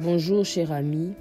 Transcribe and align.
Bonjour 0.00 0.44
cher 0.44 0.70
ami, 0.70 1.12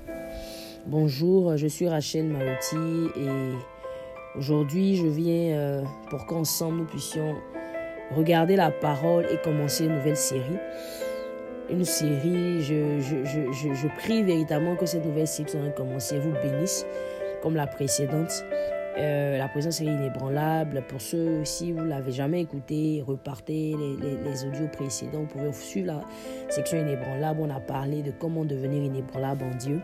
bonjour, 0.86 1.58
je 1.58 1.66
suis 1.66 1.88
Rachel 1.88 2.26
Maouti 2.26 3.10
et 3.16 4.38
aujourd'hui 4.38 4.96
je 4.98 5.08
viens 5.08 5.58
euh, 5.58 5.84
pour 6.12 6.28
qu'ensemble 6.28 6.78
nous 6.78 6.86
puissions 6.86 7.34
regarder 8.16 8.56
la 8.56 8.70
parole 8.70 9.26
et 9.32 9.38
commencer 9.42 9.86
une 9.86 9.96
nouvelle 9.96 10.16
série. 10.16 10.60
Une 11.72 11.86
série, 11.86 12.62
je, 12.62 13.00
je, 13.00 13.88
prie 13.98 14.22
véritablement 14.22 14.76
que 14.76 14.86
cette 14.86 15.04
nouvelle 15.04 15.28
série 15.28 15.50
qui 15.50 15.58
commencer 15.76 16.20
vous 16.20 16.34
bénisse 16.44 16.86
comme 17.42 17.56
la 17.56 17.66
précédente. 17.66 18.44
Euh, 18.98 19.38
la 19.38 19.48
présence 19.48 19.80
est 19.82 19.86
inébranlable. 19.86 20.84
Pour 20.88 21.02
ceux, 21.02 21.46
si 21.46 21.72
vous 21.72 21.82
ne 21.82 21.90
l'avez 21.90 22.12
jamais 22.12 22.42
écouté, 22.42 23.04
repartez 23.06 23.76
les, 23.78 24.18
les, 24.24 24.46
audios 24.46 24.68
précédents. 24.68 25.22
Vous 25.22 25.28
pouvez 25.28 25.54
suivre 25.54 25.88
la 25.88 26.02
section 26.50 26.80
inébranlable. 26.80 27.42
On 27.42 27.50
a 27.50 27.60
parlé 27.60 28.02
de 28.02 28.12
comment 28.12 28.44
devenir 28.44 28.84
inébranlable 28.84 29.44
en 29.44 29.56
Dieu. 29.56 29.82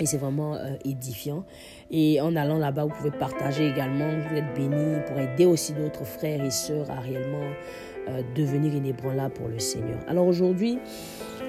Et 0.00 0.06
c'est 0.06 0.16
vraiment 0.16 0.54
euh, 0.54 0.76
édifiant. 0.84 1.44
Et 1.90 2.20
en 2.22 2.34
allant 2.36 2.58
là-bas, 2.58 2.84
vous 2.84 2.94
pouvez 2.94 3.10
partager 3.10 3.68
également. 3.68 4.08
Vous 4.28 4.36
êtes 4.36 4.54
bénis 4.54 4.96
pour 5.06 5.18
aider 5.18 5.44
aussi 5.44 5.74
d'autres 5.74 6.04
frères 6.04 6.42
et 6.42 6.50
sœurs 6.50 6.90
à 6.90 7.00
réellement 7.00 7.44
euh, 8.08 8.22
devenir 8.34 8.74
inébranlable 8.74 9.34
pour 9.34 9.48
le 9.48 9.58
Seigneur. 9.58 9.98
Alors 10.08 10.26
aujourd'hui, 10.26 10.78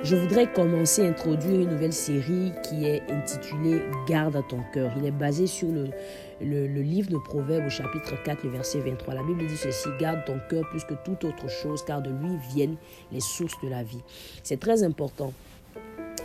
je 0.04 0.18
voudrais 0.18 0.52
commencer 0.52 1.06
à 1.06 1.10
introduire 1.10 1.62
une 1.62 1.70
nouvelle 1.70 1.94
série 1.94 2.52
qui 2.64 2.86
est 2.86 3.04
intitulée 3.10 3.82
Garde 4.08 4.36
à 4.36 4.42
ton 4.42 4.60
cœur. 4.74 4.92
Il 4.98 5.06
est 5.06 5.12
basé 5.12 5.48
sur 5.48 5.70
le, 5.70 5.86
le, 6.44 6.82
livre 6.82 7.10
de 7.10 7.18
Proverbes 7.18 7.66
au 7.66 7.70
chapitre 7.70 8.22
4, 8.24 8.44
le 8.44 8.50
verset 8.50 8.80
23. 8.80 9.14
La 9.14 9.24
Bible 9.24 9.46
dit 9.48 9.58
ceci, 9.58 9.90
garde 10.00 10.26
ton 10.26 10.40
cœur 10.50 10.68
plus 10.70 10.84
que 10.84 10.94
toute 11.06 11.24
autre 11.24 11.50
chose, 11.50 11.84
car 11.86 12.02
de 12.02 12.10
lui 12.10 12.38
viennent 12.54 12.78
les 13.12 13.20
sources 13.20 13.60
de 13.64 13.70
la 13.70 13.84
vie. 13.84 14.02
C'est 14.44 14.60
très 14.60 14.84
important. 14.84 15.34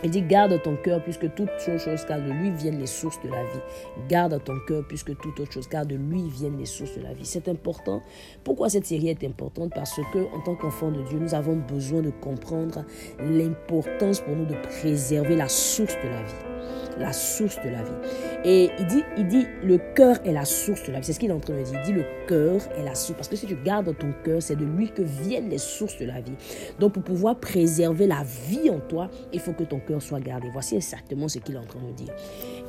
Il 0.03 0.11
dit 0.11 0.21
garde 0.21 0.61
ton 0.61 0.75
cœur 0.75 1.03
plus 1.03 1.17
que 1.17 1.27
toute 1.27 1.49
chose, 1.59 2.05
car 2.07 2.19
de 2.19 2.31
lui 2.31 2.51
viennent 2.51 2.79
les 2.79 2.87
sources 2.87 3.19
de 3.23 3.29
la 3.29 3.43
vie. 3.43 3.59
Garde 4.07 4.41
ton 4.43 4.57
cœur 4.67 4.85
plus 4.87 5.03
que 5.03 5.13
toute 5.13 5.39
autre 5.39 5.51
chose, 5.51 5.67
car 5.67 5.85
de 5.85 5.95
lui 5.95 6.29
viennent 6.29 6.57
les 6.57 6.65
sources 6.65 6.95
de 6.97 7.01
la 7.01 7.13
vie. 7.13 7.25
C'est 7.25 7.47
important. 7.47 8.01
Pourquoi 8.43 8.69
cette 8.69 8.85
série 8.85 9.09
est 9.09 9.23
importante? 9.23 9.71
Parce 9.73 9.99
que 10.13 10.19
en 10.35 10.41
tant 10.41 10.55
qu'enfant 10.55 10.91
de 10.91 11.01
Dieu, 11.03 11.19
nous 11.19 11.33
avons 11.33 11.55
besoin 11.55 12.01
de 12.01 12.11
comprendre 12.11 12.85
l'importance 13.19 14.21
pour 14.21 14.35
nous 14.35 14.45
de 14.45 14.55
préserver 14.55 15.35
la 15.35 15.49
source 15.49 15.95
de 15.95 16.09
la 16.09 16.23
vie 16.23 16.57
la 16.99 17.13
source 17.13 17.57
de 17.63 17.69
la 17.69 17.83
vie. 17.83 17.91
Et 18.43 18.69
il 18.79 18.87
dit, 18.87 19.03
il 19.17 19.27
dit, 19.27 19.45
le 19.63 19.77
cœur 19.77 20.17
est 20.25 20.31
la 20.31 20.45
source 20.45 20.83
de 20.87 20.91
la 20.91 20.99
vie. 20.99 21.05
C'est 21.05 21.13
ce 21.13 21.19
qu'il 21.19 21.29
est 21.29 21.33
en 21.33 21.39
train 21.39 21.53
de 21.53 21.63
dire. 21.63 21.79
Il 21.83 21.85
dit, 21.85 21.93
le 21.93 22.05
cœur 22.27 22.61
est 22.77 22.83
la 22.83 22.95
source. 22.95 23.17
Parce 23.17 23.27
que 23.27 23.35
si 23.35 23.45
tu 23.45 23.55
gardes 23.55 23.95
ton 23.97 24.13
cœur, 24.23 24.41
c'est 24.41 24.55
de 24.55 24.65
lui 24.65 24.89
que 24.89 25.01
viennent 25.01 25.49
les 25.49 25.57
sources 25.57 25.97
de 25.99 26.05
la 26.05 26.21
vie. 26.21 26.35
Donc, 26.79 26.93
pour 26.93 27.03
pouvoir 27.03 27.35
préserver 27.39 28.07
la 28.07 28.23
vie 28.47 28.69
en 28.69 28.79
toi, 28.79 29.09
il 29.33 29.39
faut 29.39 29.53
que 29.53 29.63
ton 29.63 29.79
soit 29.99 30.19
gardé. 30.19 30.49
Voici 30.51 30.75
exactement 30.75 31.27
ce 31.27 31.39
qu'il 31.39 31.55
est 31.55 31.59
en 31.59 31.65
train 31.65 31.79
de 31.79 31.93
dire. 31.93 32.13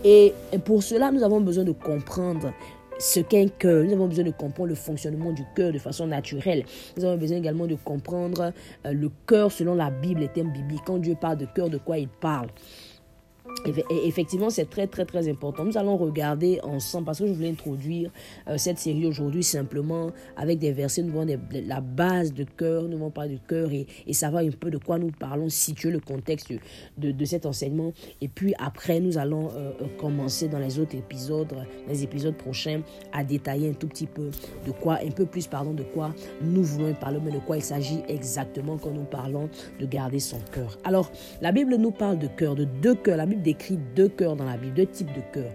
Et 0.04 0.32
pour 0.64 0.82
cela, 0.82 1.10
nous 1.10 1.22
avons 1.22 1.40
besoin 1.40 1.64
de 1.64 1.72
comprendre 1.72 2.52
ce 2.98 3.20
qu'est 3.20 3.42
un 3.42 3.48
cœur. 3.48 3.84
Nous 3.84 3.92
avons 3.92 4.08
besoin 4.08 4.24
de 4.24 4.30
comprendre 4.30 4.70
le 4.70 4.74
fonctionnement 4.74 5.32
du 5.32 5.44
cœur 5.54 5.72
de 5.72 5.78
façon 5.78 6.06
naturelle. 6.06 6.64
Nous 6.96 7.04
avons 7.04 7.16
besoin 7.16 7.38
également 7.38 7.66
de 7.66 7.76
comprendre 7.76 8.52
euh, 8.86 8.92
le 8.92 9.10
cœur 9.26 9.52
selon 9.52 9.74
la 9.74 9.90
Bible, 9.90 10.20
les 10.20 10.28
thèmes 10.28 10.52
bibliques. 10.52 10.82
Quand 10.84 10.98
Dieu 10.98 11.16
parle 11.20 11.38
de 11.38 11.46
cœur, 11.46 11.70
de 11.70 11.78
quoi 11.78 11.98
il 11.98 12.08
parle? 12.08 12.48
Effectivement, 13.64 14.50
c'est 14.50 14.68
très, 14.68 14.86
très, 14.86 15.04
très 15.04 15.28
important. 15.28 15.64
Nous 15.64 15.76
allons 15.76 15.96
regarder 15.96 16.60
ensemble, 16.62 17.06
parce 17.06 17.18
que 17.18 17.26
je 17.26 17.32
voulais 17.32 17.50
introduire 17.50 18.10
euh, 18.48 18.56
cette 18.56 18.78
série 18.78 19.06
aujourd'hui 19.06 19.42
simplement 19.42 20.12
avec 20.36 20.58
des 20.58 20.72
versets, 20.72 21.02
nous 21.02 21.12
voyons 21.12 21.38
la 21.66 21.80
base 21.80 22.32
de 22.32 22.44
cœur, 22.44 22.84
nous 22.84 22.96
allons 22.96 23.10
parler 23.10 23.34
du 23.34 23.40
cœur 23.40 23.70
et, 23.72 23.86
savoir 24.12 24.42
un 24.42 24.50
peu 24.50 24.70
de 24.70 24.78
quoi 24.78 24.98
nous 24.98 25.12
parlons, 25.12 25.48
situer 25.48 25.90
le 25.90 26.00
contexte 26.00 26.52
de, 26.96 27.12
de 27.12 27.24
cet 27.24 27.46
enseignement. 27.46 27.92
Et 28.20 28.28
puis 28.28 28.52
après, 28.58 28.98
nous 28.98 29.16
allons 29.16 29.50
euh, 29.50 29.70
euh, 29.80 29.86
commencer 29.96 30.48
dans 30.48 30.58
les 30.58 30.78
autres 30.80 30.96
épisodes, 30.96 31.54
les 31.88 32.02
épisodes 32.02 32.36
prochains, 32.36 32.82
à 33.12 33.22
détailler 33.22 33.70
un 33.70 33.74
tout 33.74 33.86
petit 33.86 34.06
peu 34.06 34.30
de 34.66 34.72
quoi, 34.72 34.98
un 35.04 35.10
peu 35.10 35.24
plus, 35.24 35.46
pardon, 35.46 35.72
de 35.72 35.84
quoi 35.84 36.14
nous 36.42 36.64
voulons 36.64 36.94
parler, 36.94 37.18
mais 37.24 37.30
de 37.30 37.38
quoi 37.38 37.56
il 37.56 37.62
s'agit 37.62 38.00
exactement 38.08 38.76
quand 38.76 38.90
nous 38.90 39.04
parlons 39.04 39.48
de 39.78 39.86
garder 39.86 40.18
son 40.18 40.38
cœur. 40.52 40.78
Alors, 40.84 41.12
la 41.40 41.52
Bible 41.52 41.76
nous 41.76 41.92
parle 41.92 42.18
de 42.18 42.26
cœur, 42.26 42.54
de 42.54 42.64
deux 42.64 42.94
cœurs. 42.94 43.16
La 43.16 43.26
décrit 43.42 43.78
deux 43.96 44.08
cœurs 44.08 44.36
dans 44.36 44.44
la 44.44 44.56
Bible, 44.56 44.74
deux 44.74 44.86
types 44.86 45.12
de 45.12 45.22
cœurs. 45.32 45.52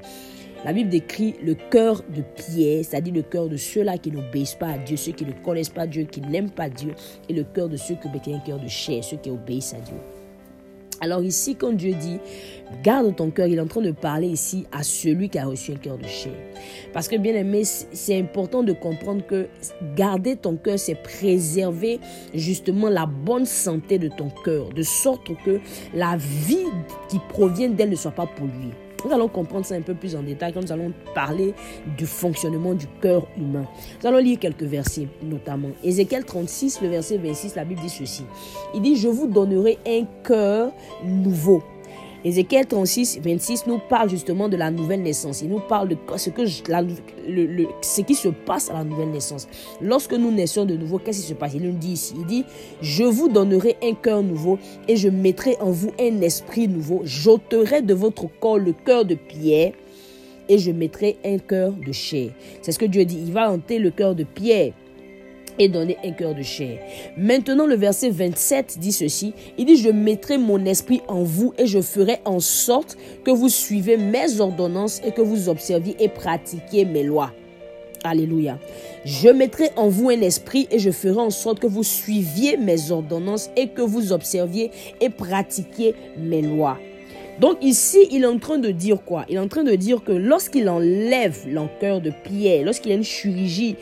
La 0.65 0.71
Bible 0.71 0.89
décrit 0.89 1.35
le 1.43 1.55
cœur 1.55 2.01
de 2.15 2.21
pierre, 2.21 2.85
c'est-à-dire 2.85 3.13
le 3.13 3.21
cœur 3.21 3.49
de 3.49 3.57
ceux-là 3.57 3.97
qui 3.97 4.11
n'obéissent 4.11 4.55
pas 4.55 4.69
à 4.69 4.77
Dieu, 4.77 4.95
ceux 4.95 5.11
qui 5.11 5.25
ne 5.25 5.33
connaissent 5.33 5.69
pas 5.69 5.85
Dieu, 5.87 6.03
qui 6.03 6.21
n'aiment 6.21 6.51
pas 6.51 6.69
Dieu, 6.69 6.93
et 7.27 7.33
le 7.33 7.43
cœur 7.43 7.67
de 7.67 7.75
ceux 7.75 7.95
qui 7.95 8.07
ont 8.07 8.35
un 8.35 8.39
cœur 8.39 8.59
de 8.59 8.67
chair, 8.67 9.03
ceux 9.03 9.17
qui 9.17 9.29
obéissent 9.29 9.73
à 9.73 9.79
Dieu. 9.79 9.95
Alors 11.01 11.23
ici, 11.23 11.55
quand 11.55 11.73
Dieu 11.73 11.93
dit, 11.93 12.19
garde 12.83 13.15
ton 13.15 13.29
cœur, 13.29 13.47
il 13.47 13.57
est 13.57 13.61
en 13.61 13.67
train 13.67 13.81
de 13.81 13.91
parler 13.91 14.27
ici 14.27 14.65
à 14.71 14.83
celui 14.83 15.29
qui 15.29 15.37
a 15.37 15.45
reçu 15.45 15.71
un 15.71 15.75
cœur 15.75 15.97
de 15.97 16.05
chair. 16.05 16.33
Parce 16.93 17.07
que 17.07 17.15
bien 17.15 17.33
aimé, 17.33 17.63
c'est 17.63 18.17
important 18.17 18.63
de 18.63 18.73
comprendre 18.73 19.25
que 19.25 19.47
garder 19.95 20.35
ton 20.35 20.55
cœur, 20.55 20.79
c'est 20.79 20.95
préserver 20.95 21.99
justement 22.33 22.89
la 22.89 23.05
bonne 23.05 23.45
santé 23.45 23.97
de 23.97 24.07
ton 24.07 24.29
cœur, 24.43 24.69
de 24.69 24.83
sorte 24.83 25.29
que 25.45 25.59
la 25.93 26.17
vie 26.17 26.67
qui 27.09 27.19
provient 27.29 27.69
d'elle 27.69 27.89
ne 27.89 27.95
soit 27.95 28.11
pas 28.11 28.27
polluée. 28.27 28.73
Nous 29.05 29.11
allons 29.11 29.27
comprendre 29.27 29.65
ça 29.65 29.75
un 29.75 29.81
peu 29.81 29.93
plus 29.93 30.15
en 30.15 30.23
détail 30.23 30.53
quand 30.53 30.61
nous 30.61 30.71
allons 30.71 30.93
parler 31.13 31.53
du 31.97 32.05
fonctionnement 32.05 32.73
du 32.73 32.87
cœur 33.01 33.27
humain. 33.37 33.67
Nous 34.01 34.07
allons 34.07 34.19
lire 34.19 34.39
quelques 34.39 34.63
versets, 34.63 35.07
notamment. 35.21 35.69
Ézéchiel 35.83 36.23
36, 36.23 36.81
le 36.81 36.89
verset 36.89 37.17
26, 37.17 37.55
la 37.55 37.65
Bible 37.65 37.81
dit 37.81 37.89
ceci. 37.89 38.23
Il 38.73 38.81
dit, 38.81 38.95
je 38.95 39.07
vous 39.07 39.27
donnerai 39.27 39.77
un 39.85 40.05
cœur 40.23 40.71
nouveau 41.03 41.63
Ézéchiel 42.25 42.65
36, 42.65 43.19
26 43.21 43.67
nous 43.67 43.79
parle 43.89 44.09
justement 44.09 44.47
de 44.47 44.55
la 44.55 44.71
nouvelle 44.71 45.01
naissance. 45.01 45.41
Il 45.41 45.49
nous 45.49 45.59
parle 45.59 45.89
de 45.89 45.97
ce, 46.15 46.29
que 46.29 46.43
le, 47.27 47.67
ce 47.81 48.01
qui 48.01 48.15
se 48.15 48.29
passe 48.29 48.69
à 48.69 48.73
la 48.73 48.85
nouvelle 48.85 49.09
naissance. 49.09 49.47
Lorsque 49.81 50.13
nous 50.13 50.31
naissons 50.31 50.63
de 50.63 50.75
nouveau, 50.75 50.99
qu'est-ce 50.99 51.21
qui 51.21 51.27
se 51.27 51.33
passe? 51.33 51.53
Il 51.53 51.63
nous 51.63 51.77
dit 51.77 51.91
ici, 51.91 52.13
il 52.17 52.25
dit, 52.25 52.45
je 52.81 53.03
vous 53.03 53.27
donnerai 53.27 53.75
un 53.83 53.93
cœur 53.93 54.23
nouveau 54.23 54.57
et 54.87 54.95
je 54.95 55.09
mettrai 55.09 55.57
en 55.59 55.71
vous 55.71 55.91
un 55.99 56.21
esprit 56.21 56.69
nouveau. 56.69 57.01
J'ôterai 57.03 57.81
de 57.81 57.93
votre 57.93 58.27
corps 58.39 58.57
le 58.57 58.71
cœur 58.71 59.03
de 59.03 59.15
pierre 59.15 59.73
et 60.47 60.57
je 60.57 60.71
mettrai 60.71 61.17
un 61.25 61.39
cœur 61.39 61.73
de 61.73 61.91
chair. 61.91 62.31
C'est 62.61 62.71
ce 62.71 62.79
que 62.79 62.85
Dieu 62.85 63.03
dit. 63.03 63.19
Il 63.25 63.33
va 63.33 63.51
hanter 63.51 63.79
le 63.79 63.91
cœur 63.91 64.15
de 64.15 64.23
pierre 64.23 64.71
et 65.59 65.67
donner 65.67 65.97
un 66.03 66.11
cœur 66.11 66.35
de 66.35 66.41
chair. 66.41 66.79
Maintenant, 67.17 67.65
le 67.65 67.75
verset 67.75 68.09
27 68.09 68.79
dit 68.79 68.91
ceci. 68.91 69.33
Il 69.57 69.65
dit, 69.65 69.77
je 69.77 69.89
mettrai 69.89 70.37
mon 70.37 70.63
esprit 70.65 71.01
en 71.07 71.23
vous 71.23 71.53
et 71.57 71.67
je 71.67 71.81
ferai 71.81 72.19
en 72.25 72.39
sorte 72.39 72.97
que 73.23 73.31
vous 73.31 73.49
suivez 73.49 73.97
mes 73.97 74.39
ordonnances 74.39 75.01
et 75.05 75.11
que 75.11 75.21
vous 75.21 75.49
observiez 75.49 75.95
et 75.99 76.09
pratiquiez 76.09 76.85
mes 76.85 77.03
lois. 77.03 77.31
Alléluia. 78.03 78.59
Je 79.05 79.29
mettrai 79.29 79.69
en 79.77 79.87
vous 79.87 80.09
un 80.09 80.21
esprit 80.21 80.67
et 80.71 80.79
je 80.79 80.91
ferai 80.91 81.21
en 81.21 81.29
sorte 81.29 81.59
que 81.59 81.67
vous 81.67 81.83
suiviez 81.83 82.57
mes 82.57 82.91
ordonnances 82.91 83.49
et 83.55 83.69
que 83.69 83.81
vous 83.81 84.11
observiez 84.11 84.71
et 84.99 85.09
pratiquiez 85.09 85.95
mes 86.17 86.41
lois. 86.41 86.77
Donc 87.39 87.57
ici, 87.61 87.97
il 88.11 88.23
est 88.23 88.27
en 88.27 88.37
train 88.37 88.59
de 88.59 88.69
dire 88.69 89.01
quoi? 89.03 89.25
Il 89.27 89.37
est 89.37 89.39
en 89.39 89.47
train 89.47 89.63
de 89.63 89.73
dire 89.73 90.03
que 90.03 90.11
lorsqu'il 90.11 90.69
enlève 90.69 91.39
l'encoeur 91.47 91.99
de 91.99 92.11
pierre, 92.11 92.63
lorsqu'il 92.63 92.91
y 92.91 92.93
a 92.93 92.97
une 92.97 93.03
chirurgie 93.03 93.75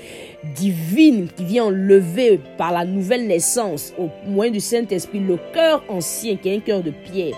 divine 0.55 1.27
qui 1.35 1.45
vient 1.45 1.65
enlever 1.65 2.39
par 2.57 2.71
la 2.71 2.85
nouvelle 2.85 3.27
naissance 3.27 3.93
au 3.97 4.09
moyen 4.27 4.51
du 4.51 4.59
Saint-Esprit 4.59 5.19
le 5.19 5.37
cœur 5.53 5.83
ancien 5.87 6.35
qui 6.35 6.49
est 6.49 6.55
un 6.55 6.59
cœur 6.59 6.81
de 6.81 6.91
pierre, 6.91 7.35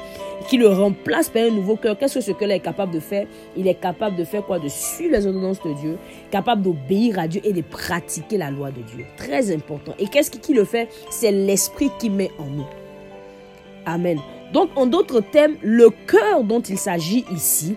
qui 0.48 0.58
le 0.58 0.68
remplace 0.68 1.30
par 1.30 1.44
un 1.44 1.50
nouveau 1.50 1.76
cœur, 1.76 1.98
qu'est-ce 1.98 2.16
que 2.16 2.22
ce 2.22 2.32
cœur 2.32 2.52
est 2.52 2.60
capable 2.60 2.94
de 2.94 3.00
faire? 3.00 3.28
Il 3.56 3.68
est 3.68 3.76
capable 3.76 4.16
de 4.16 4.24
faire 4.24 4.44
quoi? 4.46 4.60
De 4.60 4.68
suivre 4.68 5.16
les 5.16 5.26
ordonnances 5.26 5.62
de 5.64 5.74
Dieu, 5.74 5.98
capable 6.32 6.62
d'obéir 6.62 7.20
à 7.20 7.28
Dieu 7.28 7.42
et 7.44 7.54
de 7.54 7.62
pratiquer 7.62 8.38
la 8.38 8.52
loi 8.52 8.70
de 8.72 8.82
Dieu. 8.82 9.06
Très 9.18 9.54
important. 9.54 9.94
Et 10.00 10.08
qu'est-ce 10.08 10.32
qui 10.32 10.54
le 10.54 10.66
fait? 10.66 10.90
C'est 11.10 11.32
l'Esprit 11.32 11.92
qui 12.00 12.10
met 12.10 12.32
en 12.40 12.46
nous. 12.46 12.66
Amen. 13.86 14.20
Donc, 14.54 14.70
en 14.76 14.86
d'autres 14.86 15.22
termes, 15.22 15.56
le 15.62 15.90
cœur 16.08 16.44
dont 16.44 16.62
il 16.62 16.78
s'agit 16.78 17.26
ici, 17.34 17.76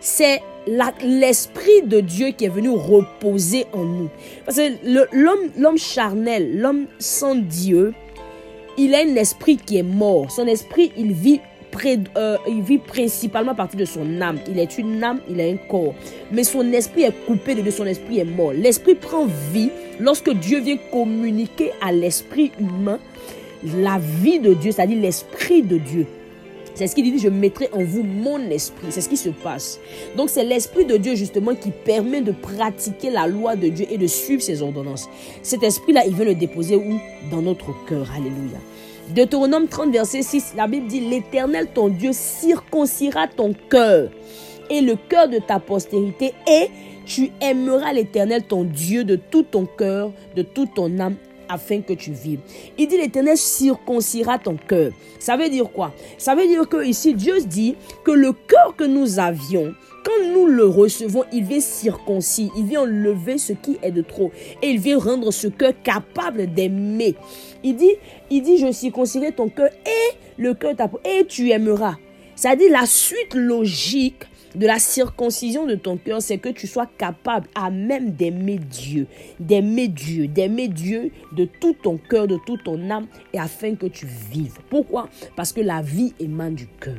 c'est 0.00 0.42
l'esprit 0.66 1.82
de 1.82 2.00
Dieu 2.00 2.28
qui 2.36 2.44
est 2.44 2.50
venu 2.50 2.70
reposer 2.70 3.66
en 3.72 3.84
nous. 3.84 4.10
Parce 4.44 4.58
que 4.58 5.60
l'homme 5.60 5.78
charnel, 5.78 6.58
l'homme 6.60 6.86
sans 6.98 7.34
Dieu, 7.34 7.92
il 8.76 8.94
a 8.94 8.98
un 8.98 9.14
esprit 9.16 9.56
qui 9.56 9.78
est 9.78 9.82
mort. 9.82 10.30
Son 10.30 10.46
esprit, 10.46 10.92
il 10.96 11.12
vit, 11.12 11.40
euh, 12.16 12.36
il 12.48 12.62
vit 12.62 12.78
principalement 12.78 13.52
à 13.52 13.54
partir 13.54 13.78
de 13.78 13.84
son 13.84 14.20
âme. 14.20 14.38
Il 14.48 14.58
est 14.58 14.78
une 14.78 15.02
âme, 15.02 15.20
il 15.28 15.40
a 15.40 15.44
un 15.44 15.56
corps. 15.56 15.94
Mais 16.32 16.44
son 16.44 16.72
esprit 16.72 17.02
est 17.02 17.26
coupé 17.26 17.54
de 17.54 17.62
Dieu, 17.62 17.70
son 17.70 17.86
esprit 17.86 18.20
est 18.20 18.24
mort. 18.24 18.52
L'esprit 18.52 18.94
prend 18.94 19.26
vie 19.52 19.70
lorsque 20.00 20.30
Dieu 20.30 20.60
vient 20.60 20.78
communiquer 20.90 21.70
à 21.80 21.92
l'esprit 21.92 22.52
humain 22.58 22.98
la 23.76 23.98
vie 23.98 24.40
de 24.40 24.54
Dieu, 24.54 24.72
c'est-à-dire 24.72 25.00
l'esprit 25.00 25.62
de 25.62 25.78
Dieu. 25.78 26.06
C'est 26.74 26.86
ce 26.86 26.94
qu'il 26.94 27.10
dit, 27.10 27.18
je 27.18 27.28
mettrai 27.28 27.68
en 27.72 27.82
vous 27.84 28.02
mon 28.02 28.38
esprit. 28.50 28.88
C'est 28.90 29.00
ce 29.00 29.08
qui 29.08 29.16
se 29.16 29.28
passe. 29.28 29.78
Donc 30.16 30.28
c'est 30.28 30.44
l'esprit 30.44 30.84
de 30.84 30.96
Dieu 30.96 31.14
justement 31.14 31.54
qui 31.54 31.70
permet 31.70 32.20
de 32.20 32.32
pratiquer 32.32 33.10
la 33.10 33.26
loi 33.26 33.56
de 33.56 33.68
Dieu 33.68 33.86
et 33.90 33.98
de 33.98 34.06
suivre 34.06 34.42
ses 34.42 34.62
ordonnances. 34.62 35.08
Cet 35.42 35.62
esprit-là, 35.62 36.02
il 36.06 36.14
veut 36.14 36.24
le 36.24 36.34
déposer 36.34 36.76
où? 36.76 37.00
Dans 37.30 37.42
notre 37.42 37.72
cœur. 37.86 38.10
Alléluia. 38.16 38.58
Deutéronome 39.14 39.68
30, 39.68 39.92
verset 39.92 40.22
6, 40.22 40.54
la 40.56 40.66
Bible 40.66 40.86
dit, 40.86 41.00
l'Éternel, 41.00 41.68
ton 41.74 41.88
Dieu, 41.88 42.10
circoncira 42.12 43.28
ton 43.28 43.54
cœur 43.68 44.10
et 44.70 44.80
le 44.80 44.96
cœur 44.96 45.28
de 45.28 45.38
ta 45.38 45.60
postérité, 45.60 46.32
et 46.48 46.68
tu 47.04 47.30
aimeras 47.42 47.92
l'Éternel, 47.92 48.44
ton 48.44 48.64
Dieu, 48.64 49.04
de 49.04 49.16
tout 49.16 49.42
ton 49.42 49.66
cœur, 49.66 50.10
de 50.36 50.42
toute 50.42 50.74
ton 50.74 50.98
âme 50.98 51.16
afin 51.48 51.80
que 51.80 51.92
tu 51.92 52.12
vives. 52.12 52.40
Il 52.78 52.88
dit 52.88 52.96
l'Éternel 52.96 53.36
circoncira 53.36 54.38
ton 54.38 54.56
cœur. 54.56 54.92
Ça 55.18 55.36
veut 55.36 55.48
dire 55.48 55.70
quoi? 55.70 55.92
Ça 56.18 56.34
veut 56.34 56.46
dire 56.46 56.68
que 56.68 56.84
ici 56.84 57.14
Dieu 57.14 57.40
dit 57.40 57.76
que 58.04 58.10
le 58.10 58.32
cœur 58.32 58.74
que 58.76 58.84
nous 58.84 59.18
avions, 59.18 59.74
quand 60.04 60.32
nous 60.32 60.46
le 60.46 60.66
recevons, 60.66 61.24
il 61.32 61.44
vient 61.44 61.60
circoncis, 61.60 62.50
il 62.56 62.66
vient 62.66 62.82
enlever 62.82 63.38
ce 63.38 63.54
qui 63.54 63.78
est 63.82 63.90
de 63.90 64.02
trop 64.02 64.30
et 64.60 64.68
il 64.68 64.78
vient 64.78 64.98
rendre 64.98 65.30
ce 65.30 65.48
cœur 65.48 65.72
capable 65.82 66.52
d'aimer. 66.52 67.14
Il 67.62 67.76
dit, 67.76 67.92
il 68.30 68.42
dit, 68.42 68.58
je 68.58 68.70
circoncirai 68.70 69.32
ton 69.32 69.48
cœur 69.48 69.70
et 69.86 70.16
le 70.36 70.52
cœur 70.52 70.74
et 71.04 71.24
tu 71.24 71.50
aimeras. 71.50 71.96
Ça 72.36 72.56
dit 72.56 72.68
la 72.68 72.84
suite 72.84 73.34
logique 73.34 74.24
de 74.54 74.66
la 74.66 74.78
circoncision 74.78 75.66
de 75.66 75.74
ton 75.74 75.96
cœur, 75.96 76.22
c'est 76.22 76.38
que 76.38 76.48
tu 76.48 76.66
sois 76.66 76.86
capable 76.86 77.48
à 77.54 77.70
même 77.70 78.10
d'aimer 78.10 78.58
Dieu, 78.58 79.06
d'aimer 79.40 79.88
Dieu, 79.88 80.28
d'aimer 80.28 80.68
Dieu 80.68 81.10
de 81.32 81.44
tout 81.60 81.74
ton 81.82 81.98
cœur, 81.98 82.26
de 82.26 82.38
toute 82.46 82.64
ton 82.64 82.90
âme, 82.90 83.06
et 83.32 83.38
afin 83.38 83.74
que 83.74 83.86
tu 83.86 84.06
vives. 84.06 84.58
Pourquoi? 84.70 85.08
Parce 85.36 85.52
que 85.52 85.60
la 85.60 85.82
vie 85.82 86.14
émane 86.20 86.54
du 86.54 86.66
cœur. 86.66 86.94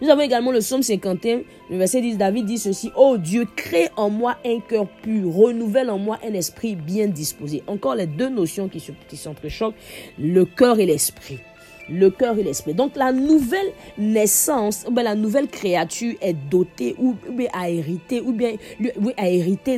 Nous 0.00 0.08
avons 0.08 0.20
également 0.20 0.52
le 0.52 0.60
psaume 0.60 0.82
51, 0.82 1.40
le 1.70 1.76
verset 1.76 2.00
10, 2.00 2.18
David 2.18 2.46
dit 2.46 2.58
ceci, 2.58 2.92
Oh 2.96 3.16
Dieu, 3.18 3.46
crée 3.56 3.88
en 3.96 4.10
moi 4.10 4.36
un 4.44 4.60
cœur 4.60 4.86
pur, 5.02 5.32
renouvelle 5.32 5.90
en 5.90 5.98
moi 5.98 6.20
un 6.24 6.34
esprit 6.34 6.76
bien 6.76 7.08
disposé. 7.08 7.64
Encore 7.66 7.96
les 7.96 8.06
deux 8.06 8.28
notions 8.28 8.68
qui, 8.68 8.80
qui 9.08 9.16
s'entrechoquent, 9.16 9.74
le 10.16 10.44
cœur 10.44 10.78
et 10.78 10.86
l'esprit 10.86 11.40
le 11.88 12.10
cœur 12.10 12.38
et 12.38 12.42
l'esprit. 12.42 12.74
Donc 12.74 12.96
la 12.96 13.12
nouvelle 13.12 13.72
naissance, 13.96 14.86
la 14.94 15.14
nouvelle 15.14 15.48
créature 15.48 16.14
est 16.20 16.34
dotée 16.34 16.94
ou, 16.98 17.14
bien 17.30 17.48
a 17.52 17.70
hérité 17.70 18.20
ou 18.20 18.32
bien 18.32 18.54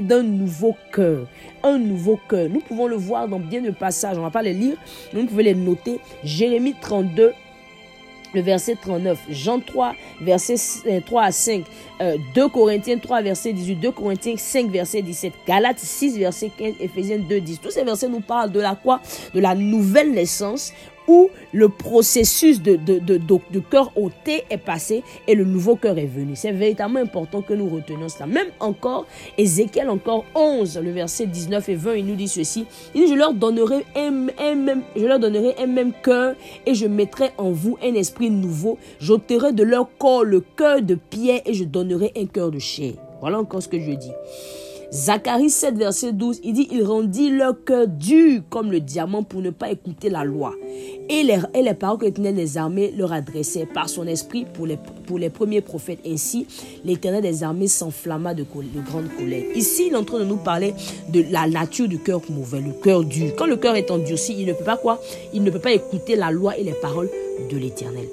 d'un 0.00 0.22
nouveau 0.22 0.76
cœur, 0.92 1.26
un 1.62 1.78
nouveau 1.78 2.18
cœur. 2.28 2.48
Nous 2.48 2.60
pouvons 2.60 2.86
le 2.86 2.96
voir 2.96 3.28
dans 3.28 3.38
bien 3.38 3.60
de 3.60 3.70
passages. 3.70 4.18
On 4.18 4.22
va 4.22 4.30
pas 4.30 4.42
les 4.42 4.54
lire, 4.54 4.76
vous 5.12 5.26
pouvez 5.26 5.44
les 5.44 5.54
noter. 5.54 6.00
Jérémie 6.24 6.74
32 6.80 7.32
le 8.34 8.42
verset 8.42 8.76
39, 8.80 9.18
Jean 9.30 9.60
3, 9.60 9.94
verset 10.20 10.54
3 11.04 11.22
à 11.22 11.32
5, 11.32 11.64
2 12.34 12.48
Corinthiens 12.48 12.98
3, 12.98 13.22
verset 13.22 13.52
18, 13.52 13.76
2 13.76 13.90
Corinthiens 13.90 14.36
5, 14.36 14.70
verset 14.70 15.02
17, 15.02 15.32
Galates 15.46 15.78
6, 15.78 16.18
verset 16.18 16.50
15, 16.56 16.74
Ephésiens 16.80 17.18
2, 17.18 17.40
10. 17.40 17.60
Tous 17.60 17.70
ces 17.70 17.82
versets 17.82 18.08
nous 18.08 18.20
parlent 18.20 18.52
de 18.52 18.60
la 18.60 18.74
quoi? 18.74 19.00
De 19.34 19.40
la 19.40 19.54
nouvelle 19.54 20.12
naissance 20.12 20.72
où 21.10 21.28
le 21.52 21.68
processus 21.68 22.62
de, 22.62 22.76
de, 22.76 22.98
de, 23.00 23.58
cœur 23.58 23.90
ôté 23.96 24.44
est 24.48 24.58
passé 24.58 25.02
et 25.26 25.34
le 25.34 25.44
nouveau 25.44 25.74
cœur 25.74 25.98
est 25.98 26.06
venu. 26.06 26.36
C'est 26.36 26.52
véritablement 26.52 27.00
important 27.00 27.42
que 27.42 27.52
nous 27.52 27.68
retenions 27.68 28.08
cela. 28.08 28.26
Même 28.26 28.46
encore, 28.60 29.06
Ézéchiel 29.36 29.90
encore 29.90 30.24
11, 30.36 30.78
le 30.78 30.92
verset 30.92 31.26
19 31.26 31.68
et 31.68 31.74
20, 31.74 31.94
il 31.96 32.06
nous 32.06 32.14
dit 32.14 32.28
ceci. 32.28 32.64
Il 32.94 33.02
dit, 33.02 33.08
je 33.08 33.14
leur 33.14 33.34
donnerai 33.34 33.84
un, 33.96 34.10
même, 34.12 34.82
je 34.94 35.04
leur 35.04 35.18
donnerai 35.18 35.56
un 35.58 35.66
même 35.66 35.92
cœur 36.00 36.36
et 36.64 36.74
je 36.74 36.86
mettrai 36.86 37.30
en 37.38 37.50
vous 37.50 37.76
un 37.82 37.94
esprit 37.94 38.30
nouveau. 38.30 38.78
J'ôterai 39.00 39.52
de 39.52 39.64
leur 39.64 39.88
corps 39.98 40.22
le 40.22 40.40
cœur 40.40 40.80
de 40.80 40.94
pierre 40.94 41.40
et 41.44 41.54
je 41.54 41.64
donnerai 41.64 42.12
un 42.16 42.26
cœur 42.26 42.52
de 42.52 42.60
chair. 42.60 42.92
Voilà 43.20 43.40
encore 43.40 43.62
ce 43.62 43.68
que 43.68 43.80
je 43.80 43.90
dis. 43.90 44.12
Zacharie 44.92 45.50
7, 45.50 45.76
verset 45.76 46.12
12, 46.12 46.40
il 46.42 46.52
dit, 46.52 46.68
il 46.72 46.82
rendit 46.82 47.30
leur 47.30 47.62
cœur 47.64 47.86
dur 47.86 48.42
comme 48.50 48.72
le 48.72 48.80
diamant 48.80 49.22
pour 49.22 49.40
ne 49.40 49.50
pas 49.50 49.70
écouter 49.70 50.10
la 50.10 50.24
loi. 50.24 50.52
Et 51.08 51.22
les, 51.22 51.38
et 51.54 51.62
les 51.62 51.74
paroles 51.74 51.98
que 51.98 52.04
l'Éternel 52.06 52.34
des 52.34 52.58
armées 52.58 52.92
leur 52.96 53.12
adressait 53.12 53.66
par 53.66 53.88
son 53.88 54.08
esprit 54.08 54.46
pour 54.52 54.66
les, 54.66 54.78
pour 55.06 55.18
les 55.18 55.30
premiers 55.30 55.60
prophètes. 55.60 56.00
Ainsi, 56.04 56.44
l'Éternel 56.84 57.22
des 57.22 57.44
armées 57.44 57.68
s'enflamma 57.68 58.34
de, 58.34 58.42
de 58.42 58.80
grande 58.80 59.08
colère. 59.16 59.44
Ici, 59.54 59.84
il 59.86 59.92
est 59.92 59.96
en 59.96 60.02
train 60.02 60.18
de 60.18 60.24
nous 60.24 60.38
parler 60.38 60.74
de 61.08 61.24
la 61.30 61.46
nature 61.46 61.86
du 61.86 61.98
cœur 61.98 62.20
mauvais, 62.28 62.60
le 62.60 62.72
cœur 62.72 63.04
dur. 63.04 63.32
Quand 63.36 63.46
le 63.46 63.56
cœur 63.56 63.76
est 63.76 63.92
endurci, 63.92 64.34
il 64.36 64.46
ne 64.46 64.54
peut 64.54 64.64
pas 64.64 64.76
quoi? 64.76 65.00
Il 65.32 65.44
ne 65.44 65.50
peut 65.52 65.60
pas 65.60 65.72
écouter 65.72 66.16
la 66.16 66.32
loi 66.32 66.58
et 66.58 66.64
les 66.64 66.74
paroles 66.74 67.10
de 67.48 67.56
l'Éternel. 67.56 68.06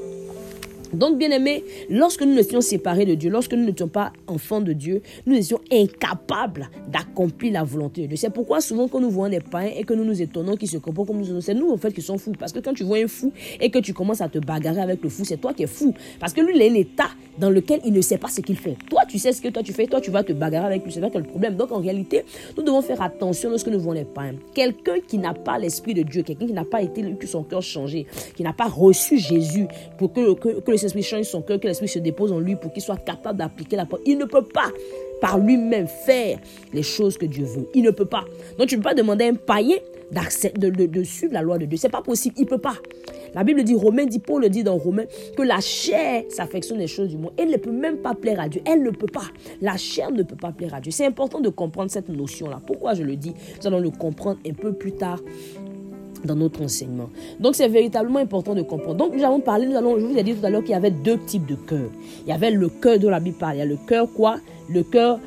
Donc, 0.93 1.17
bien 1.17 1.31
aimé, 1.31 1.63
lorsque 1.89 2.21
nous 2.21 2.37
étions 2.37 2.61
séparés 2.61 3.05
de 3.05 3.15
Dieu, 3.15 3.29
lorsque 3.29 3.53
nous 3.53 3.65
n'étions 3.65 3.87
pas 3.87 4.13
enfants 4.27 4.61
de 4.61 4.73
Dieu, 4.73 5.01
nous 5.25 5.35
étions 5.35 5.59
incapables 5.71 6.69
d'accomplir 6.87 7.53
la 7.53 7.63
volonté 7.63 8.03
de 8.03 8.07
Dieu. 8.07 8.17
C'est 8.17 8.29
pourquoi 8.29 8.61
souvent 8.61 8.87
quand 8.87 8.99
nous 8.99 9.09
voyons 9.09 9.31
des 9.31 9.41
païens 9.41 9.73
et 9.75 9.83
que 9.83 9.93
nous 9.93 10.05
nous 10.05 10.21
étonnons 10.21 10.55
qu'ils 10.55 10.69
se 10.69 10.77
comportent 10.77 11.07
comme 11.07 11.21
nous, 11.21 11.41
c'est 11.41 11.53
nous 11.53 11.71
en 11.71 11.77
fait 11.77 11.91
qui 11.93 12.01
sommes 12.01 12.17
fous. 12.17 12.33
Parce 12.37 12.51
que 12.51 12.59
quand 12.59 12.73
tu 12.73 12.83
vois 12.83 12.97
un 12.97 13.07
fou 13.07 13.31
et 13.59 13.69
que 13.69 13.79
tu 13.79 13.93
commences 13.93 14.21
à 14.21 14.29
te 14.29 14.39
bagarrer 14.39 14.81
avec 14.81 15.03
le 15.03 15.09
fou, 15.09 15.23
c'est 15.25 15.37
toi 15.37 15.53
qui 15.53 15.63
es 15.63 15.67
fou. 15.67 15.93
Parce 16.19 16.33
que 16.33 16.41
lui, 16.41 16.55
il 16.55 16.61
est 16.61 16.69
un 16.69 16.75
état 16.75 17.09
dans 17.37 17.49
lequel 17.49 17.81
il 17.85 17.93
ne 17.93 18.01
sait 18.01 18.17
pas 18.17 18.29
ce 18.29 18.41
qu'il 18.41 18.57
fait. 18.57 18.77
Toi, 18.89 19.01
tu 19.07 19.19
sais 19.19 19.31
ce 19.31 19.41
que 19.41 19.49
toi 19.49 19.63
tu 19.63 19.73
fais, 19.73 19.87
toi 19.87 20.01
tu 20.01 20.11
vas 20.11 20.23
te 20.23 20.33
bagarrer 20.33 20.67
avec 20.67 20.83
lui, 20.83 20.91
c'est 20.91 20.99
là 20.99 21.09
que 21.09 21.17
le 21.17 21.23
problème. 21.23 21.55
Donc 21.55 21.71
en 21.71 21.79
réalité, 21.79 22.23
nous 22.57 22.63
devons 22.63 22.81
faire 22.81 23.01
attention 23.01 23.49
lorsque 23.49 23.67
nous 23.67 23.79
voyons 23.79 24.01
les 24.01 24.05
païens. 24.05 24.35
Quelqu'un 24.53 24.99
qui 25.07 25.17
n'a 25.17 25.33
pas 25.33 25.57
l'esprit 25.57 25.93
de 25.93 26.03
Dieu, 26.03 26.23
quelqu'un 26.23 26.47
qui 26.47 26.53
n'a 26.53 26.65
pas 26.65 26.81
été, 26.81 27.03
que 27.13 27.27
son 27.27 27.43
cœur 27.43 27.61
changé, 27.61 28.07
qui 28.35 28.43
n'a 28.43 28.53
pas 28.53 28.67
reçu 28.67 29.17
Jésus 29.17 29.67
pour 29.97 30.13
que, 30.13 30.33
que, 30.33 30.59
que 30.59 30.71
l'Esprit 30.71 31.03
change 31.03 31.25
son 31.25 31.41
cœur, 31.41 31.59
que 31.59 31.67
l'Esprit 31.67 31.87
se 31.87 31.99
dépose 31.99 32.31
en 32.31 32.39
lui 32.39 32.55
pour 32.55 32.71
qu'il 32.71 32.81
soit 32.81 32.97
capable 32.97 33.39
d'appliquer 33.39 33.75
la 33.75 33.85
parole. 33.85 34.03
Il 34.05 34.17
ne 34.17 34.25
peut 34.25 34.43
pas 34.43 34.71
par 35.21 35.37
lui-même 35.39 35.87
faire 35.87 36.39
les 36.73 36.83
choses 36.83 37.17
que 37.17 37.25
Dieu 37.25 37.45
veut. 37.45 37.67
Il 37.73 37.83
ne 37.83 37.91
peut 37.91 38.05
pas. 38.05 38.25
Donc 38.57 38.67
tu 38.67 38.75
ne 38.75 38.81
peux 38.81 38.89
pas 38.89 38.95
demander 38.95 39.25
à 39.25 39.27
un 39.29 39.35
païen 39.35 39.77
de, 40.11 40.69
de, 40.69 40.85
de, 40.85 41.03
suivre 41.03 41.33
la 41.33 41.41
loi 41.41 41.57
de 41.57 41.65
Dieu. 41.65 41.77
C'est 41.77 41.89
pas 41.89 42.01
possible. 42.01 42.35
Il 42.37 42.45
peut 42.45 42.57
pas. 42.57 42.75
La 43.35 43.43
Bible 43.43 43.63
dit, 43.63 43.75
Romain 43.75 44.05
dit, 44.05 44.19
Paul 44.19 44.41
le 44.41 44.49
dit 44.49 44.63
dans 44.63 44.77
Romain, 44.77 45.03
que 45.35 45.41
la 45.41 45.59
chair 45.59 46.23
s'affectionne 46.29 46.79
les 46.79 46.87
choses 46.87 47.09
du 47.09 47.17
monde. 47.17 47.33
Elle 47.37 47.49
ne 47.49 47.57
peut 47.57 47.71
même 47.71 47.97
pas 47.97 48.13
plaire 48.13 48.39
à 48.39 48.47
Dieu. 48.47 48.61
Elle 48.65 48.83
ne 48.83 48.89
peut 48.89 49.07
pas. 49.07 49.25
La 49.61 49.77
chair 49.77 50.11
ne 50.11 50.23
peut 50.23 50.35
pas 50.35 50.51
plaire 50.51 50.73
à 50.73 50.81
Dieu. 50.81 50.91
C'est 50.91 51.05
important 51.05 51.39
de 51.39 51.49
comprendre 51.49 51.91
cette 51.91 52.09
notion-là. 52.09 52.61
Pourquoi 52.65 52.93
je 52.93 53.03
le 53.03 53.15
dis? 53.15 53.33
Nous 53.59 53.67
allons 53.67 53.79
le 53.79 53.91
comprendre 53.91 54.39
un 54.47 54.53
peu 54.53 54.73
plus 54.73 54.93
tard 54.93 55.19
dans 56.23 56.35
notre 56.35 56.61
enseignement. 56.63 57.09
Donc 57.39 57.55
c'est 57.55 57.67
véritablement 57.67 58.19
important 58.19 58.55
de 58.55 58.61
comprendre. 58.61 58.95
Donc 58.95 59.15
nous 59.15 59.23
avons 59.23 59.39
parlé, 59.39 59.67
nous 59.67 59.75
allons, 59.75 59.99
je 59.99 60.05
vous 60.05 60.17
ai 60.17 60.23
dit 60.23 60.33
tout 60.33 60.45
à 60.45 60.49
l'heure 60.49 60.61
qu'il 60.63 60.71
y 60.71 60.75
avait 60.75 60.91
deux 60.91 61.19
types 61.19 61.45
de 61.45 61.55
cœur. 61.55 61.89
Il 62.25 62.29
y 62.29 62.31
avait 62.31 62.51
le 62.51 62.69
cœur 62.69 62.97
dont 62.97 63.09
la 63.09 63.19
Bible. 63.19 63.37
Il 63.53 63.57
y 63.57 63.61
a 63.61 63.65
le 63.65 63.77
cœur 63.87 64.11
quoi? 64.11 64.37
Le 64.69 64.83
cœur 64.83 65.19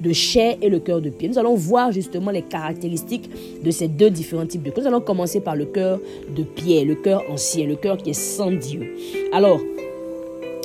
de 0.00 0.12
chair 0.12 0.56
et 0.60 0.68
le 0.68 0.80
cœur 0.80 1.00
de 1.00 1.10
pied. 1.10 1.28
Nous 1.28 1.38
allons 1.38 1.54
voir 1.54 1.92
justement 1.92 2.30
les 2.30 2.42
caractéristiques 2.42 3.30
de 3.62 3.70
ces 3.70 3.88
deux 3.88 4.10
différents 4.10 4.46
types 4.46 4.62
de 4.62 4.70
cœur. 4.70 4.82
Nous 4.82 4.88
allons 4.88 5.00
commencer 5.00 5.40
par 5.40 5.54
le 5.54 5.66
cœur 5.66 6.00
de 6.34 6.42
pied, 6.42 6.84
le 6.84 6.96
cœur 6.96 7.22
ancien, 7.30 7.66
le 7.66 7.76
cœur 7.76 7.96
qui 7.96 8.10
est 8.10 8.14
sans 8.14 8.50
Dieu. 8.50 8.94
Alors, 9.32 9.60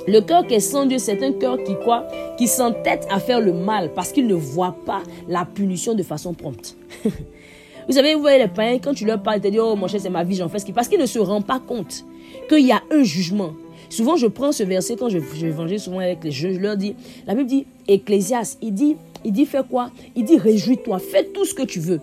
le 0.08 0.22
cœur 0.22 0.48
qui 0.48 0.56
est 0.56 0.60
sans 0.60 0.86
Dieu, 0.86 0.98
c'est 0.98 1.22
un 1.24 1.34
cœur 1.34 1.62
qui 1.64 1.76
quoi? 1.84 2.08
Qui 2.38 2.48
s'entête 2.48 3.06
à 3.12 3.20
faire 3.20 3.42
le 3.42 3.54
mal 3.54 3.92
parce 3.94 4.12
qu'il 4.12 4.26
ne 4.26 4.36
voit 4.36 4.76
pas 4.86 5.04
la 5.28 5.46
punition 5.46 5.94
de 5.94 6.04
façon 6.04 6.34
prompte. 6.34 6.76
Vous 7.88 7.94
savez, 7.94 8.16
vous 8.16 8.22
voyez 8.22 8.38
les 8.38 8.50
païens, 8.50 8.80
quand 8.80 8.94
tu 8.94 9.06
leur 9.06 9.24
parles, 9.24 9.38
ils 9.38 9.42
te 9.42 9.48
disent, 9.48 9.62
oh 9.64 9.74
mon 9.78 9.88
cher, 9.88 10.02
c'est 10.02 10.10
ma 10.10 10.26
vie, 10.26 10.36
j'en 10.36 10.50
fais 10.50 10.60
ce 10.60 10.66
qui. 10.66 10.74
Parce 10.74 10.90
qu'ils 10.90 11.00
ne 11.00 11.06
se 11.06 11.20
rendent 11.20 11.46
pas 11.46 11.62
compte 11.62 12.04
qu'il 12.50 12.66
y 12.66 12.72
a 12.74 12.82
un 12.92 13.04
jugement. 13.04 13.54
Souvent, 13.90 14.16
je 14.16 14.28
prends 14.28 14.52
ce 14.52 14.64
verset 14.64 14.96
quand 14.96 15.10
je, 15.10 15.20
je 15.20 15.78
souvent 15.78 16.00
avec 16.00 16.24
les 16.24 16.32
jeunes, 16.32 16.54
je 16.54 16.60
leur 16.60 16.78
dis, 16.78 16.96
la 17.26 17.36
Bible 17.36 17.48
dit, 17.48 17.66
Ecclésias, 17.88 18.58
il 18.62 18.74
dit, 18.74 18.96
il 19.24 19.32
dit, 19.32 19.46
fais 19.46 19.62
quoi? 19.70 19.92
Il 20.16 20.26
dit, 20.26 20.38
réjouis-toi, 20.38 21.00
fais 21.00 21.26
tout 21.26 21.46
ce 21.46 21.54
que 21.54 21.64
tu 21.64 21.80
veux. 21.80 22.00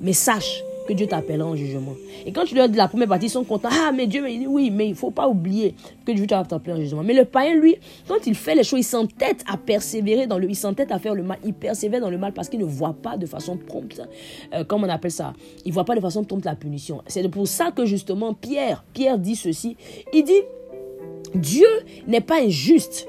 Mais 0.00 0.12
sache 0.12 0.62
que 0.88 0.94
Dieu 0.94 1.06
t'appellera 1.06 1.46
en 1.46 1.54
jugement. 1.54 1.94
Et 2.24 2.32
quand 2.32 2.44
tu 2.44 2.54
leur 2.54 2.68
dis 2.68 2.78
la 2.78 2.88
première 2.88 3.08
partie, 3.08 3.26
ils 3.26 3.30
sont 3.30 3.44
contents. 3.44 3.68
Ah, 3.70 3.92
mais 3.94 4.06
Dieu, 4.06 4.26
il 4.28 4.40
dit 4.40 4.46
oui, 4.46 4.70
mais 4.70 4.86
il 4.86 4.90
ne 4.90 4.96
faut 4.96 5.10
pas 5.10 5.28
oublier 5.28 5.74
que 6.06 6.12
Dieu 6.12 6.26
t'appellera 6.26 6.78
en 6.78 6.80
jugement. 6.80 7.02
Mais 7.02 7.12
le 7.12 7.26
païen, 7.26 7.54
lui, 7.54 7.76
quand 8.08 8.26
il 8.26 8.34
fait 8.34 8.54
les 8.54 8.64
choses, 8.64 8.80
il 8.80 8.84
s'entête 8.84 9.44
à 9.46 9.58
persévérer 9.58 10.26
dans 10.26 10.38
le, 10.38 10.48
il 10.48 10.56
s'entête 10.56 10.90
à 10.90 10.98
faire 10.98 11.14
le 11.14 11.22
mal. 11.22 11.38
Il 11.44 11.52
persévère 11.52 12.00
dans 12.00 12.10
le 12.10 12.16
mal 12.16 12.32
parce 12.32 12.48
qu'il 12.48 12.60
ne 12.60 12.64
voit 12.64 12.94
pas 12.94 13.18
de 13.18 13.26
façon 13.26 13.56
prompte, 13.58 14.00
euh, 14.54 14.64
comme 14.64 14.82
on 14.82 14.88
appelle 14.88 15.10
ça? 15.10 15.34
Il 15.66 15.68
ne 15.68 15.74
voit 15.74 15.84
pas 15.84 15.94
de 15.94 16.00
façon 16.00 16.24
prompte 16.24 16.46
la 16.46 16.56
punition. 16.56 17.02
C'est 17.06 17.28
pour 17.28 17.46
ça 17.46 17.70
que 17.70 17.84
justement, 17.84 18.32
Pierre, 18.32 18.82
Pierre 18.94 19.18
dit 19.18 19.36
ceci. 19.36 19.76
Il 20.14 20.24
dit, 20.24 20.40
Dieu 21.34 21.68
n'est 22.06 22.20
pas 22.20 22.40
injuste 22.40 23.08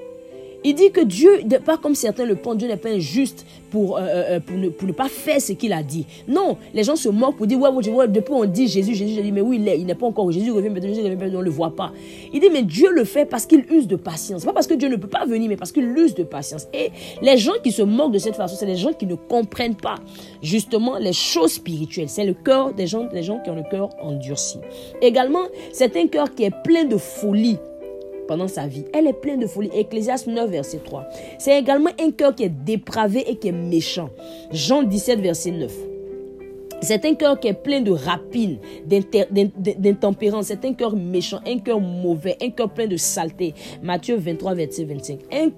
il 0.64 0.76
dit 0.76 0.92
que 0.92 1.02
Dieu, 1.02 1.40
pas 1.66 1.78
comme 1.78 1.96
certains 1.96 2.26
le 2.26 2.36
pensent, 2.36 2.58
Dieu 2.58 2.68
n'est 2.68 2.76
pas 2.76 2.90
injuste 2.90 3.46
pour, 3.72 3.98
euh, 3.98 4.02
euh, 4.02 4.40
euh, 4.52 4.70
pour, 4.70 4.88
ne, 4.88 4.92
pas 4.92 5.08
faire 5.08 5.40
ce 5.40 5.54
qu'il 5.54 5.72
a 5.72 5.82
dit. 5.84 6.06
Non, 6.28 6.58
les 6.74 6.84
gens 6.84 6.98
se 6.98 7.08
moquent 7.08 7.38
pour 7.38 7.48
dire, 7.48 7.60
ouais, 7.60 7.70
ouais, 7.70 8.08
depuis 8.08 8.34
on 8.34 8.44
dit 8.44 8.68
Jésus, 8.68 8.94
Jésus, 8.94 9.16
Jésus, 9.16 9.32
mais 9.32 9.40
oui, 9.42 9.56
il 9.56 9.64
n'est 9.64 9.80
il 9.80 9.96
pas 9.96 10.06
encore, 10.06 10.30
Jésus 10.32 10.52
revient, 10.52 10.70
mais 10.70 10.82
Jésus 10.82 11.02
revient, 11.02 11.18
on 11.34 11.40
ne 11.40 11.44
le 11.44 11.50
voit 11.50 11.76
pas. 11.76 11.94
Il 12.34 12.42
dit, 12.42 12.50
mais 12.52 12.64
Dieu 12.64 12.92
le 12.92 13.06
fait 13.06 13.26
parce 13.26 13.46
qu'il 13.46 13.66
use 13.72 13.88
de 13.88 13.96
patience. 13.96 14.44
Pas 14.44 14.52
parce 14.52 14.68
que 14.68 14.74
Dieu 14.74 14.90
ne 14.90 14.98
peut 14.98 15.08
pas 15.08 15.26
venir, 15.26 15.48
mais 15.48 15.56
parce 15.56 15.72
qu'il 15.72 15.86
use 15.98 16.14
de 16.14 16.24
patience. 16.24 16.68
Et 16.74 16.92
les 17.22 17.38
gens 17.38 17.54
qui 17.64 17.72
se 17.72 17.82
moquent 17.82 18.12
de 18.12 18.20
cette 18.20 18.36
façon, 18.36 18.58
c'est 18.60 18.66
les 18.66 18.76
gens 18.76 18.92
qui 18.92 19.06
ne 19.06 19.16
comprennent 19.16 19.78
pas 19.78 19.96
justement 20.42 20.98
les 20.98 21.14
choses 21.14 21.54
spirituelles. 21.54 22.10
C'est 22.10 22.26
le 22.26 22.34
cœur 22.34 22.74
des 22.74 22.88
gens, 22.88 23.06
des 23.06 23.24
gens 23.24 23.40
qui 23.40 23.50
ont 23.50 23.56
le 23.56 23.64
cœur 23.72 23.90
endurci. 24.02 24.58
Également, 25.02 25.44
c'est 25.72 25.96
un 25.96 26.08
cœur 26.08 26.36
qui 26.36 26.44
est 26.44 26.64
plein 26.64 26.84
de 26.84 26.98
folie 26.98 27.58
pendant 28.30 28.48
sa 28.48 28.68
vie. 28.68 28.86
Elle 28.94 29.08
est 29.08 29.14
pleine 29.14 29.40
de 29.40 29.48
folie. 29.48 29.72
Ecclésias 29.74 30.26
9, 30.28 30.52
verset 30.52 30.82
3. 30.86 31.04
C'est 31.40 31.58
également 31.58 31.90
un 32.00 32.12
cœur 32.12 32.36
qui 32.36 32.44
est 32.44 32.50
dépravé 32.50 33.28
et 33.28 33.36
qui 33.36 33.48
est 33.48 33.52
méchant. 33.52 34.12
Jean 34.52 34.84
17, 34.84 35.20
verset 35.20 35.50
9. 35.50 35.74
C'est 36.82 37.04
un 37.06 37.16
cœur 37.16 37.40
qui 37.40 37.48
est 37.48 37.54
plein 37.54 37.82
de 37.82 37.92
rapines, 37.92 38.60
d'intempérance. 38.86 40.46
C'est 40.46 40.64
un 40.64 40.74
cœur 40.74 40.96
méchant, 40.96 41.40
un 41.46 41.58
cœur 41.58 41.82
mauvais, 41.82 42.38
un 42.42 42.52
cœur 42.52 42.70
plein 42.70 42.88
de 42.88 42.98
saleté. 42.98 43.54
Matthieu 43.82 44.16
23, 44.16 44.54
verset 44.54 44.86
25. 44.86 45.20
Un, 45.34 45.50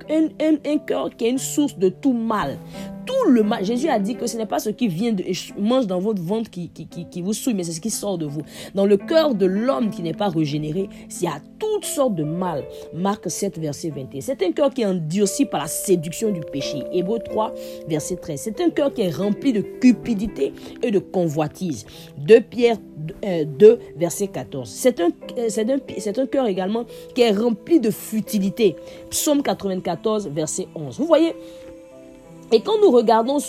un 0.66 0.78
cœur 0.78 1.10
qui 1.16 1.26
est 1.26 1.30
une 1.30 1.38
source 1.38 1.78
de 1.78 1.90
tout 1.90 2.14
mal 2.14 2.58
tout 3.06 3.30
le 3.30 3.44
mal. 3.44 3.64
Jésus 3.64 3.90
a 3.90 4.00
dit 4.00 4.16
que 4.16 4.28
ce 4.28 4.38
n'est 4.38 4.46
pas 4.46 4.60
ce 4.60 4.70
qui 4.70 4.88
vient 4.88 5.14
de 5.14 5.24
mange 5.60 5.88
dans 5.88 6.00
votre 6.00 6.22
ventre 6.22 6.50
qui, 6.50 6.70
qui, 6.70 7.22
vous 7.22 7.34
souille, 7.34 7.54
mais 7.54 7.64
c'est 7.64 7.72
ce 7.72 7.82
qui 7.82 7.90
sort 7.90 8.18
de 8.18 8.26
vous. 8.26 8.42
Dans 8.76 8.86
le 8.86 8.98
cœur 8.98 9.36
de 9.36 9.46
l'homme 9.46 9.90
qui 9.90 10.02
n'est 10.02 10.14
pas 10.14 10.30
régénéré, 10.30 10.90
il 11.10 11.24
y 11.24 11.28
a 11.28 11.40
toutes 11.60 11.86
sortes 11.86 12.16
de 12.16 12.24
mal. 12.24 12.64
Marc 12.94 13.30
7, 13.30 13.60
verset 13.60 13.90
21. 13.90 14.22
C'est 14.22 14.42
un 14.44 14.52
cœur 14.52 14.74
qui 14.74 14.82
est 14.82 14.86
endurci 14.86 15.46
par 15.46 15.62
la 15.62 15.68
séduction 15.68 16.32
du 16.32 16.42
péché. 16.42 16.84
Hébreu 16.92 17.20
3, 17.20 17.54
verset 17.88 18.18
13. 18.18 18.40
C'est 18.42 18.62
un 18.62 18.70
cœur 18.70 18.94
qui 18.94 19.02
est 19.02 19.12
rempli 19.12 19.54
de 19.54 19.62
cupidité 19.62 20.54
et 20.82 20.92
de 20.92 21.00
convoitise. 21.00 21.86
2 22.18 22.42
Pierre 22.42 22.78
2, 23.22 23.66
euh, 23.66 23.76
verset 23.96 24.28
14. 24.28 24.70
C'est 24.70 25.00
un, 25.00 25.10
euh, 25.38 25.50
un, 25.58 26.22
un 26.22 26.28
cœur 26.28 26.48
également 26.48 26.86
qui 27.16 27.22
est 27.22 27.32
rempli 27.32 27.80
de 27.80 27.90
futilité. 27.90 28.76
Psaume 29.10 29.42
94, 29.42 30.28
verset 30.30 30.68
11. 30.76 31.00
Vous 31.00 31.06
voyez, 31.06 31.34
et 32.52 32.60
quand 32.60 32.74
nous 32.82 32.92
regardons, 32.92 33.40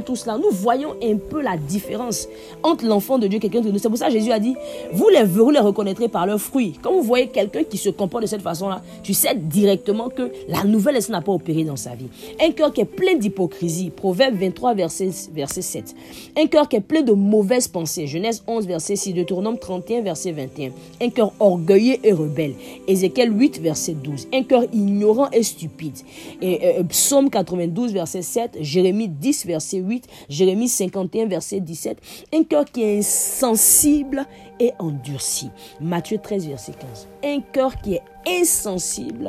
tout 0.00 0.16
cela, 0.16 0.38
nous 0.38 0.50
voyons 0.50 0.94
un 1.02 1.16
peu 1.16 1.42
la 1.42 1.56
différence 1.56 2.28
entre 2.62 2.84
l'enfant 2.84 3.18
de 3.18 3.26
Dieu 3.26 3.38
et 3.38 3.40
quelqu'un 3.40 3.60
de 3.60 3.70
nous. 3.72 3.78
C'est 3.78 3.88
pour 3.88 3.98
ça 3.98 4.06
que 4.06 4.12
Jésus 4.12 4.30
a 4.30 4.38
dit, 4.38 4.54
vous 4.92 5.08
les, 5.08 5.24
vous 5.24 5.50
les 5.50 5.58
reconnaîtrez 5.58 6.08
par 6.08 6.24
leurs 6.24 6.40
fruits. 6.40 6.74
Quand 6.80 6.92
vous 6.92 7.02
voyez 7.02 7.26
quelqu'un 7.26 7.64
qui 7.64 7.76
se 7.76 7.90
comporte 7.90 8.22
de 8.22 8.28
cette 8.28 8.42
façon-là, 8.42 8.82
tu 9.02 9.14
sais 9.14 9.34
directement 9.34 10.08
que 10.10 10.30
la 10.48 10.62
nouvelle 10.62 10.98
n'a 11.08 11.20
pas 11.20 11.32
opéré 11.32 11.64
dans 11.64 11.74
sa 11.76 11.96
vie. 11.96 12.06
Un 12.40 12.52
cœur 12.52 12.72
qui 12.72 12.82
est 12.82 12.84
plein 12.84 13.16
d'hypocrisie. 13.16 13.90
Proverbe 13.90 14.36
23, 14.36 14.74
verset, 14.74 15.10
verset 15.34 15.62
7. 15.62 15.94
Un 16.36 16.46
cœur 16.46 16.68
qui 16.68 16.76
est 16.76 16.80
plein 16.80 17.02
de 17.02 17.12
mauvaises 17.12 17.66
pensées. 17.66 18.06
Genèse 18.06 18.44
11, 18.46 18.66
verset 18.66 18.94
6. 18.94 19.14
Deutéronome 19.14 19.58
31, 19.58 20.02
verset 20.02 20.30
21. 20.30 20.70
Un 21.02 21.10
cœur 21.10 21.32
orgueilleux 21.40 21.96
et 22.04 22.12
rebelle. 22.12 22.54
Ézéchiel 22.86 23.36
8, 23.36 23.60
verset 23.60 23.94
12. 23.94 24.28
Un 24.32 24.44
cœur 24.44 24.62
ignorant 24.72 25.30
et 25.32 25.42
stupide. 25.42 25.96
Et 26.40 26.78
euh, 26.78 26.84
Psaume 26.84 27.28
92, 27.28 27.92
verset 27.92 28.03
verset 28.04 28.22
7, 28.22 28.58
Jérémie 28.60 29.08
10, 29.08 29.46
verset 29.46 29.78
8, 29.78 30.06
Jérémie 30.28 30.68
51, 30.68 31.26
verset 31.26 31.60
17. 31.60 31.98
Un 32.34 32.44
cœur 32.44 32.66
qui 32.66 32.82
est 32.82 32.98
insensible 32.98 34.26
et 34.60 34.72
endurci. 34.78 35.50
Matthieu 35.80 36.18
13, 36.18 36.48
verset 36.48 36.72
15. 36.72 37.08
Un 37.24 37.40
cœur 37.40 37.76
qui 37.80 37.94
est 37.94 38.02
insensible 38.28 39.28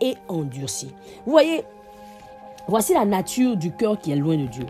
et 0.00 0.14
endurci. 0.28 0.88
Vous 1.24 1.30
voyez, 1.32 1.62
voici 2.66 2.92
la 2.92 3.04
nature 3.04 3.56
du 3.56 3.70
cœur 3.70 4.00
qui 4.00 4.10
est 4.10 4.16
loin 4.16 4.36
de 4.36 4.46
Dieu 4.46 4.66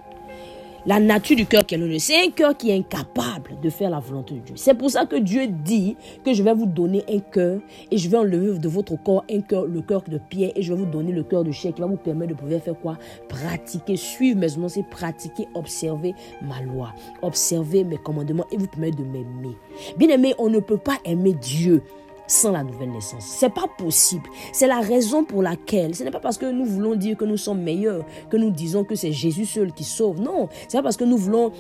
la 0.89 0.99
nature 0.99 1.37
du 1.37 1.45
cœur 1.45 1.67
qui 1.67 1.75
est 1.75 1.79
le 1.79 1.99
C'est 1.99 2.17
un 2.17 2.31
cœur 2.31 2.57
qui 2.57 2.71
est 2.71 2.75
incapable 2.75 3.61
de 3.63 3.69
faire 3.69 3.91
la 3.91 4.01
volonté 4.01 4.37
de 4.37 4.41
Dieu. 4.41 4.55
C'est 4.57 4.73
pour 4.73 4.91
ça 4.91 5.05
que 5.05 5.17
Dieu 5.17 5.47
dit 5.47 5.99
que 6.25 6.33
je 6.33 6.43
vais 6.43 6.55
vous 6.55 6.65
donner 6.65 7.05
un 7.11 7.19
cœur 7.19 7.61
et 7.91 7.99
je 7.99 8.09
vais 8.09 8.17
enlever 8.17 8.59
de 8.59 8.69
votre 8.71 8.97
corps 9.03 9.23
un 9.31 9.43
cœur, 9.43 9.67
le 9.67 9.83
cœur 9.83 10.03
de 10.09 10.17
pierre 10.17 10.51
et 10.57 10.63
je 10.63 10.73
vais 10.73 10.79
vous 10.81 10.91
donner 10.91 11.13
le 11.13 11.25
cœur 11.25 11.45
de 11.45 11.53
chair 11.53 11.75
qui 11.75 11.83
va 11.83 11.87
vous 11.87 11.99
permettre 11.99 12.33
de 12.33 12.39
pouvoir 12.39 12.63
faire 12.63 12.81
quoi? 12.81 12.97
Pratiquer, 13.29 13.97
suivre 13.97 14.41
mes 14.41 14.55
annonces, 14.55 14.79
pratiquer, 14.91 15.47
observer 15.55 16.15
ma 16.41 16.63
loi, 16.63 16.95
observer 17.21 17.85
mes 17.85 17.99
commandements 17.99 18.47
et 18.51 18.57
vous 18.57 18.67
permettre 18.67 18.97
de 18.97 19.05
m'aimer. 19.05 19.59
Bien 19.99 20.09
aimé, 20.09 20.35
on 20.39 20.49
ne 20.49 20.59
peut 20.59 20.79
pas 20.79 20.97
aimer 21.05 21.35
Dieu 21.35 21.83
sans 22.29 22.53
la 22.53 22.63
nouvelle 22.63 22.93
naissance. 22.93 23.25
C'est 23.25 23.53
pas 23.53 23.67
possible. 23.77 24.29
C'est 24.53 24.69
la 24.69 24.81
raison 24.81 25.25
pour 25.25 25.43
laquelle 25.43 25.95
ce 25.95 26.05
n'est 26.05 26.11
pas 26.11 26.21
parce 26.21 26.39
que 26.39 26.47
nous 26.47 26.65
voulons 26.65 26.95
dire 26.95 27.17
que 27.17 27.25
nous 27.25 27.37
sommes 27.37 27.63
meilleurs 27.63 28.05
que 28.31 28.37
nous 28.37 28.51
disons 28.51 28.85
que 28.85 28.95
c'est 28.95 29.13
Jésus 29.13 29.47
seul 29.47 29.73
qui 29.73 29.85
sauve. 29.85 30.21
Non, 30.21 30.49
c'est 30.69 30.79
pas 30.79 30.83
parce 30.83 30.97
que 30.97 31.05
nous 31.05 31.17
voulons 31.17 31.51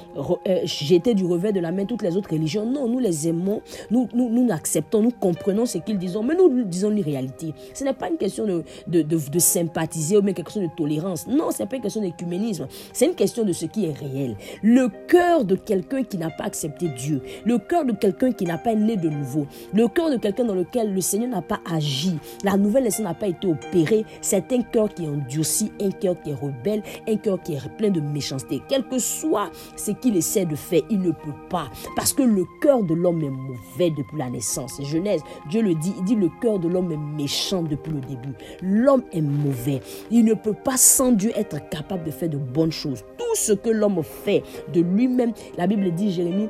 euh, 0.46 0.60
jeter 0.64 1.14
du 1.14 1.24
revers 1.24 1.52
de 1.52 1.60
la 1.60 1.72
main 1.72 1.84
toutes 1.84 2.02
les 2.02 2.16
autres 2.16 2.30
religions. 2.30 2.64
Non, 2.64 2.86
nous 2.88 2.98
les 2.98 3.28
aimons, 3.28 3.62
nous 3.90 4.08
nous, 4.14 4.28
nous 4.28 4.52
acceptons, 4.52 5.02
nous 5.02 5.10
comprenons 5.10 5.66
ce 5.66 5.78
qu'ils 5.78 5.98
disent, 5.98 6.18
mais 6.22 6.34
nous, 6.34 6.64
disons 6.64 6.90
les 6.90 7.02
réalités. 7.02 7.54
Ce 7.74 7.84
n'est 7.84 7.94
pas 7.94 8.08
une 8.08 8.16
question 8.16 8.46
de, 8.46 8.64
de, 8.86 9.02
de, 9.02 9.38
sympathiser 9.38 10.18
ou 10.18 10.22
même 10.22 10.34
quelque 10.34 10.52
chose 10.52 10.62
de 10.62 10.70
tolérance. 10.76 11.26
Non, 11.26 11.50
ce 11.50 11.62
n'est 11.62 11.68
pas 11.68 11.76
une 11.76 11.82
question 11.82 12.02
d'écuménisme. 12.02 12.66
C'est 12.92 13.06
une 13.06 13.14
question 13.14 13.44
de 13.44 13.52
ce 13.52 13.66
qui 13.66 13.86
est 13.86 13.92
réel. 13.92 14.36
Le 14.62 14.88
cœur 15.06 15.44
de 15.44 15.54
quelqu'un 15.54 16.02
qui 16.02 16.18
n'a 16.18 16.30
pas 16.30 16.44
accepté 16.44 16.88
Dieu, 16.88 17.22
le 17.44 17.58
cœur 17.58 17.84
de 17.84 17.92
quelqu'un 17.92 18.32
qui 18.32 18.44
n'a 18.44 18.58
pas 18.58 18.74
né 18.74 18.96
de 18.96 19.08
nouveau, 19.08 19.46
le 19.72 19.88
cœur 19.88 20.10
de 20.10 20.16
quelqu'un 20.16 20.44
dans 20.44 20.54
lequel 20.58 20.94
le 20.94 21.00
Seigneur 21.00 21.30
n'a 21.30 21.42
pas 21.42 21.60
agi, 21.70 22.18
la 22.44 22.56
nouvelle 22.56 22.84
naissance 22.84 23.04
n'a 23.04 23.14
pas 23.14 23.28
été 23.28 23.46
opérée, 23.46 24.04
c'est 24.20 24.52
un 24.52 24.62
cœur 24.62 24.92
qui 24.92 25.04
est 25.04 25.08
endurci, 25.08 25.72
un 25.80 25.90
cœur 25.90 26.20
qui 26.20 26.30
est 26.30 26.34
rebelle, 26.34 26.82
un 27.08 27.16
cœur 27.16 27.40
qui 27.42 27.54
est 27.54 27.76
plein 27.76 27.90
de 27.90 28.00
méchanceté. 28.00 28.60
Quel 28.68 28.86
que 28.86 28.98
soit 28.98 29.50
ce 29.76 29.92
qu'il 29.92 30.16
essaie 30.16 30.44
de 30.44 30.56
faire, 30.56 30.82
il 30.90 31.00
ne 31.00 31.12
peut 31.12 31.34
pas. 31.48 31.68
Parce 31.96 32.12
que 32.12 32.22
le 32.22 32.44
cœur 32.60 32.82
de 32.82 32.94
l'homme 32.94 33.22
est 33.22 33.30
mauvais 33.30 33.90
depuis 33.90 34.18
la 34.18 34.30
naissance. 34.30 34.80
Genèse, 34.82 35.20
Dieu 35.50 35.62
le 35.62 35.74
dit, 35.74 35.94
il 35.98 36.04
dit 36.04 36.16
le 36.16 36.28
cœur 36.40 36.58
de 36.58 36.68
l'homme 36.68 36.92
est 36.92 37.16
méchant 37.16 37.62
depuis 37.62 37.92
le 37.92 38.00
début. 38.00 38.34
L'homme 38.62 39.04
est 39.12 39.20
mauvais. 39.20 39.80
Il 40.10 40.24
ne 40.24 40.34
peut 40.34 40.54
pas 40.54 40.76
sans 40.76 41.12
Dieu 41.12 41.32
être 41.36 41.68
capable 41.68 42.04
de 42.04 42.10
faire 42.10 42.28
de 42.28 42.38
bonnes 42.38 42.72
choses. 42.72 43.04
Tout 43.16 43.34
ce 43.34 43.52
que 43.52 43.70
l'homme 43.70 44.02
fait 44.02 44.42
de 44.72 44.80
lui-même, 44.80 45.32
la 45.56 45.66
Bible 45.66 45.90
dit, 45.92 46.12
Jérémie, 46.12 46.48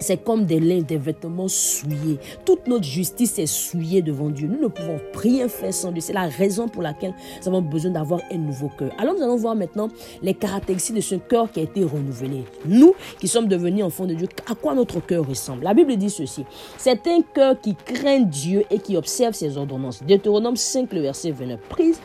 c'est 0.00 0.24
comme 0.24 0.44
des 0.44 0.58
lains, 0.58 0.80
des 0.80 0.96
vêtements 0.96 1.48
souillés. 1.48 2.18
Toute 2.44 2.66
notre 2.66 2.84
justice 2.84 3.38
est 3.38 3.46
souillée 3.46 4.02
devant 4.02 4.30
Dieu. 4.30 4.48
Nous 4.48 4.60
ne 4.60 4.68
pouvons 4.68 4.98
rien 5.14 5.48
faire 5.48 5.72
sans 5.72 5.92
Dieu. 5.92 6.00
C'est 6.00 6.12
la 6.12 6.28
raison 6.28 6.68
pour 6.68 6.82
laquelle 6.82 7.12
nous 7.40 7.48
avons 7.48 7.62
besoin 7.62 7.92
d'avoir 7.92 8.20
un 8.32 8.38
nouveau 8.38 8.70
cœur. 8.78 8.90
Alors 8.98 9.14
nous 9.14 9.22
allons 9.22 9.36
voir 9.36 9.54
maintenant 9.54 9.88
les 10.22 10.34
caractéristiques 10.34 10.96
de 10.96 11.00
ce 11.00 11.14
cœur 11.16 11.50
qui 11.50 11.60
a 11.60 11.62
été 11.62 11.84
renouvelé. 11.84 12.44
Nous 12.64 12.94
qui 13.18 13.28
sommes 13.28 13.46
devenus 13.46 13.84
enfants 13.84 14.06
de 14.06 14.14
Dieu, 14.14 14.28
à 14.50 14.54
quoi 14.54 14.74
notre 14.74 15.00
cœur 15.00 15.26
ressemble? 15.26 15.64
La 15.64 15.74
Bible 15.74 15.96
dit 15.96 16.10
ceci. 16.10 16.44
C'est 16.78 17.06
un 17.06 17.20
cœur 17.22 17.60
qui 17.60 17.74
craint 17.74 18.20
Dieu 18.20 18.64
et 18.70 18.78
qui 18.78 18.96
observe 18.96 19.34
ses 19.34 19.56
ordonnances. 19.56 20.02
Deutéronome 20.02 20.56
5, 20.56 20.92
le 20.92 21.02
verset 21.02 21.30
29. 21.30 21.60
Prise. 21.68 22.00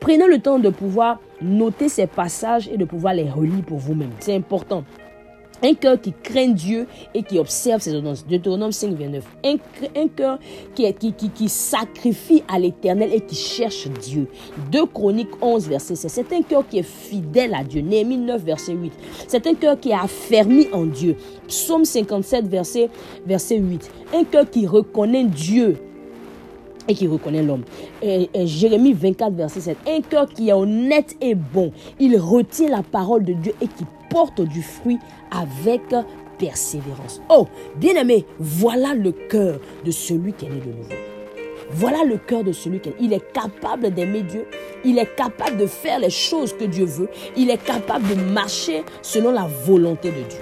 Prenez 0.00 0.26
le 0.26 0.38
temps 0.40 0.58
de 0.58 0.68
pouvoir 0.68 1.20
noter 1.40 1.88
ces 1.88 2.08
passages 2.08 2.68
et 2.68 2.76
de 2.76 2.84
pouvoir 2.84 3.14
les 3.14 3.30
relire 3.30 3.62
pour 3.64 3.78
vous-même. 3.78 4.10
C'est 4.18 4.34
important. 4.34 4.84
Un 5.64 5.74
cœur 5.74 6.00
qui 6.00 6.12
craint 6.12 6.48
Dieu 6.48 6.86
et 7.14 7.22
qui 7.22 7.38
observe 7.38 7.80
ses 7.80 7.94
ordonnances. 7.94 8.26
Deutéronome 8.26 8.72
5, 8.72 8.94
29. 8.94 9.24
Un, 9.44 9.56
un 9.94 10.08
cœur 10.08 10.38
qui, 10.74 10.92
qui, 10.94 11.30
qui, 11.30 11.48
sacrifie 11.48 12.42
à 12.48 12.58
l'éternel 12.58 13.10
et 13.12 13.20
qui 13.20 13.36
cherche 13.36 13.86
Dieu. 13.88 14.26
2 14.72 14.86
Chroniques 14.86 15.30
11, 15.40 15.68
verset 15.68 15.94
16. 15.94 16.12
C'est 16.12 16.32
un 16.32 16.42
cœur 16.42 16.66
qui 16.66 16.78
est 16.78 16.82
fidèle 16.82 17.54
à 17.54 17.62
Dieu. 17.62 17.80
Néhémie 17.80 18.18
9, 18.18 18.42
verset 18.42 18.72
8. 18.72 18.92
C'est 19.28 19.46
un 19.46 19.54
cœur 19.54 19.78
qui 19.78 19.90
est 19.90 19.94
affermi 19.94 20.66
en 20.72 20.84
Dieu. 20.84 21.16
Psaume 21.46 21.84
57, 21.84 22.46
verset, 22.48 22.90
verset 23.24 23.58
8. 23.58 23.90
Un 24.14 24.24
cœur 24.24 24.50
qui 24.50 24.66
reconnaît 24.66 25.24
Dieu 25.24 25.76
et 26.88 26.94
qui 26.94 27.06
reconnaît 27.06 27.42
l'homme. 27.42 27.62
Jérémie 28.02 28.92
24, 28.92 29.34
verset 29.34 29.60
7. 29.60 29.76
Un 29.86 30.00
cœur 30.00 30.28
qui 30.28 30.48
est 30.48 30.52
honnête 30.52 31.14
et 31.20 31.34
bon. 31.34 31.72
Il 32.00 32.18
retient 32.18 32.68
la 32.68 32.82
parole 32.82 33.24
de 33.24 33.34
Dieu 33.34 33.54
et 33.60 33.68
qui 33.68 33.84
porte 34.12 34.42
du 34.42 34.62
fruit 34.62 34.98
avec 35.30 35.82
persévérance. 36.38 37.20
Oh, 37.28 37.46
bien-aimé, 37.76 38.26
voilà 38.38 38.94
le 38.94 39.12
cœur 39.12 39.58
de 39.84 39.90
celui 39.90 40.32
qui 40.32 40.46
est 40.46 40.50
né 40.50 40.60
de 40.60 40.72
nouveau. 40.72 40.94
Voilà 41.70 42.04
le 42.04 42.18
cœur 42.18 42.44
de 42.44 42.52
celui 42.52 42.80
qui 42.80 42.90
est. 42.90 42.94
Il 43.00 43.12
est 43.12 43.32
capable 43.32 43.90
d'aimer 43.90 44.22
Dieu. 44.22 44.46
Il 44.84 44.98
est 44.98 45.16
capable 45.16 45.56
de 45.56 45.66
faire 45.66 45.98
les 45.98 46.10
choses 46.10 46.52
que 46.52 46.64
Dieu 46.64 46.84
veut. 46.84 47.08
Il 47.36 47.50
est 47.50 47.62
capable 47.62 48.06
de 48.08 48.14
marcher 48.14 48.84
selon 49.00 49.32
la 49.32 49.46
volonté 49.64 50.10
de 50.10 50.22
Dieu. 50.28 50.40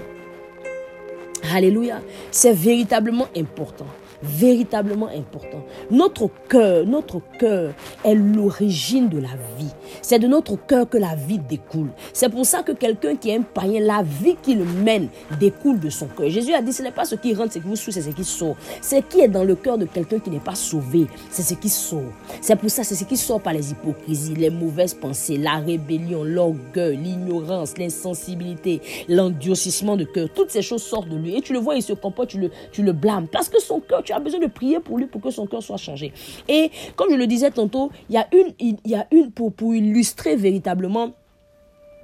Alléluia. 1.55 2.01
C'est 2.31 2.53
véritablement 2.53 3.29
important 3.37 3.87
véritablement 4.23 5.09
important. 5.09 5.65
Notre 5.91 6.31
cœur, 6.49 6.87
notre 6.87 7.21
cœur 7.39 7.73
est 8.05 8.15
l'origine 8.15 9.09
de 9.09 9.19
la 9.19 9.29
vie. 9.59 9.71
C'est 10.03 10.19
de 10.19 10.27
notre 10.27 10.57
cœur 10.57 10.89
que 10.89 10.99
la 10.99 11.15
vie 11.15 11.39
découle. 11.39 11.91
C'est 12.13 12.29
pour 12.29 12.45
ça 12.45 12.63
que 12.63 12.73
quelqu'un 12.73 13.17
qui 13.17 13.31
est 13.31 13.37
un 13.37 13.43
païen, 13.43 13.81
la 13.81 14.03
vie 14.03 14.37
qu'il 14.43 14.65
mène 14.65 15.09
découle 15.39 15.81
de 15.81 15.91
son 15.91 16.07
cœur. 16.07 16.29
Jésus 16.29 16.55
a 16.55 16.63
dit, 16.63 16.73
ce 16.73 16.83
n'est 16.83 16.91
pas 16.91 17.05
ce 17.05 17.15
qui 17.15 17.35
rentre, 17.35 17.53
ce 17.53 17.59
qui 17.59 17.67
vous 17.67 17.77
souille, 17.77 17.93
c'est 17.93 18.03
ce 18.03 18.11
qui 18.11 18.25
sort. 18.25 18.57
Ce 18.83 18.97
qui 18.97 19.21
est 19.21 19.29
dans 19.29 19.45
le 19.45 19.55
cœur 19.55 19.79
de 19.79 19.87
quelqu'un 19.87 20.19
qui 20.19 20.31
n'est 20.31 20.39
pas 20.39 20.55
sauvé, 20.55 21.07
c'est 21.31 21.43
ce 21.43 21.55
qui 21.55 21.69
sort. 21.69 22.01
C'est 22.41 22.57
pour 22.57 22.71
ça, 22.71 22.85
c'est 22.85 22.95
ce 22.95 23.05
qui 23.05 23.17
sort 23.17 23.41
par 23.41 23.53
les 23.53 23.71
hypocrisies, 23.73 24.35
les 24.35 24.51
mauvaises 24.51 24.95
pensées, 24.95 25.39
la 25.39 25.57
rébellion, 25.57 26.25
l'orgueil, 26.25 26.97
l'ignorance, 26.97 27.77
l'insensibilité, 27.79 28.81
l'endurcissement 29.09 29.97
de 29.97 30.05
cœur. 30.05 30.29
Toutes 30.35 30.51
ces 30.51 30.63
choses 30.63 30.83
sortent 30.83 31.09
de 31.09 31.17
lui. 31.17 31.37
Et 31.37 31.41
tu 31.41 31.53
le 31.53 31.59
vois, 31.59 31.77
il 31.77 31.83
se 31.83 31.93
comporte, 31.93 32.31
tu 32.31 32.39
le, 32.39 32.51
tu 32.73 32.83
le 32.83 32.93
blâmes. 32.93 33.27
Parce 33.29 33.49
que 33.49 33.61
son 33.61 33.81
cœur, 33.81 34.03
tu 34.11 34.17
as 34.17 34.21
besoin 34.21 34.41
de 34.41 34.47
prier 34.47 34.81
pour 34.81 34.99
lui 34.99 35.07
pour 35.07 35.21
que 35.21 35.31
son 35.31 35.47
cœur 35.47 35.63
soit 35.63 35.77
changé. 35.77 36.13
Et 36.49 36.71
comme 36.97 37.11
je 37.11 37.17
le 37.17 37.27
disais 37.27 37.51
tantôt, 37.51 37.91
il 38.09 38.15
y 38.15 38.19
a 38.19 38.27
une, 38.33 38.53
il 38.59 38.77
y 38.85 38.95
a 38.97 39.07
une 39.13 39.31
pour, 39.31 39.53
pour 39.53 39.75
illustrer 39.75 40.35
véritablement 40.37 41.13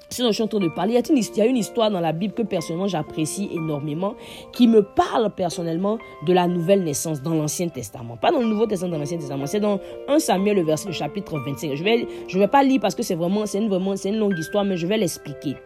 ce 0.09 0.23
dont 0.23 0.29
je 0.29 0.35
suis 0.35 0.43
en 0.45 0.47
train 0.47 0.61
de 0.61 0.69
parler. 0.69 0.93
Il 0.93 1.37
y, 1.37 1.41
a 1.41 1.47
une, 1.47 1.57
histoire 1.57 1.91
dans 1.91 1.99
la 1.99 2.13
Bible 2.13 2.33
que 2.33 2.43
personnellement 2.43 2.87
j'apprécie 2.87 3.49
énormément, 3.53 4.15
qui 4.53 4.69
me 4.69 4.83
parle 4.83 5.35
personnellement 5.35 5.99
de 6.25 6.33
la 6.33 6.47
nouvelle 6.47 6.85
naissance 6.85 7.23
dans 7.23 7.35
l'Ancien 7.35 7.69
Testament. 7.69 8.17
Pas 8.17 8.31
dans 8.31 8.39
le 8.39 8.47
Nouveau 8.47 8.67
Testament, 8.67 8.93
dans 8.93 8.99
l'Ancien 8.99 9.19
Testament. 9.19 9.47
C'est 9.47 9.59
dans 9.59 9.81
1 10.07 10.21
Samuel, 10.21 10.57
le, 10.59 10.63
verset, 10.63 10.87
le 10.87 10.95
chapitre 10.95 11.39
25. 11.39 11.75
Je 11.75 11.83
vais, 11.83 12.07
je 12.29 12.39
vais 12.39 12.47
pas 12.47 12.63
lire 12.63 12.81
parce 12.81 12.95
que 12.95 13.03
c'est 13.03 13.17
vraiment, 13.17 13.47
c'est 13.47 13.61
vraiment, 13.67 13.97
c'est 13.97 14.11
une 14.11 14.19
longue 14.19 14.39
histoire, 14.39 14.65
mais 14.65 14.77
je 14.77 14.87
vais 14.87 14.97
l'expliquer. 14.97 15.57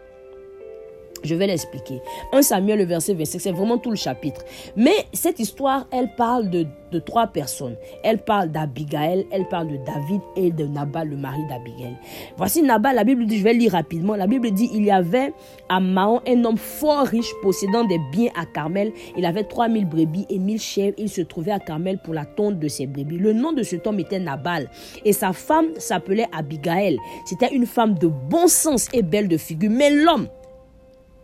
Je 1.23 1.35
vais 1.35 1.47
l'expliquer. 1.47 2.01
1 2.33 2.41
Samuel, 2.41 2.79
le 2.79 2.85
verset 2.85 3.13
25, 3.13 3.39
c'est 3.39 3.51
vraiment 3.51 3.77
tout 3.77 3.91
le 3.91 3.95
chapitre. 3.95 4.43
Mais 4.75 5.05
cette 5.13 5.39
histoire, 5.39 5.87
elle 5.91 6.09
parle 6.15 6.49
de, 6.49 6.65
trois 7.05 7.27
personnes. 7.27 7.77
Elle 8.03 8.17
parle 8.17 8.49
d'Abigail, 8.49 9.25
elle 9.31 9.47
parle 9.47 9.69
de 9.69 9.77
David 9.77 10.21
et 10.35 10.51
de 10.51 10.65
Nabal, 10.65 11.07
le 11.07 11.15
mari 11.15 11.39
d'Abigail. 11.47 11.95
Voici 12.35 12.61
Nabal, 12.63 12.95
la 12.95 13.05
Bible 13.05 13.25
dit, 13.25 13.37
je 13.37 13.43
vais 13.43 13.53
lire 13.53 13.71
rapidement. 13.71 14.15
La 14.15 14.27
Bible 14.27 14.51
dit, 14.51 14.69
il 14.73 14.83
y 14.83 14.91
avait 14.91 15.33
à 15.69 15.79
Mahon 15.79 16.19
un 16.27 16.43
homme 16.43 16.57
fort 16.57 17.05
riche 17.05 17.31
possédant 17.41 17.85
des 17.85 17.99
biens 18.11 18.31
à 18.35 18.45
Carmel. 18.45 18.91
Il 19.17 19.25
avait 19.25 19.45
3000 19.45 19.87
brebis 19.87 20.25
et 20.29 20.37
1000 20.37 20.59
chèvres. 20.59 20.95
Il 20.97 21.09
se 21.09 21.21
trouvait 21.21 21.51
à 21.51 21.59
Carmel 21.59 21.97
pour 22.03 22.13
la 22.13 22.25
tonte 22.25 22.59
de 22.59 22.67
ses 22.67 22.87
brebis. 22.87 23.17
Le 23.17 23.31
nom 23.31 23.53
de 23.53 23.63
cet 23.63 23.87
homme 23.87 23.99
était 23.99 24.19
Nabal. 24.19 24.69
Et 25.05 25.13
sa 25.13 25.31
femme 25.31 25.67
s'appelait 25.77 26.27
Abigail. 26.33 26.97
C'était 27.25 27.53
une 27.53 27.65
femme 27.65 27.97
de 27.97 28.07
bon 28.07 28.47
sens 28.47 28.89
et 28.91 29.01
belle 29.01 29.29
de 29.29 29.37
figure. 29.37 29.71
Mais 29.71 29.89
l'homme, 29.91 30.27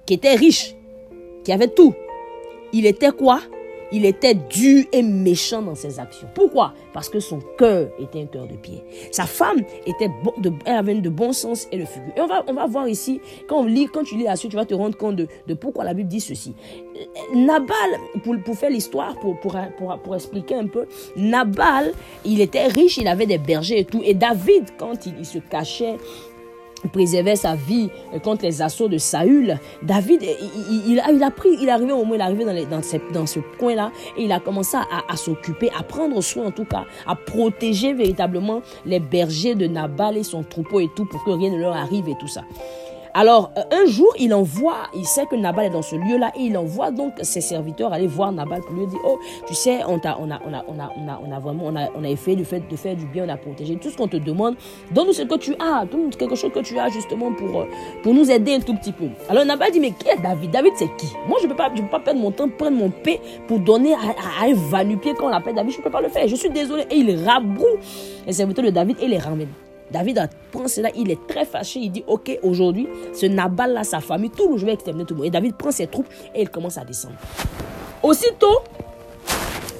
qui 0.07 0.15
était 0.15 0.33
riche, 0.33 0.73
qui 1.43 1.51
avait 1.51 1.67
tout. 1.67 1.93
Il 2.73 2.87
était 2.87 3.11
quoi? 3.11 3.41
Il 3.91 4.05
était 4.05 4.33
dur 4.33 4.83
et 4.91 5.01
méchant 5.01 5.61
dans 5.61 5.75
ses 5.75 5.97
actions. 5.99 6.27
Pourquoi? 6.33 6.73
Parce 6.93 7.07
que 7.07 7.21
son 7.21 7.39
cœur 7.57 7.87
était 7.99 8.21
un 8.21 8.25
cœur 8.25 8.45
de 8.45 8.55
pierre. 8.55 8.81
Sa 9.11 9.25
femme 9.25 9.59
était 9.85 10.09
elle 10.65 10.75
avait 10.75 10.95
de 10.95 11.09
bon 11.09 11.31
sens 11.31 11.69
et 11.71 11.77
le 11.77 11.85
figure. 11.85 12.11
Et 12.17 12.21
on 12.21 12.53
va, 12.53 12.67
voir 12.67 12.89
ici, 12.89 13.21
quand 13.47 13.59
on 13.59 13.65
lit, 13.65 13.87
quand 13.87 14.03
tu 14.03 14.17
lis 14.17 14.25
la 14.25 14.35
suite, 14.35 14.51
tu 14.51 14.57
vas 14.57 14.65
te 14.65 14.73
rendre 14.73 14.97
compte 14.97 15.15
de, 15.15 15.27
de 15.47 15.53
pourquoi 15.53 15.85
la 15.85 15.93
Bible 15.93 16.09
dit 16.09 16.19
ceci. 16.19 16.53
Nabal, 17.33 17.69
pour, 18.25 18.35
pour 18.43 18.55
faire 18.55 18.71
l'histoire, 18.71 19.15
pour, 19.19 20.15
expliquer 20.15 20.55
un 20.55 20.67
peu, 20.67 20.85
Nabal, 21.15 21.93
il 22.25 22.41
était 22.41 22.67
riche, 22.67 22.97
il 22.97 23.07
avait 23.07 23.25
des 23.25 23.37
bergers 23.37 23.79
et 23.79 23.85
tout. 23.85 24.01
Et 24.03 24.13
David, 24.13 24.65
quand 24.77 25.05
il 25.05 25.25
se 25.25 25.37
cachait 25.37 25.95
préservait 26.87 27.35
sa 27.35 27.55
vie 27.55 27.89
contre 28.23 28.43
les 28.43 28.61
assauts 28.61 28.87
de 28.87 28.97
Saül. 28.97 29.57
David, 29.83 30.23
il, 30.23 31.01
il, 31.09 31.23
a 31.23 31.31
pris, 31.31 31.49
il 31.59 31.67
est 31.67 31.71
arrivé 31.71 31.91
au 31.91 31.97
moment, 31.99 32.15
il 32.15 32.21
est 32.21 32.23
arrivé 32.23 32.45
dans, 32.45 32.81
dans 33.13 33.25
ce 33.25 33.39
coin-là 33.59 33.91
et 34.17 34.23
il 34.23 34.31
a 34.31 34.39
commencé 34.39 34.77
à, 34.77 35.11
à 35.11 35.15
s'occuper, 35.15 35.69
à 35.77 35.83
prendre 35.83 36.19
soin 36.21 36.47
en 36.47 36.51
tout 36.51 36.65
cas, 36.65 36.85
à 37.05 37.15
protéger 37.15 37.93
véritablement 37.93 38.61
les 38.85 38.99
bergers 38.99 39.55
de 39.55 39.67
Nabal 39.67 40.17
et 40.17 40.23
son 40.23 40.43
troupeau 40.43 40.79
et 40.79 40.89
tout 40.95 41.05
pour 41.05 41.23
que 41.23 41.31
rien 41.31 41.51
ne 41.51 41.59
leur 41.59 41.75
arrive 41.75 42.07
et 42.09 42.15
tout 42.19 42.27
ça. 42.27 42.41
Alors, 43.19 43.51
euh, 43.57 43.63
un 43.71 43.87
jour, 43.87 44.13
il 44.19 44.31
envoie, 44.31 44.83
il 44.93 45.03
sait 45.07 45.25
que 45.25 45.35
Nabal 45.35 45.65
est 45.65 45.69
dans 45.71 45.81
ce 45.81 45.95
lieu-là, 45.95 46.31
et 46.35 46.41
il 46.41 46.55
envoie 46.55 46.91
donc 46.91 47.13
ses 47.23 47.41
serviteurs 47.41 47.91
aller 47.91 48.05
voir 48.05 48.31
Nabal 48.31 48.61
pour 48.61 48.75
lui 48.75 48.85
dire, 48.85 48.99
oh, 49.03 49.17
tu 49.47 49.55
sais, 49.55 49.79
on, 49.87 49.97
a, 49.97 50.17
on, 50.19 50.29
a, 50.29 50.39
on, 50.45 50.53
a, 50.53 50.63
on, 50.67 50.79
a, 50.79 50.91
on, 50.95 51.09
a, 51.09 51.19
on 51.25 51.31
a 51.31 51.39
vraiment, 51.39 51.63
on 51.65 51.75
a, 51.75 51.89
on 51.95 52.03
a 52.03 52.15
fait 52.15 52.35
du 52.35 52.45
fait 52.45 52.59
de 52.59 52.75
faire 52.75 52.95
du 52.95 53.07
bien, 53.07 53.25
on 53.25 53.29
a 53.29 53.37
protégé 53.37 53.75
tout 53.77 53.89
ce 53.89 53.97
qu'on 53.97 54.07
te 54.07 54.17
demande. 54.17 54.55
Donne-nous 54.91 55.13
ce 55.13 55.23
que 55.23 55.33
tu 55.33 55.55
as, 55.55 55.85
donne-nous 55.87 56.11
quelque 56.11 56.35
chose 56.35 56.51
que 56.53 56.59
tu 56.59 56.77
as 56.77 56.89
justement 56.89 57.33
pour, 57.33 57.61
euh, 57.61 57.65
pour 58.03 58.13
nous 58.13 58.29
aider 58.29 58.53
un 58.53 58.59
tout 58.59 58.75
petit 58.75 58.91
peu. 58.91 59.07
Alors 59.29 59.45
Nabal 59.45 59.71
dit, 59.71 59.79
mais 59.79 59.93
qui 59.93 60.07
est 60.09 60.21
David? 60.21 60.51
David, 60.51 60.73
c'est 60.75 60.95
qui? 60.95 61.11
Moi, 61.27 61.39
je 61.41 61.47
ne 61.47 61.49
peux, 61.49 61.57
pas, 61.57 61.71
pas 61.71 61.99
perdre 61.99 62.19
mon 62.19 62.29
temps, 62.29 62.47
prendre 62.49 62.77
mon 62.77 62.91
paix 62.91 63.19
pour 63.47 63.57
donner 63.57 63.95
à, 63.95 64.45
un 64.45 64.53
vanupier 64.53 65.15
quand 65.15 65.25
on 65.25 65.29
l'appelle 65.29 65.55
David, 65.55 65.71
je 65.71 65.79
ne 65.79 65.83
peux 65.83 65.89
pas 65.89 66.01
le 66.01 66.09
faire. 66.09 66.27
Je 66.27 66.35
suis 66.35 66.51
désolé. 66.51 66.85
Et 66.91 66.97
il 66.97 67.25
rabroue 67.25 67.65
les 68.27 68.33
serviteurs 68.33 68.65
de 68.65 68.69
David 68.69 68.97
et 69.01 69.07
les 69.07 69.17
ramène. 69.17 69.49
David 69.91 70.29
prend 70.51 70.67
cela, 70.67 70.89
il 70.95 71.11
est 71.11 71.27
très 71.27 71.45
fâché, 71.45 71.79
il 71.79 71.91
dit, 71.91 72.03
ok, 72.07 72.39
aujourd'hui, 72.43 72.87
ce 73.13 73.25
Nabal-là, 73.25 73.83
sa 73.83 73.99
famille, 73.99 74.31
tout 74.31 74.51
le 74.51 74.57
je 74.57 74.65
vais 74.65 74.73
exterminer 74.73 75.05
tout 75.05 75.13
le 75.13 75.19
monde. 75.19 75.27
Et 75.27 75.31
David 75.31 75.55
prend 75.55 75.71
ses 75.71 75.87
troupes 75.87 76.07
et 76.33 76.41
il 76.41 76.49
commence 76.49 76.77
à 76.77 76.83
descendre. 76.83 77.15
Aussitôt, 78.03 78.61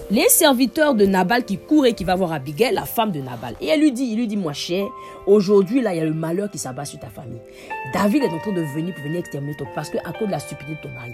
les 0.10 0.30
serviteurs 0.30 0.96
de 0.96 1.06
Nabal 1.06 1.44
qui 1.44 1.58
courent 1.58 1.86
et 1.86 1.94
qui 1.94 2.06
va 2.06 2.16
voir 2.16 2.32
Abigail, 2.32 2.74
la 2.74 2.86
femme 2.86 3.12
de 3.12 3.20
Nabal. 3.20 3.56
Et 3.60 3.68
elle 3.68 3.82
lui 3.82 3.92
dit, 3.92 4.06
il 4.06 4.18
lui 4.18 4.28
dit, 4.28 4.38
moi 4.38 4.54
cher, 4.54 4.86
aujourd'hui 5.26 5.82
là, 5.82 5.94
il 5.94 5.98
y 5.98 6.00
a 6.00 6.06
le 6.06 6.14
malheur 6.14 6.50
qui 6.50 6.58
s'abat 6.58 6.86
sur 6.86 6.98
ta 6.98 7.08
famille. 7.08 7.42
David 7.94 8.24
est 8.24 8.30
en 8.30 8.40
train 8.40 8.54
de 8.54 8.62
venir 8.62 8.96
pour 8.96 9.04
venir 9.04 9.20
exterminer 9.20 9.56
ton 9.58 9.66
parce 9.76 9.90
que 9.90 9.98
à 9.98 10.14
cause 10.14 10.28
de 10.28 10.32
la 10.32 10.40
stupidité 10.40 10.78
de 10.78 10.88
ton 10.88 10.94
mari. 10.96 11.12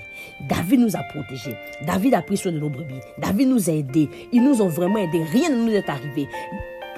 David 0.47 0.79
nous 0.79 0.95
a 0.95 0.99
protégés. 1.09 1.55
David 1.87 2.13
a 2.13 2.21
pris 2.21 2.37
soin 2.37 2.51
de 2.51 2.59
nos 2.59 2.69
brebis. 2.69 2.99
David 3.17 3.49
nous 3.49 3.67
a 3.67 3.73
aidés. 3.73 4.09
Ils 4.31 4.43
nous 4.43 4.61
ont 4.61 4.67
vraiment 4.67 4.99
aidés. 4.99 5.23
Rien 5.23 5.49
ne 5.49 5.55
nous 5.55 5.73
est 5.73 5.89
arrivé 5.89 6.27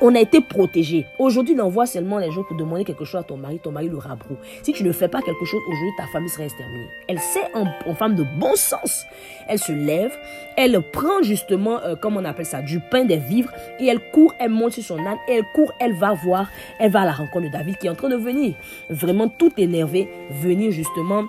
on 0.01 0.13
a 0.15 0.19
été 0.19 0.41
protégé. 0.41 1.05
Aujourd'hui, 1.19 1.53
il 1.53 1.61
envoie 1.61 1.85
seulement 1.85 2.17
les 2.17 2.31
gens 2.31 2.43
pour 2.43 2.57
demander 2.57 2.83
quelque 2.83 3.05
chose 3.05 3.21
à 3.21 3.23
ton 3.23 3.37
mari. 3.37 3.59
Ton 3.59 3.71
mari 3.71 3.87
le 3.87 3.97
rabroue. 3.97 4.37
Si 4.61 4.73
tu 4.73 4.83
ne 4.83 4.91
fais 4.91 5.07
pas 5.07 5.21
quelque 5.21 5.45
chose, 5.45 5.61
aujourd'hui, 5.67 5.91
ta 5.97 6.07
famille 6.07 6.29
sera 6.29 6.43
exterminée. 6.43 6.87
Elle 7.07 7.19
sait 7.19 7.45
en, 7.53 7.93
femme 7.95 8.15
de 8.15 8.25
bon 8.37 8.55
sens. 8.55 9.05
Elle 9.47 9.59
se 9.59 9.71
lève, 9.71 10.11
elle 10.57 10.81
prend 10.91 11.21
justement, 11.21 11.79
euh, 11.83 11.95
comme 11.95 12.17
on 12.17 12.25
appelle 12.25 12.45
ça, 12.45 12.61
du 12.61 12.79
pain 12.79 13.05
des 13.05 13.17
vivres 13.17 13.51
et 13.79 13.85
elle 13.85 13.99
court, 14.11 14.33
elle 14.39 14.49
monte 14.49 14.73
sur 14.73 14.83
son 14.83 15.05
âne 15.05 15.17
et 15.27 15.35
elle 15.35 15.45
court, 15.53 15.71
elle 15.79 15.93
va 15.93 16.13
voir, 16.13 16.49
elle 16.79 16.91
va 16.91 17.01
à 17.01 17.05
la 17.05 17.11
rencontre 17.13 17.45
de 17.45 17.51
David 17.51 17.77
qui 17.77 17.87
est 17.87 17.89
en 17.89 17.95
train 17.95 18.09
de 18.09 18.15
venir. 18.15 18.55
Vraiment 18.89 19.29
tout 19.29 19.51
énervé, 19.57 20.09
venir 20.41 20.71
justement 20.71 21.25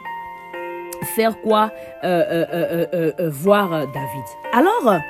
faire 1.14 1.40
quoi 1.40 1.70
euh, 2.04 2.46
euh, 2.92 3.30
Voir 3.30 3.70
David. 3.70 4.24
Alors, 4.52 5.00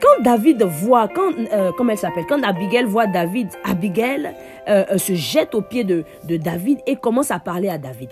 quand 0.00 0.22
David 0.22 0.62
voit, 0.62 1.08
quand, 1.08 1.32
euh, 1.52 1.72
comment 1.76 1.92
elle 1.92 1.98
s'appelle, 1.98 2.24
quand 2.28 2.42
Abigail 2.42 2.84
voit 2.84 3.06
David, 3.06 3.48
Abigail 3.64 4.34
euh, 4.68 4.84
euh, 4.90 4.98
se 4.98 5.14
jette 5.14 5.54
aux 5.54 5.62
pieds 5.62 5.84
de, 5.84 6.04
David 6.24 6.80
et 6.86 6.96
commence 6.96 7.30
à 7.30 7.38
parler 7.38 7.68
à 7.68 7.78
David. 7.78 8.10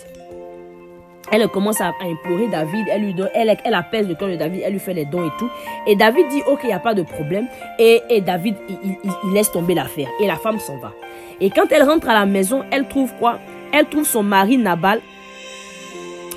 Elle 1.32 1.48
commence 1.48 1.80
à, 1.80 1.88
implorer 2.00 2.46
David, 2.48 2.86
elle 2.90 3.02
lui 3.02 3.14
donne, 3.14 3.30
elle, 3.34 3.56
elle 3.64 3.74
apaise 3.74 4.06
le 4.06 4.14
cœur 4.14 4.28
de 4.28 4.36
David, 4.36 4.62
elle 4.64 4.72
lui 4.72 4.78
fait 4.78 4.94
les 4.94 5.06
dons 5.06 5.26
et 5.26 5.32
tout. 5.38 5.48
Et 5.86 5.96
David 5.96 6.28
dit, 6.28 6.42
ok, 6.46 6.60
il 6.62 6.68
n'y 6.68 6.72
a 6.72 6.78
pas 6.78 6.94
de 6.94 7.02
problème. 7.02 7.48
Et, 7.80 8.00
et 8.08 8.20
David, 8.20 8.54
il, 8.68 8.96
il 9.24 9.32
laisse 9.32 9.50
tomber 9.50 9.74
l'affaire. 9.74 10.08
Et 10.20 10.26
la 10.26 10.36
femme 10.36 10.60
s'en 10.60 10.78
va. 10.78 10.92
Et 11.40 11.50
quand 11.50 11.70
elle 11.72 11.82
rentre 11.82 12.08
à 12.08 12.14
la 12.14 12.26
maison, 12.26 12.64
elle 12.70 12.86
trouve 12.86 13.12
quoi? 13.18 13.40
Elle 13.72 13.86
trouve 13.86 14.04
son 14.04 14.22
mari 14.22 14.56
Nabal 14.56 15.00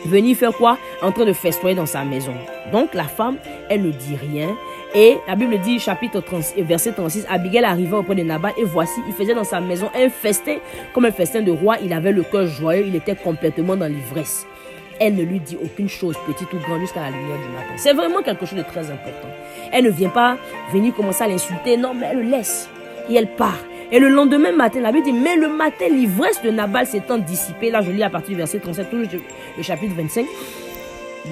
venir 0.05 0.35
faire 0.35 0.53
quoi? 0.53 0.77
En 1.01 1.11
train 1.11 1.25
de 1.25 1.33
festoyer 1.33 1.75
dans 1.75 1.85
sa 1.85 2.03
maison. 2.03 2.33
Donc 2.71 2.93
la 2.93 3.03
femme, 3.03 3.37
elle 3.69 3.83
ne 3.83 3.91
dit 3.91 4.15
rien. 4.15 4.55
Et 4.95 5.17
la 5.27 5.35
Bible 5.35 5.59
dit, 5.59 5.79
chapitre 5.79 6.19
30, 6.19 6.55
verset 6.59 6.93
36, 6.93 7.25
Abigail 7.29 7.63
arriva 7.63 7.99
auprès 7.99 8.15
de 8.15 8.23
Nabal 8.23 8.53
et 8.57 8.63
voici, 8.63 8.99
il 9.07 9.13
faisait 9.13 9.35
dans 9.35 9.43
sa 9.43 9.61
maison 9.61 9.89
un 9.95 10.09
festin, 10.09 10.57
comme 10.93 11.05
un 11.05 11.11
festin 11.11 11.41
de 11.41 11.51
roi. 11.51 11.77
Il 11.83 11.93
avait 11.93 12.11
le 12.11 12.23
cœur 12.23 12.47
joyeux, 12.47 12.85
il 12.87 12.95
était 12.95 13.15
complètement 13.15 13.75
dans 13.75 13.85
l'ivresse. 13.85 14.47
Elle 14.99 15.15
ne 15.15 15.23
lui 15.23 15.39
dit 15.39 15.57
aucune 15.63 15.87
chose, 15.87 16.15
petite 16.25 16.51
ou 16.53 16.57
grande, 16.57 16.81
jusqu'à 16.81 17.01
la 17.01 17.11
lumière 17.11 17.37
du 17.37 17.53
matin. 17.53 17.73
C'est 17.77 17.93
vraiment 17.93 18.23
quelque 18.23 18.45
chose 18.47 18.57
de 18.57 18.63
très 18.63 18.89
important. 18.89 19.27
Elle 19.71 19.85
ne 19.85 19.91
vient 19.91 20.09
pas 20.09 20.37
venir 20.73 20.93
commencer 20.95 21.23
à 21.23 21.27
l'insulter, 21.27 21.77
non, 21.77 21.93
mais 21.93 22.07
elle 22.11 22.17
le 22.17 22.23
laisse. 22.23 22.67
Et 23.09 23.15
elle 23.15 23.27
part. 23.27 23.59
Et 23.91 23.99
le 23.99 24.09
lendemain 24.09 24.51
matin, 24.51 24.81
la 24.81 24.91
Bible 24.91 25.05
dit, 25.05 25.13
mais 25.13 25.35
le 25.35 25.49
matin, 25.49 25.85
l'ivresse 25.89 26.41
de 26.41 26.49
Nabal 26.49 26.87
s'étant 26.87 27.17
dissipée. 27.19 27.69
Là, 27.69 27.81
je 27.81 27.91
lis 27.91 28.03
à 28.03 28.09
partir 28.09 28.31
du 28.31 28.37
verset 28.37 28.59
37, 28.59 28.89
tout 28.89 28.97
le 28.97 29.63
chapitre 29.63 29.93
25. 29.95 30.25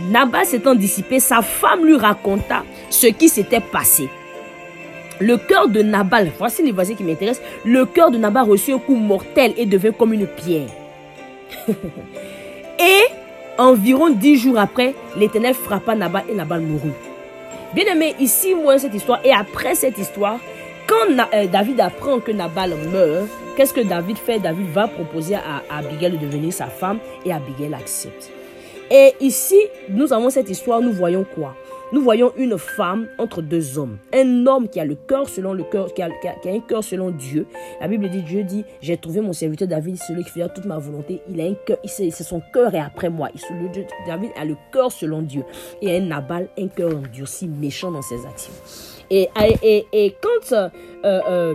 Nabal 0.10 0.46
s'étant 0.46 0.76
dissipé, 0.76 1.20
sa 1.20 1.42
femme 1.42 1.86
lui 1.86 1.96
raconta 1.96 2.64
ce 2.90 3.08
qui 3.08 3.30
s'était 3.30 3.60
passé. 3.60 4.10
Le 5.20 5.38
cœur 5.38 5.68
de 5.68 5.82
Nabal, 5.82 6.32
voici 6.38 6.64
les 6.64 6.72
voisins 6.72 6.94
qui 6.94 7.04
m'intéressent, 7.04 7.44
le 7.66 7.86
cœur 7.86 8.12
de 8.12 8.18
Nabal 8.18 8.48
reçut 8.48 8.74
un 8.74 8.80
coup 8.80 8.96
mortel 8.96 9.54
et 9.58 9.66
devint 9.66 9.92
comme 9.92 10.14
une 10.14 10.28
pierre. 10.28 10.70
et 11.68 13.02
environ 13.58 14.10
dix 14.10 14.38
jours 14.38 14.60
après, 14.60 14.94
l'Éternel 15.16 15.56
frappa 15.56 15.96
Nabal 15.96 16.26
et 16.30 16.36
Nabal 16.36 16.62
mourut. 16.62 16.94
Bien 17.74 17.86
aimé, 17.86 18.16
ici, 18.20 18.54
moi, 18.54 18.78
cette 18.78 18.94
histoire, 18.94 19.20
et 19.26 19.32
après 19.32 19.76
cette 19.76 19.98
histoire, 19.98 20.40
quand 20.88 21.28
euh, 21.34 21.48
David 21.48 21.82
apprend 21.82 22.20
que 22.20 22.32
Nabal 22.32 22.76
meurt, 22.94 23.28
qu'est-ce 23.56 23.74
que 23.74 23.82
David 23.82 24.18
fait? 24.18 24.40
David 24.40 24.68
va 24.70 24.88
proposer 24.88 25.36
à 25.36 25.64
Abigail 25.70 26.12
de 26.12 26.18
devenir 26.18 26.54
sa 26.54 26.68
femme 26.68 27.00
et 27.26 27.34
Abigail 27.34 27.74
accepte. 27.74 28.32
Et 28.90 29.14
ici, 29.20 29.60
nous 29.90 30.14
avons 30.14 30.30
cette 30.30 30.50
histoire, 30.50 30.82
nous 30.82 30.94
voyons 30.94 31.26
quoi? 31.36 31.56
Nous 31.94 32.02
voyons 32.02 32.34
une 32.36 32.58
femme 32.58 33.08
entre 33.18 33.42
deux 33.42 33.78
hommes. 33.78 33.98
Un 34.14 34.46
homme 34.46 34.68
qui 34.68 34.80
a 34.80 34.86
le 34.86 34.96
cœur 34.96 35.30
selon 35.30 35.54
le 35.54 35.64
cœur, 35.64 35.94
qui 35.94 36.02
a, 36.02 36.10
un 36.46 36.60
cœur 36.60 36.84
selon 36.84 37.12
Dieu. 37.12 37.48
La 37.80 37.88
Bible 37.88 38.10
dit, 38.10 38.24
Dieu 38.24 38.44
dit, 38.44 38.66
j'ai 38.82 38.98
trouvé 38.98 39.22
mon 39.22 39.32
serviteur 39.32 39.70
David, 39.70 39.98
celui 39.98 40.26
qui 40.26 40.32
fait 40.32 40.48
toute 40.54 40.66
ma 40.66 40.78
volonté. 40.78 41.22
Il 41.30 41.40
a 41.40 41.46
un 41.46 41.54
cœur, 41.54 41.78
c'est 41.86 42.12
son 42.12 42.42
cœur 42.54 42.76
est 42.76 42.80
après 42.80 43.10
moi. 43.10 43.30
David 44.06 44.32
a 44.38 44.44
le 44.44 44.58
cœur 44.74 44.92
selon 44.92 45.22
Dieu. 45.22 45.44
Et 45.82 45.96
un 45.96 46.02
Nabal, 46.02 46.50
un 46.60 46.68
cœur 46.68 46.94
endurci, 46.94 47.48
méchant 47.48 47.92
dans 47.92 48.02
ses 48.02 48.26
actions. 48.26 48.54
Et, 49.10 49.30
quand 50.22 50.52
euh, 50.52 50.70
euh, 51.06 51.54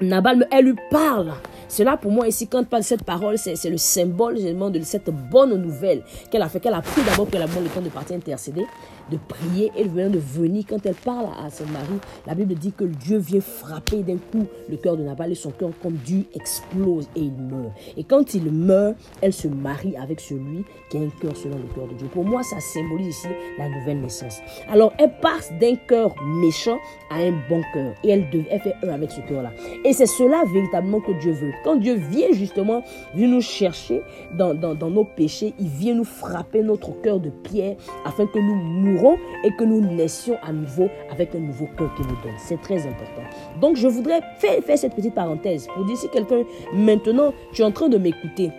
Nabal, 0.00 0.48
elle 0.50 0.64
lui 0.64 0.76
parle, 0.90 1.32
cela 1.68 1.96
pour 1.96 2.12
moi 2.12 2.28
ici, 2.28 2.46
quand 2.46 2.66
parle 2.66 2.82
cette 2.82 3.04
parole, 3.04 3.38
c'est 3.38 3.70
le 3.70 3.76
symbole 3.76 4.36
de 4.36 4.80
cette 4.82 5.10
bonne 5.10 5.54
nouvelle 5.60 6.02
qu'elle 6.30 6.42
a 6.42 6.48
fait, 6.48 6.60
qu'elle 6.60 6.74
a 6.74 6.82
pris 6.82 7.02
d'abord 7.02 7.28
qu'elle 7.28 7.42
a 7.42 7.46
bon 7.46 7.60
le 7.60 7.68
temps 7.68 7.80
de 7.80 7.88
partir 7.88 8.16
intercéder. 8.16 8.64
De 9.10 9.18
prier, 9.28 9.70
elle 9.76 9.88
vient 9.88 10.10
de 10.10 10.18
venir. 10.18 10.64
Quand 10.68 10.84
elle 10.84 10.94
parle 10.94 11.26
à 11.44 11.50
son 11.50 11.66
mari, 11.66 11.98
la 12.26 12.34
Bible 12.34 12.54
dit 12.54 12.72
que 12.72 12.84
Dieu 12.84 13.18
vient 13.18 13.40
frapper 13.40 14.02
d'un 14.02 14.16
coup 14.16 14.46
le 14.68 14.76
cœur 14.76 14.96
de 14.96 15.02
Nabal 15.02 15.32
et 15.32 15.34
son 15.34 15.50
cœur 15.50 15.70
comme 15.82 15.94
Dieu 15.94 16.24
explose 16.34 17.08
et 17.16 17.20
il 17.20 17.32
meurt. 17.32 17.72
Et 17.96 18.04
quand 18.04 18.34
il 18.34 18.50
meurt, 18.50 18.96
elle 19.20 19.32
se 19.32 19.48
marie 19.48 19.96
avec 19.96 20.20
celui 20.20 20.64
qui 20.90 20.98
a 20.98 21.00
un 21.00 21.10
cœur 21.20 21.36
selon 21.36 21.56
le 21.56 21.74
cœur 21.74 21.86
de 21.86 21.94
Dieu. 21.94 22.08
Pour 22.12 22.24
moi, 22.24 22.42
ça 22.42 22.60
symbolise 22.60 23.08
ici 23.08 23.28
la 23.58 23.68
nouvelle 23.68 24.00
naissance. 24.00 24.40
Alors, 24.68 24.92
elle 24.98 25.12
passe 25.20 25.52
d'un 25.60 25.76
cœur 25.76 26.14
méchant 26.22 26.78
à 27.10 27.16
un 27.16 27.32
bon 27.48 27.62
cœur. 27.72 27.94
Et 28.02 28.10
elle, 28.10 28.26
elle 28.50 28.60
fait 28.60 28.74
un 28.82 28.88
avec 28.88 29.10
ce 29.10 29.20
cœur-là. 29.20 29.52
Et 29.84 29.92
c'est 29.92 30.06
cela 30.06 30.44
véritablement 30.52 31.00
que 31.00 31.12
Dieu 31.20 31.32
veut. 31.32 31.52
Quand 31.64 31.76
Dieu 31.76 31.94
vient 31.94 32.32
justement, 32.32 32.82
vient 33.14 33.28
nous 33.28 33.40
chercher 33.40 34.02
dans, 34.36 34.54
dans, 34.54 34.74
dans 34.74 34.90
nos 34.90 35.04
péchés, 35.04 35.54
il 35.58 35.68
vient 35.68 35.94
nous 35.94 36.04
frapper 36.04 36.62
notre 36.62 37.00
cœur 37.02 37.20
de 37.20 37.30
pierre 37.30 37.76
afin 38.04 38.26
que 38.26 38.38
nous 38.38 38.95
et 39.44 39.50
que 39.52 39.64
nous 39.64 39.80
naissions 39.80 40.36
à 40.42 40.52
nouveau 40.52 40.88
avec 41.10 41.34
un 41.34 41.38
nouveau 41.38 41.68
cœur 41.76 41.94
qu'il 41.94 42.06
nous 42.06 42.16
donne. 42.22 42.34
C'est 42.38 42.60
très 42.60 42.86
important. 42.86 43.22
Donc 43.60 43.76
je 43.76 43.86
voudrais 43.88 44.20
faire, 44.38 44.60
cette 44.76 44.94
petite 44.94 45.14
parenthèse 45.14 45.68
pour 45.74 45.84
dire 45.84 45.96
si 45.96 46.08
quelqu'un 46.08 46.42
maintenant 46.72 47.32
tu 47.52 47.62
es 47.62 47.64
en 47.64 47.70
train 47.70 47.88
de 47.88 47.98
m'écouter 47.98 48.50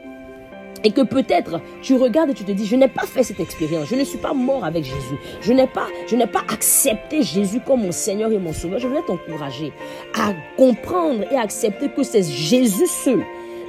et 0.83 0.91
que 0.91 1.01
peut-être 1.01 1.59
tu 1.81 1.95
regardes 1.95 2.29
et 2.29 2.33
tu 2.33 2.43
te 2.43 2.51
dis 2.51 2.65
je 2.65 2.75
n'ai 2.75 2.87
pas 2.87 3.05
fait 3.05 3.23
cette 3.23 3.39
expérience, 3.39 3.87
je 3.87 3.95
ne 3.95 4.03
suis 4.03 4.19
pas 4.19 4.33
mort 4.33 4.63
avec 4.63 4.83
Jésus, 4.83 5.17
je 5.41 5.53
n'ai 5.53 5.67
pas 5.67 5.87
je 6.07 6.15
n'ai 6.15 6.27
pas 6.27 6.43
accepté 6.51 7.23
Jésus 7.23 7.59
comme 7.59 7.81
mon 7.81 7.91
Seigneur 7.91 8.31
et 8.31 8.37
mon 8.37 8.53
Sauveur. 8.53 8.79
Je 8.79 8.87
voudrais 8.87 9.03
t'encourager 9.03 9.71
à 10.13 10.33
comprendre 10.55 11.23
et 11.31 11.35
accepter 11.35 11.89
que 11.89 12.03
c'est 12.03 12.23
Jésus 12.23 12.87
seul 12.87 13.23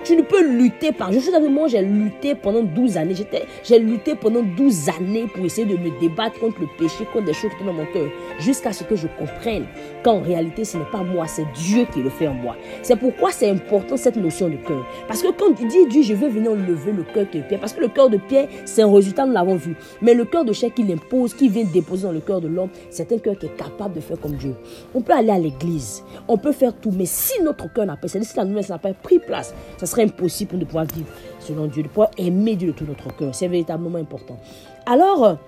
tu 0.08 0.16
ne 0.16 0.22
peux 0.22 0.42
lutter 0.42 0.90
par. 0.90 1.12
Je 1.12 1.18
suis 1.18 1.34
avec 1.34 1.50
moi, 1.50 1.68
j'ai 1.68 1.82
lutté 1.82 2.34
pendant 2.34 2.62
12 2.62 2.96
années. 2.96 3.14
J'ai 3.62 3.78
lutté 3.78 4.14
pendant 4.14 4.42
12 4.42 4.88
années 4.88 5.26
pour 5.26 5.44
essayer 5.44 5.66
de 5.66 5.76
me 5.76 6.00
débattre 6.00 6.40
contre 6.40 6.62
le 6.62 6.66
péché, 6.78 7.04
contre 7.12 7.26
des 7.26 7.34
choses 7.34 7.50
qui 7.50 7.58
sont 7.58 7.66
dans 7.66 7.74
mon 7.74 7.84
cœur. 7.84 8.08
Jusqu'à 8.38 8.72
ce 8.72 8.84
que 8.84 8.96
je 8.96 9.06
comprenne 9.18 9.66
qu'en 10.02 10.20
réalité, 10.20 10.64
ce 10.64 10.78
n'est 10.78 10.84
pas 10.84 11.02
moi, 11.02 11.26
c'est 11.26 11.46
Dieu 11.54 11.86
qui 11.92 12.02
le 12.02 12.10
fait 12.10 12.28
en 12.28 12.34
moi. 12.34 12.56
C'est 12.82 12.96
pourquoi 12.96 13.30
c'est 13.30 13.50
important 13.50 13.96
cette 13.96 14.16
notion 14.16 14.48
de 14.48 14.56
cœur. 14.56 14.84
Parce 15.06 15.22
que 15.22 15.28
quand 15.28 15.54
tu 15.54 15.66
dis 15.66 15.86
Dieu, 15.86 16.02
je 16.02 16.14
veux 16.14 16.28
venir 16.28 16.52
lever 16.52 16.92
le 16.92 17.02
cœur 17.02 17.26
de 17.32 17.40
Pierre. 17.40 17.60
Parce 17.60 17.72
que 17.72 17.80
le 17.80 17.88
cœur 17.88 18.10
de 18.10 18.16
Pierre, 18.16 18.48
c'est 18.64 18.82
un 18.82 18.92
résultat, 18.92 19.26
nous 19.26 19.32
l'avons 19.32 19.56
vu. 19.56 19.76
Mais 20.02 20.14
le 20.14 20.24
cœur 20.24 20.44
de 20.44 20.52
chair 20.52 20.72
qu'il 20.72 20.90
impose, 20.92 21.34
qui 21.34 21.48
vient 21.48 21.64
déposer 21.64 22.04
dans 22.04 22.12
le 22.12 22.20
cœur 22.20 22.40
de 22.40 22.48
l'homme, 22.48 22.70
c'est 22.90 23.10
un 23.12 23.18
cœur 23.18 23.38
qui 23.38 23.46
est 23.46 23.56
capable 23.56 23.94
de 23.94 24.00
faire 24.00 24.20
comme 24.20 24.34
Dieu. 24.34 24.54
On 24.94 25.00
peut 25.00 25.12
aller 25.12 25.30
à 25.30 25.38
l'église, 25.38 26.02
on 26.26 26.36
peut 26.36 26.52
faire 26.52 26.74
tout, 26.74 26.92
mais 26.92 27.06
si 27.06 27.42
notre 27.42 27.72
cœur 27.72 27.86
n'a 27.86 27.96
pas, 27.96 28.08
si 28.08 28.18
la 28.36 28.44
nouvelle 28.44 28.64
n'a 28.68 28.78
pas 28.78 28.92
pris 28.92 29.18
place, 29.18 29.54
ça 29.76 29.86
serait 29.86 30.04
impossible 30.04 30.56
nous 30.56 30.66
pouvoir 30.66 30.86
vivre 30.86 31.08
selon 31.40 31.66
Dieu, 31.66 31.82
de 31.82 31.88
pouvoir 31.88 32.10
aimer 32.18 32.56
Dieu 32.56 32.68
de 32.68 32.72
tout 32.72 32.84
notre 32.84 33.14
cœur. 33.16 33.34
C'est 33.34 33.48
véritablement 33.48 33.98
important. 33.98 34.38
Alors, 34.86 35.38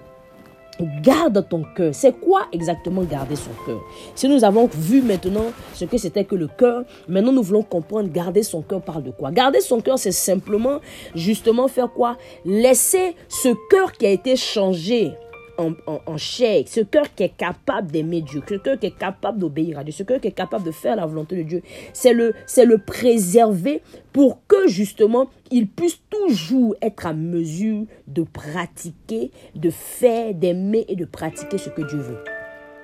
garde 1.03 1.47
ton 1.49 1.65
cœur. 1.77 1.95
C'est 1.95 2.13
quoi 2.19 2.47
exactement 2.53 3.03
garder 3.03 3.37
son 3.37 3.51
cœur? 3.67 3.81
Si 4.15 4.29
nous 4.29 4.45
avons 4.45 4.69
vu 4.73 5.03
maintenant 5.03 5.53
ce 5.75 5.85
que 5.85 5.99
c'était 5.99 6.25
que 6.25 6.35
le 6.35 6.49
cœur, 6.49 6.85
maintenant 7.09 7.33
nous 7.33 7.43
voulons 7.43 7.63
comprendre 7.63 8.09
garder 8.11 8.43
son 8.43 8.63
cœur 8.63 8.81
parle 8.81 9.03
de 9.03 9.11
quoi? 9.11 9.31
Garder 9.31 9.61
son 9.61 9.81
cœur, 9.81 9.99
c'est 9.99 10.13
simplement 10.13 10.81
justement 11.15 11.69
faire 11.69 11.93
quoi? 11.93 12.17
Laisser 12.45 13.15
ce 13.29 13.49
cœur 13.71 13.93
qui 13.93 14.07
a 14.07 14.11
été 14.11 14.37
changé 14.37 15.13
en, 15.61 16.17
chair, 16.17 16.65
ce 16.67 16.81
cœur 16.81 17.15
qui 17.15 17.25
est 17.25 17.37
capable 17.37 17.91
d'aimer 17.91 18.23
Dieu, 18.23 18.43
ce 18.49 18.55
cœur 18.55 18.79
qui 18.79 18.87
est 18.87 18.99
capable 18.99 19.39
d'obéir 19.39 19.79
à 19.79 19.85
Dieu, 19.85 19.93
ce 19.93 20.03
cœur 20.03 20.21
qui 20.21 20.29
est 20.29 20.33
capable 20.33 20.65
de 20.65 20.71
faire 20.71 20.97
la 20.97 21.07
volonté 21.07 21.37
de 21.37 21.43
Dieu, 21.43 21.63
c'est 21.93 22.13
le, 22.13 22.35
c'est 22.47 22.65
le 22.65 22.79
préserver 22.79 23.83
pour 24.13 24.39
que 24.47 24.69
justement 24.69 25.29
il 25.51 25.69
puisse 25.69 26.01
toujours 26.09 26.75
être 26.81 27.07
à 27.07 27.13
mesure 27.13 27.85
de 28.07 28.23
pratiquer, 28.23 29.31
de 29.55 29.71
faire, 29.71 30.35
d'aimer 30.35 30.85
et 30.89 30.97
de 30.97 31.05
pratiquer 31.05 31.59
ce 31.59 31.71
que 31.71 31.83
Dieu 31.83 31.99
veut. 31.99 32.19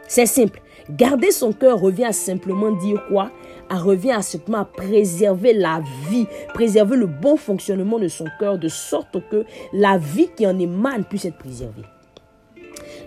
C'est 0.09 0.27
simple. 0.27 0.61
Garder 0.91 1.33
son 1.33 1.53
cœur 1.53 1.81
revient 1.81 2.05
à 2.05 2.12
simplement 2.12 2.71
dire 2.71 3.03
quoi? 3.09 3.33
À 3.69 3.79
revient 3.79 4.12
à 4.12 4.23
simplement 4.23 4.59
à 4.59 4.65
préserver 4.65 5.53
la 5.53 5.83
vie, 6.09 6.27
préserver 6.55 6.97
le 6.97 7.07
bon 7.07 7.37
fonctionnement 7.37 7.99
de 7.99 8.07
son 8.07 8.27
cœur, 8.39 8.59
de 8.59 8.69
sorte 8.69 9.19
que 9.29 9.45
la 9.73 9.99
vie 9.99 10.29
qui 10.37 10.47
en 10.47 10.59
émane 10.59 11.05
puisse 11.05 11.25
être 11.25 11.39
préservée. 11.39 11.83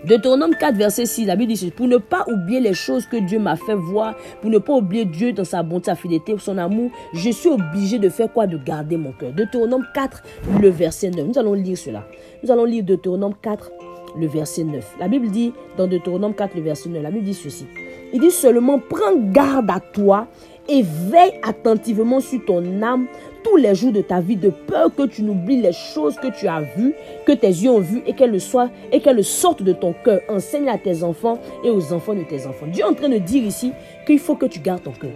Deutéronome 0.04 0.54
4, 0.54 0.76
verset 0.76 1.04
6, 1.04 1.26
la 1.26 1.36
Bible 1.36 1.52
dit 1.52 1.70
Pour 1.70 1.86
ne 1.86 1.98
pas 1.98 2.24
oublier 2.26 2.58
les 2.58 2.72
choses 2.72 3.04
que 3.04 3.18
Dieu 3.18 3.38
m'a 3.38 3.56
fait 3.56 3.74
voir, 3.74 4.14
pour 4.40 4.50
ne 4.50 4.56
pas 4.56 4.72
oublier 4.72 5.04
Dieu 5.04 5.32
dans 5.32 5.44
sa 5.44 5.62
bonté, 5.62 5.86
sa 5.86 5.94
fidélité, 5.94 6.34
son 6.38 6.56
amour, 6.56 6.90
je 7.12 7.30
suis 7.30 7.50
obligé 7.50 7.98
de 7.98 8.08
faire 8.08 8.32
quoi? 8.32 8.46
De 8.46 8.56
garder 8.56 8.96
mon 8.96 9.12
cœur. 9.12 9.32
Deutéronome 9.32 9.86
4, 9.94 10.22
le 10.60 10.70
verset 10.70 11.10
9. 11.10 11.26
Nous 11.26 11.38
allons 11.38 11.52
lire 11.52 11.76
cela. 11.76 12.06
Nous 12.42 12.50
allons 12.50 12.64
lire 12.64 12.82
Deutéronome 12.82 13.34
4, 13.42 13.70
le 14.18 14.26
verset 14.26 14.64
9. 14.64 14.96
La 14.98 15.08
Bible 15.08 15.28
dit, 15.28 15.52
dans 15.76 15.86
Deutéronome 15.86 16.34
4, 16.34 16.56
le 16.56 16.62
verset 16.62 16.88
9, 16.88 17.02
la 17.02 17.10
Bible 17.10 17.24
dit 17.24 17.34
ceci. 17.34 17.66
Il 18.14 18.20
dit 18.20 18.30
seulement, 18.30 18.78
prends 18.78 19.16
garde 19.16 19.70
à 19.70 19.80
toi 19.80 20.28
et 20.68 20.82
veille 20.82 21.40
attentivement 21.42 22.20
sur 22.20 22.44
ton 22.44 22.82
âme 22.82 23.06
tous 23.42 23.56
les 23.56 23.74
jours 23.74 23.92
de 23.92 24.02
ta 24.02 24.20
vie 24.20 24.36
de 24.36 24.50
peur 24.50 24.94
que 24.94 25.06
tu 25.06 25.22
n'oublies 25.22 25.60
les 25.60 25.72
choses 25.72 26.16
que 26.16 26.28
tu 26.28 26.46
as 26.46 26.60
vues, 26.76 26.94
que 27.26 27.32
tes 27.32 27.48
yeux 27.48 27.70
ont 27.70 27.80
vues 27.80 28.02
et 28.06 28.12
qu'elles 28.12 28.40
soient 28.40 28.70
et 28.92 29.00
qu'elles 29.00 29.24
sortent 29.24 29.62
de 29.62 29.72
ton 29.72 29.94
cœur. 30.04 30.20
Enseigne 30.28 30.68
à 30.68 30.78
tes 30.78 31.02
enfants 31.02 31.38
et 31.64 31.70
aux 31.70 31.92
enfants 31.92 32.14
de 32.14 32.22
tes 32.22 32.46
enfants. 32.46 32.66
Dieu 32.66 32.84
est 32.84 32.88
en 32.88 32.94
train 32.94 33.08
de 33.08 33.18
dire 33.18 33.42
ici 33.42 33.72
qu'il 34.06 34.18
faut 34.18 34.36
que 34.36 34.46
tu 34.46 34.60
gardes 34.60 34.82
ton 34.82 34.92
cœur. 34.92 35.10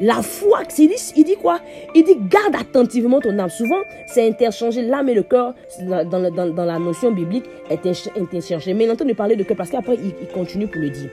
La 0.00 0.20
foi, 0.20 0.60
il 0.78 0.88
dit, 0.88 1.12
il 1.16 1.24
dit 1.24 1.36
quoi? 1.36 1.58
Il 1.94 2.04
dit 2.04 2.16
garde 2.28 2.54
attentivement 2.54 3.18
ton 3.18 3.38
âme. 3.38 3.48
Souvent, 3.48 3.80
c'est 4.06 4.28
interchangé. 4.28 4.82
L'âme 4.82 5.08
et 5.08 5.14
le 5.14 5.22
cœur, 5.22 5.54
dans, 5.80 6.64
la 6.66 6.78
notion 6.78 7.12
biblique, 7.12 7.46
est 7.70 7.80
interchangé. 8.18 8.74
Mais 8.74 8.84
il 8.84 8.88
est 8.88 8.92
en 8.92 8.96
train 8.96 9.06
de 9.06 9.14
parler 9.14 9.36
de 9.36 9.42
cœur 9.42 9.56
parce 9.56 9.70
qu'après, 9.70 9.94
il, 9.94 10.12
il 10.20 10.28
continue 10.28 10.66
pour 10.66 10.82
le 10.82 10.90
dire. 10.90 11.08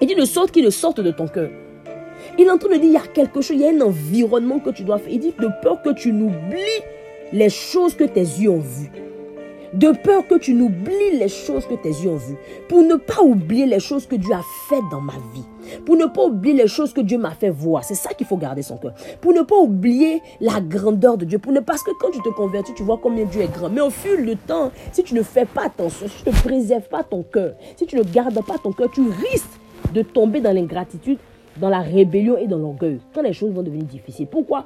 Il 0.00 0.06
dit 0.06 0.14
de 0.14 0.24
sorte 0.24 0.52
qu'il 0.52 0.70
sorte 0.70 1.00
de 1.00 1.10
ton 1.10 1.26
cœur. 1.26 1.50
Il 2.40 2.46
est 2.46 2.50
en 2.50 2.58
train 2.58 2.68
de 2.68 2.74
dire, 2.74 2.84
il 2.84 2.92
y 2.92 2.96
a 2.96 3.00
quelque 3.00 3.40
chose, 3.40 3.56
il 3.56 3.62
y 3.62 3.66
a 3.66 3.70
un 3.70 3.80
environnement 3.80 4.60
que 4.60 4.70
tu 4.70 4.84
dois 4.84 4.98
faire. 4.98 5.12
Il 5.12 5.18
dit, 5.18 5.34
de 5.36 5.48
peur 5.60 5.82
que 5.82 5.90
tu 5.90 6.12
n'oublies 6.12 6.84
les 7.32 7.50
choses 7.50 7.94
que 7.94 8.04
tes 8.04 8.20
yeux 8.20 8.50
ont 8.50 8.60
vues. 8.60 8.92
De 9.74 9.90
peur 9.90 10.24
que 10.26 10.36
tu 10.36 10.54
n'oublies 10.54 11.18
les 11.18 11.28
choses 11.28 11.66
que 11.66 11.74
tes 11.74 11.88
yeux 11.88 12.10
ont 12.10 12.16
vues. 12.16 12.36
Pour 12.68 12.82
ne 12.82 12.94
pas 12.94 13.22
oublier 13.22 13.66
les 13.66 13.80
choses 13.80 14.06
que 14.06 14.14
Dieu 14.14 14.32
a 14.32 14.40
faites 14.68 14.84
dans 14.88 15.00
ma 15.00 15.14
vie. 15.34 15.44
Pour 15.84 15.96
ne 15.96 16.06
pas 16.06 16.26
oublier 16.26 16.54
les 16.54 16.68
choses 16.68 16.92
que 16.92 17.00
Dieu 17.00 17.18
m'a 17.18 17.32
fait 17.32 17.50
voir. 17.50 17.82
C'est 17.82 17.96
ça 17.96 18.14
qu'il 18.14 18.26
faut 18.26 18.36
garder 18.36 18.62
son 18.62 18.76
cœur. 18.76 18.94
Pour 19.20 19.32
ne 19.32 19.42
pas 19.42 19.56
oublier 19.56 20.22
la 20.40 20.60
grandeur 20.60 21.18
de 21.18 21.24
Dieu. 21.24 21.40
Pour 21.40 21.52
ne, 21.52 21.58
parce 21.58 21.82
que 21.82 21.90
quand 22.00 22.12
tu 22.12 22.22
te 22.22 22.28
convertis, 22.28 22.72
tu 22.72 22.84
vois 22.84 23.00
combien 23.02 23.24
Dieu 23.24 23.42
est 23.42 23.52
grand. 23.52 23.68
Mais 23.68 23.80
au 23.80 23.90
fil 23.90 24.24
du 24.24 24.36
temps, 24.36 24.70
si 24.92 25.02
tu 25.02 25.14
ne 25.14 25.22
fais 25.22 25.44
pas 25.44 25.64
attention, 25.66 26.06
si 26.06 26.22
tu 26.22 26.30
ne 26.30 26.34
préserves 26.34 26.88
pas 26.88 27.02
ton 27.02 27.24
cœur, 27.24 27.54
si 27.76 27.84
tu 27.84 27.96
ne 27.96 28.04
gardes 28.04 28.40
pas 28.46 28.58
ton 28.62 28.70
cœur, 28.70 28.88
tu 28.92 29.02
risques 29.02 29.58
de 29.92 30.02
tomber 30.02 30.40
dans 30.40 30.52
l'ingratitude 30.52 31.18
dans 31.60 31.68
la 31.68 31.80
rébellion 31.80 32.36
et 32.36 32.46
dans 32.46 32.58
l'orgueil, 32.58 33.00
quand 33.14 33.22
les 33.22 33.32
choses 33.32 33.52
vont 33.52 33.62
devenir 33.62 33.84
difficiles. 33.84 34.26
Pourquoi? 34.26 34.64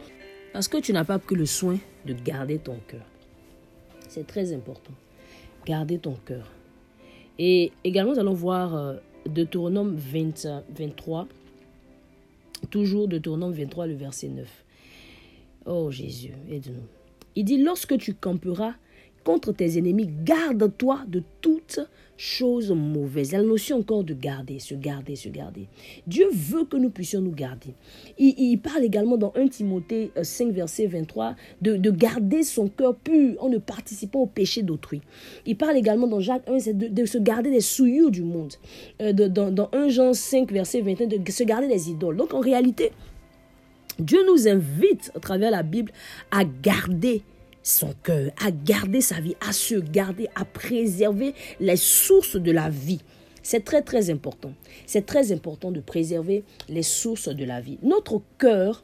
Parce 0.53 0.69
que 0.69 0.79
tu 0.79 0.93
n'as 0.93 1.05
pas 1.05 1.19
pris 1.19 1.35
le 1.35 1.47
soin 1.47 1.79
de 2.07 2.13
garder 2.13 2.59
ton 2.59 2.77
cœur. 2.87 3.05
C'est 4.09 4.27
très 4.27 4.53
important. 4.53 4.93
Garder 5.65 5.99
ton 5.99 6.15
cœur. 6.27 6.51
Et 7.39 7.73
également, 7.85 8.13
nous 8.13 8.19
allons 8.19 8.35
voir 8.35 8.75
euh, 8.75 8.95
Deutéronome 9.27 9.97
20, 9.97 10.65
23. 10.77 11.29
Toujours 12.71 13.09
Deutéronome 13.09 13.53
23, 13.53 13.87
le 13.87 13.95
verset 13.95 14.29
9. 14.29 14.65
Oh 15.67 15.91
Jésus, 15.91 16.33
aide-nous. 16.51 16.87
Il 17.35 17.45
dit, 17.45 17.59
lorsque 17.59 17.97
tu 17.97 18.15
camperas 18.15 18.75
contre 19.25 19.53
tes 19.53 19.79
ennemis, 19.79 20.09
garde-toi 20.25 21.01
de 21.09 21.23
toutes 21.41 21.81
choses 22.17 22.71
mauvaises. 22.71 23.33
La 23.33 23.43
notion 23.43 23.79
encore 23.79 24.05
de 24.05 24.15
garder, 24.15 24.59
se 24.59 24.75
garder, 24.75 25.17
se 25.17 25.29
garder. 25.29 25.67
Dieu 26.07 26.27
veut 26.33 26.65
que 26.65 26.77
nous 26.77 26.91
puissions 26.91 27.21
nous 27.21 27.33
garder. 27.33 27.75
Il, 28.19 28.59
parle 28.59 28.85
également 28.85 29.17
dans 29.17 29.33
1 29.35 29.49
Timothée 29.49 30.13
5, 30.21 30.49
euh, 30.49 30.53
verset 30.53 30.87
23, 30.87 31.35
de, 31.63 31.77
de 31.77 31.91
garder 31.91 32.45
son 32.45 32.69
cœur 32.69 32.95
pur 32.95 33.43
en 33.43 33.49
ne 33.49 33.59
participant 33.59 34.21
au 34.21 34.27
péché 34.27 34.63
d'autrui. 34.63 35.01
Il 35.47 35.57
parle 35.57 35.77
également 35.77 36.07
dans 36.07 36.21
Jacques 36.21 36.49
1, 36.49 36.73
de, 36.73 36.89
de 36.89 37.05
se 37.05 37.19
garder 37.19 37.51
des 37.51 37.61
souillures 37.61 38.11
du 38.11 38.23
monde. 38.23 38.53
Euh, 39.01 39.13
dans 39.13 39.69
1 39.73 39.89
Jean 39.89 40.13
5, 40.13 40.53
verset 40.53 40.81
21, 40.81 41.07
de 41.07 41.31
se 41.31 41.43
garder 41.43 41.67
des 41.67 41.91
idoles. 41.91 42.17
Donc 42.17 42.35
en 42.35 42.41
réalité, 42.41 42.93
Dieu 43.99 44.21
nous 44.27 44.49
invite 44.49 45.11
à 45.15 45.21
travers 45.21 45.51
la 45.51 45.63
Bible 45.63 45.93
à 46.31 46.45
garder 46.45 47.23
son 47.63 47.95
cœur, 48.03 48.31
à 48.45 48.51
garder 48.51 49.01
sa 49.01 49.21
vie, 49.21 49.37
à 49.47 49.53
se 49.53 49.77
garder, 49.77 50.29
à 50.35 50.45
préserver 50.45 51.35
les 51.61 51.77
sources 51.77 52.37
de 52.37 52.51
la 52.51 52.69
vie. 52.69 53.01
C'est 53.43 53.65
très 53.65 53.83
très 53.83 54.11
important. 54.11 54.53
C'est 54.87 55.07
très 55.07 55.33
important 55.33 55.71
de 55.71 55.81
préserver 55.81 56.45
les 56.69 56.83
sources 56.83 57.29
de 57.29 57.45
la 57.45 57.61
vie. 57.61 57.79
Notre 57.83 58.23
cœur 58.39 58.83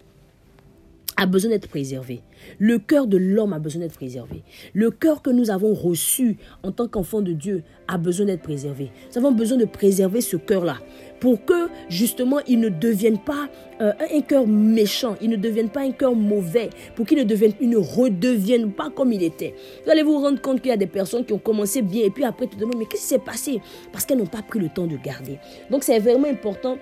a 1.16 1.26
besoin 1.26 1.50
d'être 1.50 1.68
préservé. 1.68 2.20
Le 2.60 2.78
cœur 2.78 3.08
de 3.08 3.16
l'homme 3.16 3.52
a 3.52 3.58
besoin 3.58 3.82
d'être 3.82 3.96
préservé. 3.96 4.44
Le 4.72 4.90
cœur 4.92 5.20
que 5.20 5.30
nous 5.30 5.50
avons 5.50 5.74
reçu 5.74 6.38
en 6.62 6.70
tant 6.70 6.86
qu'enfant 6.86 7.22
de 7.22 7.32
Dieu 7.32 7.64
a 7.88 7.98
besoin 7.98 8.26
d'être 8.26 8.42
préservé. 8.42 8.92
Nous 9.10 9.18
avons 9.18 9.32
besoin 9.32 9.58
de 9.58 9.64
préserver 9.64 10.20
ce 10.20 10.36
cœur-là 10.36 10.78
pour 11.20 11.44
que 11.44 11.68
justement 11.88 12.38
il 12.46 12.60
ne 12.60 12.68
devienne 12.68 13.18
pas 13.18 13.48
euh, 13.80 13.92
un 14.12 14.20
cœur 14.20 14.46
méchant, 14.46 15.16
il 15.20 15.30
ne 15.30 15.36
devienne 15.36 15.68
pas 15.68 15.80
un 15.80 15.92
cœur 15.92 16.14
mauvais, 16.14 16.70
pour 16.94 17.06
qu'il 17.06 17.18
ne 17.18 17.24
devienne, 17.24 17.52
il 17.60 17.70
ne 17.70 17.76
redevienne 17.76 18.72
pas 18.72 18.90
comme 18.90 19.12
il 19.12 19.22
était. 19.22 19.54
Vous 19.84 19.90
allez 19.90 20.02
vous 20.02 20.18
rendre 20.18 20.40
compte 20.40 20.60
qu'il 20.60 20.70
y 20.70 20.74
a 20.74 20.76
des 20.76 20.86
personnes 20.86 21.24
qui 21.24 21.32
ont 21.32 21.38
commencé 21.38 21.82
bien 21.82 22.04
et 22.04 22.10
puis 22.10 22.24
après 22.24 22.46
tu 22.46 22.56
te 22.56 22.60
demandes 22.60 22.76
mais 22.78 22.86
qu'est-ce 22.86 23.02
qui 23.02 23.08
s'est 23.08 23.18
passé? 23.18 23.60
Parce 23.92 24.04
qu'elles 24.04 24.18
n'ont 24.18 24.26
pas 24.26 24.42
pris 24.42 24.58
le 24.58 24.68
temps 24.68 24.86
de 24.86 24.96
garder. 24.96 25.38
Donc 25.70 25.84
c'est 25.84 25.98
vraiment 25.98 26.28
important 26.28 26.78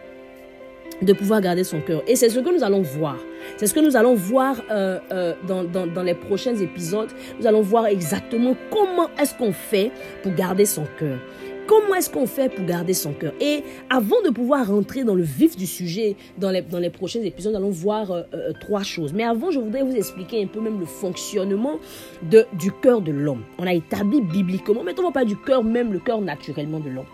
de 1.03 1.13
pouvoir 1.13 1.41
garder 1.41 1.65
son 1.65 1.81
cœur. 1.81 2.03
Et 2.07 2.17
c'est 2.17 2.29
ce 2.29 2.39
que 2.39 2.55
nous 2.55 2.65
allons 2.65 2.83
voir. 2.83 3.17
C'est 3.59 3.67
ce 3.67 3.75
que 3.75 3.81
nous 3.81 3.97
allons 3.97 4.15
voir 4.15 4.63
euh, 4.71 4.99
euh, 5.13 5.35
dans, 5.47 5.65
dans, 5.65 5.87
dans, 5.87 6.03
les 6.03 6.15
prochains 6.15 6.57
épisodes. 6.57 7.11
Nous 7.39 7.47
allons 7.47 7.61
voir 7.61 7.87
exactement 7.87 8.57
comment 8.71 9.11
est-ce 9.19 9.35
qu'on 9.35 9.53
fait 9.53 9.91
pour 10.23 10.33
garder 10.35 10.65
son 10.65 10.85
cœur. 10.99 11.19
Comment 11.67 11.97
est-ce 11.97 12.11
qu'on 12.11 12.27
fait 12.27 12.49
pour 12.49 12.65
garder 12.65 12.95
son 12.95 13.13
cœur? 13.13 13.33
Et 13.41 13.65
avant 13.91 14.23
de 14.23 14.31
pouvoir 14.31 14.69
rentrer 14.69 15.03
dans 15.03 15.17
le 15.17 15.25
vif 15.25 15.57
du 15.57 15.67
sujet, 15.67 16.15
dans 16.39 16.51
les, 16.51 16.63
dans 16.63 16.79
les 16.79 16.91
prochains 16.91 17.23
épisodes, 17.23 17.53
nous 17.53 17.59
allons 17.59 17.71
voir 17.71 18.13
euh, 18.13 18.25
trois 18.61 18.85
choses. 18.85 19.13
Mais 19.13 19.25
avant, 19.25 19.51
je 19.51 19.59
voudrais 19.59 19.83
vous 19.83 19.97
expliquer 19.97 20.43
un 20.45 20.47
peu 20.47 20.61
même 20.61 20.79
le 20.79 20.87
fonctionnement 20.87 21.79
de, 22.23 22.47
du 22.53 22.71
cœur 22.71 23.01
de 23.01 23.11
l'homme. 23.11 23.43
On 23.59 23.67
a 23.67 23.75
établi 23.75 24.21
bibliquement, 24.21 24.83
mais 24.85 24.95
on 24.99 25.09
ne 25.09 25.13
pas 25.13 25.25
du 25.25 25.37
cœur, 25.37 25.65
même 25.65 25.93
le 25.93 25.99
cœur 25.99 26.21
naturellement 26.21 26.79
de 26.79 26.91
l'homme. 26.91 27.07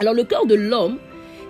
Alors 0.00 0.14
le 0.14 0.24
cœur 0.24 0.46
de 0.46 0.54
l'homme, 0.54 0.98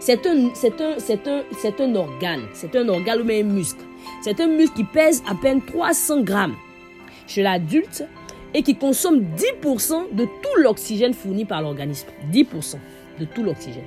c'est 0.00 0.26
un, 0.26 0.50
c'est 0.54 0.80
un, 0.80 0.94
c'est 0.98 1.28
un, 1.28 1.42
c'est 1.56 1.80
un 1.80 1.94
organe. 1.94 2.42
C'est 2.52 2.74
un 2.74 2.88
organe 2.88 3.20
ou 3.20 3.30
un 3.30 3.42
muscle. 3.44 3.80
C'est 4.22 4.40
un 4.40 4.48
muscle 4.48 4.74
qui 4.74 4.84
pèse 4.84 5.22
à 5.28 5.34
peine 5.34 5.62
300 5.62 6.22
grammes 6.22 6.56
chez 7.26 7.42
l'adulte 7.42 8.04
et 8.54 8.62
qui 8.62 8.76
consomme 8.76 9.24
10% 9.62 10.14
de 10.14 10.24
tout 10.24 10.62
l'oxygène 10.62 11.12
fourni 11.12 11.44
par 11.44 11.60
l'organisme. 11.60 12.08
10% 12.32 12.76
de 13.20 13.24
tout 13.26 13.42
l'oxygène. 13.42 13.84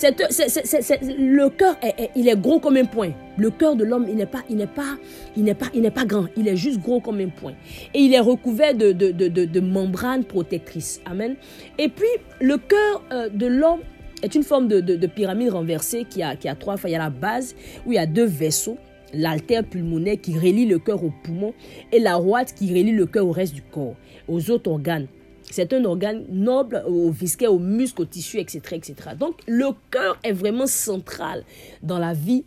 Le 0.00 1.48
cœur, 1.48 1.76
est, 1.82 2.10
il 2.14 2.28
est 2.28 2.40
gros 2.40 2.60
comme 2.60 2.76
un 2.76 2.84
point. 2.84 3.10
Le 3.36 3.50
cœur 3.50 3.74
de 3.74 3.84
l'homme, 3.84 4.06
il 4.08 4.16
n'est 4.16 4.26
pas, 4.26 4.42
il 4.48 4.56
n'est 4.56 4.66
pas, 4.66 4.96
il 5.36 5.44
n'est 5.44 5.54
pas, 5.54 5.66
il 5.74 5.82
n'est 5.82 5.90
pas 5.90 6.04
grand. 6.04 6.26
Il 6.36 6.46
est 6.46 6.56
juste 6.56 6.80
gros 6.80 7.00
comme 7.00 7.20
un 7.20 7.28
point. 7.28 7.54
Et 7.94 8.00
il 8.00 8.14
est 8.14 8.20
recouvert 8.20 8.74
de, 8.74 8.92
de, 8.92 9.10
de, 9.10 9.28
de 9.28 9.60
membranes 9.60 10.24
protectrices. 10.24 11.00
Amen. 11.04 11.34
Et 11.78 11.88
puis, 11.88 12.06
le 12.40 12.58
cœur 12.58 13.02
euh, 13.12 13.28
de 13.28 13.46
l'homme 13.46 13.80
est 14.22 14.34
une 14.34 14.42
forme 14.42 14.68
de, 14.68 15.06
pyramide 15.06 15.50
renversée 15.50 16.04
qui 16.04 16.22
a, 16.22 16.36
qui 16.36 16.48
a 16.48 16.54
trois 16.54 16.76
fois. 16.76 16.90
Il 16.90 16.92
y 16.92 16.96
a 16.96 17.00
la 17.00 17.10
base 17.10 17.54
où 17.86 17.92
il 17.92 17.96
y 17.96 17.98
a 17.98 18.06
deux 18.06 18.24
vaisseaux, 18.24 18.78
l'altère 19.12 19.64
pulmonaire 19.64 20.16
qui 20.20 20.38
relie 20.38 20.66
le 20.66 20.78
cœur 20.78 21.02
au 21.04 21.12
poumon 21.22 21.54
et 21.92 21.98
la 21.98 22.16
roite 22.16 22.54
qui 22.54 22.68
relie 22.68 22.92
le 22.92 23.06
cœur 23.06 23.26
au 23.26 23.32
reste 23.32 23.54
du 23.54 23.62
corps, 23.62 23.96
aux 24.28 24.50
autres 24.50 24.70
organes. 24.70 25.06
C'est 25.50 25.72
un 25.72 25.84
organe 25.84 26.24
noble 26.28 26.82
au 26.86 27.10
visquet, 27.10 27.46
aux 27.46 27.58
muscles, 27.58 28.02
aux 28.02 28.06
tissus, 28.06 28.38
etc., 28.38 28.60
etc. 28.72 28.94
Donc 29.18 29.36
le 29.46 29.68
cœur 29.90 30.18
est 30.22 30.32
vraiment 30.32 30.66
central 30.66 31.44
dans 31.82 31.98
la 31.98 32.12
vie 32.12 32.44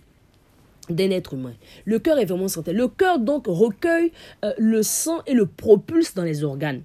d'un 0.90 1.10
être 1.10 1.34
humain. 1.34 1.54
Le 1.86 2.00
cœur 2.00 2.20
est 2.20 2.26
vraiment 2.26 2.48
central. 2.48 2.76
Le 2.76 2.88
cœur 2.88 3.20
donc 3.20 3.46
recueille 3.48 4.12
euh, 4.46 4.54
le 4.58 4.84
sang 4.84 5.22
et 5.26 5.34
le 5.34 5.46
propulse 5.46 6.14
dans 6.14 6.24
les 6.24 6.44
organes. 6.44 6.82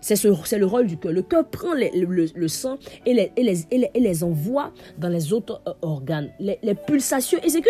C'est 0.00 0.22
le 0.58 0.66
rôle 0.66 0.86
du 0.86 0.96
cœur. 0.96 1.12
Le 1.12 1.22
cœur 1.22 1.48
prend 1.48 1.74
le, 1.74 2.48
sang 2.48 2.78
et 3.04 3.14
les, 3.14 3.32
et, 3.70 4.00
les, 4.00 4.24
envoie 4.24 4.72
dans 4.98 5.08
les 5.08 5.32
autres 5.32 5.60
euh, 5.66 5.72
organes. 5.82 6.30
Les, 6.38 6.58
pulsations. 6.74 7.38
Et 7.42 7.48
c'est 7.48 7.62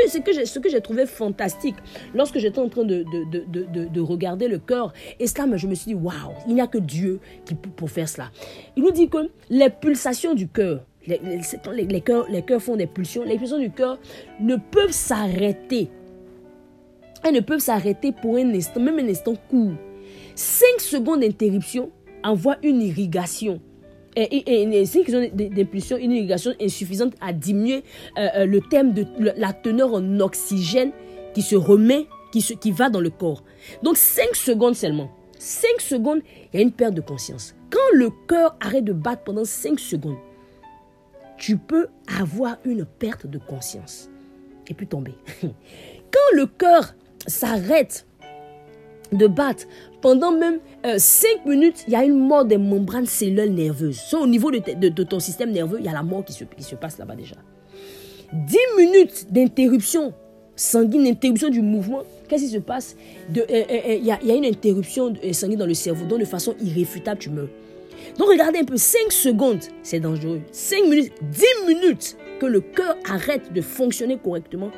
ce 0.46 0.58
que 0.58 0.68
j'ai 0.68 0.80
trouvé 0.80 1.06
fantastique 1.06 1.76
lorsque 2.14 2.38
j'étais 2.38 2.58
en 2.58 2.68
train 2.68 2.84
de, 2.84 3.04
de, 3.04 4.00
regarder 4.00 4.48
le 4.48 4.58
cœur. 4.58 4.92
Et 5.18 5.26
cela, 5.26 5.56
je 5.56 5.66
me 5.66 5.74
suis 5.74 5.94
dit, 5.94 5.94
waouh, 5.94 6.34
il 6.48 6.54
n'y 6.54 6.60
a 6.60 6.66
que 6.66 6.78
Dieu 6.78 7.20
qui 7.44 7.54
peut 7.54 7.70
pour 7.70 7.90
faire 7.90 8.08
cela. 8.08 8.30
Il 8.76 8.82
nous 8.82 8.92
dit 8.92 9.08
que 9.08 9.30
les 9.50 9.70
pulsations 9.70 10.34
du 10.34 10.48
cœur, 10.48 10.80
les, 11.06 11.20
les, 11.84 12.00
cœurs, 12.00 12.26
les 12.28 12.42
cœurs 12.42 12.62
font 12.62 12.76
des 12.76 12.86
pulsions, 12.86 13.24
les 13.24 13.38
pulsions 13.38 13.58
du 13.58 13.70
cœur 13.70 13.98
ne 14.40 14.56
peuvent 14.56 14.92
s'arrêter. 14.92 15.88
Elles 17.22 17.34
ne 17.34 17.40
peuvent 17.40 17.60
s'arrêter 17.60 18.12
pour 18.12 18.36
un 18.36 18.54
instant, 18.54 18.80
même 18.80 18.98
un 18.98 19.08
instant 19.08 19.34
court. 19.48 19.72
Cinq 20.34 20.80
secondes 20.80 21.20
d'interruption 21.20 21.90
envoie 22.30 22.56
une 22.62 22.82
irrigation 22.82 23.60
et, 24.16 24.22
et, 24.22 24.62
et 24.62 24.84
qu'ils 24.86 25.16
ont 25.16 25.28
d'impulsion, 25.32 25.96
une 25.98 26.12
irrigation 26.12 26.52
insuffisante 26.60 27.14
à 27.20 27.32
diminuer 27.32 27.84
euh, 28.18 28.28
euh, 28.36 28.46
le 28.46 28.60
thème 28.60 28.94
de 28.94 29.06
la 29.36 29.52
teneur 29.52 29.92
en 29.92 30.20
oxygène 30.20 30.92
qui 31.34 31.42
se 31.42 31.54
remet, 31.54 32.06
qui, 32.32 32.40
se, 32.40 32.54
qui 32.54 32.72
va 32.72 32.88
dans 32.88 33.00
le 33.00 33.10
corps. 33.10 33.44
Donc 33.82 33.98
5 33.98 34.34
secondes 34.34 34.74
seulement. 34.74 35.10
5 35.38 35.80
secondes, 35.80 36.20
il 36.52 36.56
y 36.56 36.62
a 36.62 36.62
une 36.62 36.72
perte 36.72 36.94
de 36.94 37.02
conscience. 37.02 37.54
Quand 37.70 37.92
le 37.92 38.10
cœur 38.26 38.56
arrête 38.60 38.84
de 38.84 38.94
battre 38.94 39.22
pendant 39.24 39.44
5 39.44 39.78
secondes, 39.78 40.16
tu 41.36 41.58
peux 41.58 41.88
avoir 42.18 42.56
une 42.64 42.86
perte 42.86 43.26
de 43.26 43.38
conscience 43.38 44.08
et 44.68 44.72
puis 44.72 44.86
tomber. 44.86 45.14
Quand 45.42 46.36
le 46.36 46.46
cœur 46.46 46.94
s'arrête 47.26 48.05
de 49.12 49.26
battre 49.26 49.66
pendant 50.06 50.30
même 50.30 50.60
5 50.84 51.28
euh, 51.46 51.50
minutes, 51.50 51.84
il 51.88 51.92
y 51.92 51.96
a 51.96 52.04
une 52.04 52.18
mort 52.28 52.44
des 52.44 52.58
membranes 52.58 53.06
cellulaires 53.06 53.50
nerveuses. 53.50 53.98
So, 53.98 54.20
au 54.20 54.26
niveau 54.26 54.50
de, 54.50 55.02
ton 55.02 55.18
système 55.18 55.50
nerveux, 55.50 55.78
il 55.80 55.84
y 55.84 55.88
a 55.88 55.92
la 55.92 56.02
mort 56.04 56.24
qui 56.24 56.32
se, 56.32 56.74
passe 56.74 56.98
là-bas 56.98 57.16
déjà. 57.16 57.34
10 58.32 58.56
minutes 58.76 59.26
d'interruption 59.30 60.12
sanguine, 60.54 61.06
interruption 61.06 61.48
du 61.48 61.60
mouvement. 61.60 62.02
Qu'est-ce 62.28 62.44
qui 62.44 62.50
se 62.50 62.58
passe? 62.58 62.96
Euh, 63.36 63.40
euh, 63.50 63.96
Il 63.98 64.04
y, 64.04 64.12
a, 64.12 64.22
y, 64.22 64.30
a 64.30 64.34
une 64.34 64.44
interruption 64.44 65.12
sanguine 65.32 65.58
dans 65.58 65.66
le 65.66 65.74
cerveau, 65.74 66.04
donc 66.06 66.20
de 66.20 66.24
façon 66.24 66.54
irréfutable, 66.62 67.18
tu 67.18 67.30
meurs. 67.30 67.48
Donc 68.18 68.28
regardez 68.28 68.60
un 68.60 68.64
peu, 68.64 68.76
5 68.76 69.10
secondes, 69.10 69.60
c'est 69.82 70.00
dangereux. 70.00 70.40
5 70.52 70.84
minutes, 70.84 71.12
10 71.20 71.44
minutes 71.66 72.16
que 72.38 72.46
le 72.46 72.60
cœur 72.60 72.96
arrête 73.08 73.52
de 73.52 73.60
fonctionner 73.60 74.18
correctement, 74.18 74.70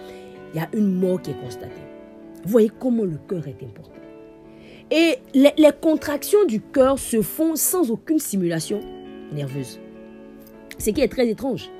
il 0.54 0.60
y 0.60 0.62
a 0.62 0.68
une 0.72 0.94
mort 0.94 1.20
qui 1.20 1.32
est 1.32 1.40
constatée. 1.40 1.82
Vous 2.44 2.50
voyez 2.50 2.70
comment 2.78 3.04
le 3.04 3.18
cœur 3.28 3.46
est 3.46 3.62
important. 3.62 3.97
Et 4.90 5.18
les, 5.34 5.52
contractions 5.80 6.44
du 6.46 6.60
cœur 6.60 6.98
se 6.98 7.20
font 7.20 7.56
sans 7.56 7.90
aucune 7.90 8.18
simulation 8.18 8.80
nerveuse. 9.32 9.78
Ce 10.78 10.90
qui 10.90 11.00
est 11.00 11.08
très 11.08 11.28
étrange. 11.28 11.70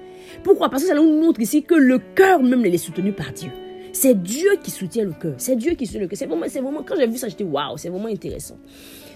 Pourquoi? 0.42 0.68
Parce 0.68 0.82
que 0.82 0.88
ça 0.88 0.94
nous 0.94 1.20
montre 1.20 1.40
ici 1.40 1.62
que 1.62 1.74
le 1.74 1.98
cœur 1.98 2.42
même 2.42 2.64
est 2.66 2.76
soutenu 2.76 3.12
par 3.12 3.32
Dieu. 3.32 3.50
C'est 3.92 4.22
Dieu 4.22 4.50
qui 4.62 4.70
soutient 4.70 5.04
le 5.04 5.12
cœur. 5.12 5.34
C'est 5.38 5.56
Dieu 5.56 5.72
qui 5.72 5.86
soutient 5.86 6.02
le 6.02 6.08
cœur. 6.08 6.18
C'est 6.18 6.26
vraiment, 6.26 6.46
c'est 6.48 6.60
vraiment, 6.60 6.82
quand 6.82 6.96
j'ai 6.96 7.06
vu 7.06 7.16
ça, 7.16 7.28
j'étais 7.28 7.44
waouh, 7.44 7.78
c'est 7.78 7.88
vraiment 7.88 8.08
intéressant. 8.08 8.58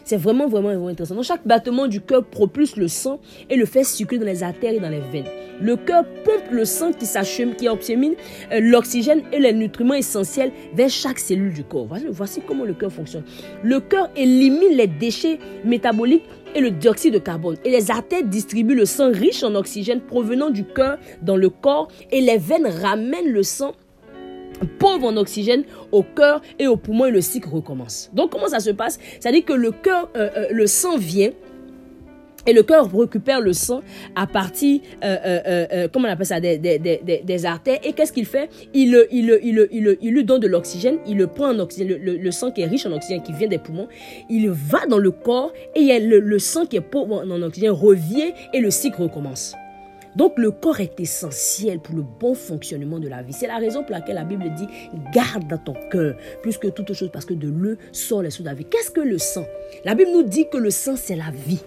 C'est 0.05 0.17
vraiment, 0.17 0.49
vraiment, 0.49 0.69
vraiment 0.69 0.89
intéressant. 0.89 1.21
Chaque 1.23 1.47
battement 1.47 1.87
du 1.87 2.01
cœur 2.01 2.25
propulse 2.25 2.77
le 2.77 2.89
sang 2.89 3.21
et 3.49 3.57
le 3.57 3.67
fait 3.67 3.85
circuler 3.85 4.21
dans 4.21 4.27
les 4.27 4.43
artères 4.43 4.73
et 4.73 4.81
dans 4.81 4.89
les 4.89 5.01
veines. 5.01 5.27
Le 5.61 5.77
cœur 5.77 6.05
pompe 6.25 6.51
le 6.51 6.65
sang 6.65 6.93
qui 6.93 7.07
s'achemine, 7.07 7.55
qui 7.55 7.69
obtienne 7.69 8.15
euh, 8.53 8.61
l'oxygène 8.61 9.23
et 9.33 9.39
les 9.39 9.53
nutriments 9.53 9.95
essentiels 9.95 10.53
vers 10.75 10.89
chaque 10.89 11.19
cellule 11.19 11.53
du 11.53 11.63
corps. 11.63 11.87
Voici 12.11 12.41
comment 12.47 12.65
le 12.65 12.75
cœur 12.75 12.91
fonctionne. 12.91 13.25
Le 13.63 13.81
cœur 13.81 14.11
élimine 14.17 14.77
les 14.77 14.87
déchets 14.87 15.39
métaboliques 15.65 16.25
et 16.55 16.61
le 16.61 16.71
dioxyde 16.71 17.15
de 17.15 17.19
carbone. 17.19 17.57
Et 17.65 17.71
les 17.71 17.91
artères 17.91 18.25
distribuent 18.25 18.75
le 18.75 18.85
sang 18.85 19.11
riche 19.13 19.43
en 19.43 19.55
oxygène 19.55 20.01
provenant 20.01 20.51
du 20.51 20.65
cœur 20.65 20.99
dans 21.23 21.37
le 21.37 21.49
corps 21.49 21.89
et 22.11 22.21
les 22.21 22.39
veines 22.39 22.67
ramènent 22.67 23.31
le 23.31 23.43
sang 23.43 23.73
pauvre 24.79 25.07
en 25.07 25.17
oxygène 25.17 25.65
au 25.91 26.03
cœur 26.03 26.43
et 26.59 26.67
au 26.67 26.77
poumon 26.77 27.07
et 27.07 27.11
le 27.11 27.21
cycle 27.21 27.49
recommence. 27.49 28.11
Donc 28.13 28.31
comment 28.31 28.49
ça 28.49 28.61
se 28.61 28.71
passe? 28.71 28.99
C'est-à-dire 29.21 29.45
que 29.45 29.53
le 29.53 29.71
cœur, 29.71 30.11
euh, 30.17 30.29
euh, 30.37 30.47
le 30.51 30.67
sang 30.67 30.97
vient 30.97 31.31
et 32.45 32.53
le 32.53 32.65
cœur 32.65 32.91
récupère 32.93 33.41
le 33.41 33.53
sang 33.53 33.83
à 34.17 34.27
partir, 34.27 34.81
euh, 35.05 35.87
on 35.95 36.05
appelle 36.05 36.27
ça, 36.27 36.41
des, 36.41 37.47
artères. 37.47 37.79
Et 37.85 37.93
qu'est-ce 37.93 38.13
qu'il 38.13 38.27
fait? 38.27 38.51
Il, 38.75 39.07
il, 39.13 40.11
lui 40.11 40.25
donne 40.25 40.41
de 40.41 40.49
l'oxygène, 40.49 40.99
il 41.07 41.19
le 41.19 41.29
prend 41.29 41.51
en 41.51 41.59
oxygène, 41.61 41.97
le, 42.03 42.31
sang 42.33 42.51
qui 42.51 42.63
est 42.63 42.67
riche 42.67 42.85
en 42.85 42.91
oxygène, 42.91 43.23
qui 43.23 43.33
vient 43.33 43.47
des 43.47 43.59
poumons, 43.59 43.87
il 44.29 44.51
va 44.51 44.87
dans 44.87 44.99
le 44.99 45.13
corps 45.13 45.53
et 45.77 46.01
le, 46.01 46.19
le 46.19 46.39
sang 46.41 46.67
qui 46.67 46.77
est 46.77 46.81
pauvre 46.81 47.23
en 47.25 47.43
oxygène 47.43 47.71
revient 47.71 48.33
et 48.53 48.59
le 48.59 48.73
cycle 48.73 49.03
recommence. 49.03 49.55
Donc 50.17 50.35
le 50.37 50.51
corps 50.51 50.81
est 50.81 50.99
essentiel 51.01 51.81
pour 51.81 51.95
le 51.95 52.03
bon 52.03 52.35
fonctionnement 52.35 52.99
de 52.99 53.09
la 53.09 53.23
vie. 53.23 53.33
C'est 53.33 53.47
la 53.47 53.57
raison 53.57 53.83
pour 53.83 53.93
laquelle 53.93 54.17
la 54.17 54.25
Bible 54.25 54.53
dit 54.55 54.67
garde 55.13 55.49
dans 55.49 55.59
ton 55.59 55.75
cœur 55.91 56.17
plus 56.43 56.59
que 56.59 56.69
toute 56.69 56.93
chose 56.93 57.11
parce 57.13 57.25
que 57.25 57.35
de 57.35 57.49
l'eau 57.49 57.77
sort 57.93 58.23
les 58.23 58.31
sources 58.31 58.45
de 58.45 58.49
la 58.51 58.55
vie. 58.55 58.67
Qu'est-ce 58.67 58.91
que 58.91 59.01
le 59.01 59.19
sang? 59.19 59.47
La 59.85 59.95
Bible 59.95 60.11
nous 60.13 60.23
dit 60.23 60.49
que 60.51 60.59
le 60.59 60.71
sang 60.71 60.97
c'est 60.97 61.17
la 61.17 61.31
vie. 61.31 61.63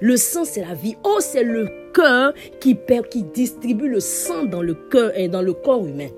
Le 0.00 0.16
sang 0.16 0.44
c'est 0.44 0.62
la 0.62 0.74
vie. 0.74 0.96
Oh, 1.04 1.18
c'est 1.20 1.44
le 1.44 1.68
cœur 1.92 2.32
qui, 2.60 2.78
qui 3.10 3.22
distribue 3.24 3.88
le 3.88 4.00
sang 4.00 4.44
dans 4.44 4.62
le 4.62 4.74
cœur 4.74 5.16
et 5.16 5.28
dans 5.28 5.42
le 5.42 5.52
corps 5.52 5.86
humain. 5.86 6.08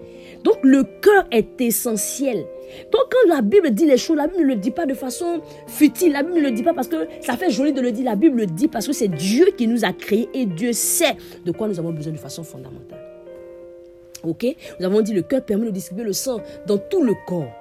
Donc 0.44 0.58
le 0.62 0.84
cœur 0.84 1.24
est 1.30 1.60
essentiel. 1.60 2.46
Donc 2.92 3.02
quand 3.10 3.34
la 3.34 3.42
Bible 3.42 3.70
dit 3.70 3.86
les 3.86 3.96
choses, 3.96 4.16
la 4.16 4.26
Bible 4.26 4.42
ne 4.42 4.48
le 4.48 4.56
dit 4.56 4.70
pas 4.70 4.86
de 4.86 4.94
façon 4.94 5.40
futile. 5.66 6.12
La 6.12 6.22
Bible 6.22 6.36
ne 6.36 6.42
le 6.42 6.50
dit 6.50 6.62
pas 6.62 6.74
parce 6.74 6.88
que 6.88 7.08
ça 7.20 7.36
fait 7.36 7.50
joli 7.50 7.72
de 7.72 7.80
le 7.80 7.92
dire. 7.92 8.04
La 8.04 8.16
Bible 8.16 8.38
le 8.38 8.46
dit 8.46 8.68
parce 8.68 8.86
que 8.86 8.92
c'est 8.92 9.08
Dieu 9.08 9.46
qui 9.56 9.66
nous 9.66 9.84
a 9.84 9.92
créés 9.92 10.28
et 10.34 10.46
Dieu 10.46 10.72
sait 10.72 11.16
de 11.44 11.52
quoi 11.52 11.68
nous 11.68 11.78
avons 11.78 11.92
besoin 11.92 12.12
de 12.12 12.18
façon 12.18 12.44
fondamentale. 12.44 13.00
Ok? 14.22 14.46
Nous 14.80 14.86
avons 14.86 15.00
dit 15.00 15.12
le 15.12 15.22
cœur 15.22 15.44
permet 15.44 15.66
de 15.66 15.70
distribuer 15.70 16.04
le 16.04 16.12
sang 16.12 16.40
dans 16.66 16.78
tout 16.78 17.02
le 17.02 17.14
corps. 17.26 17.52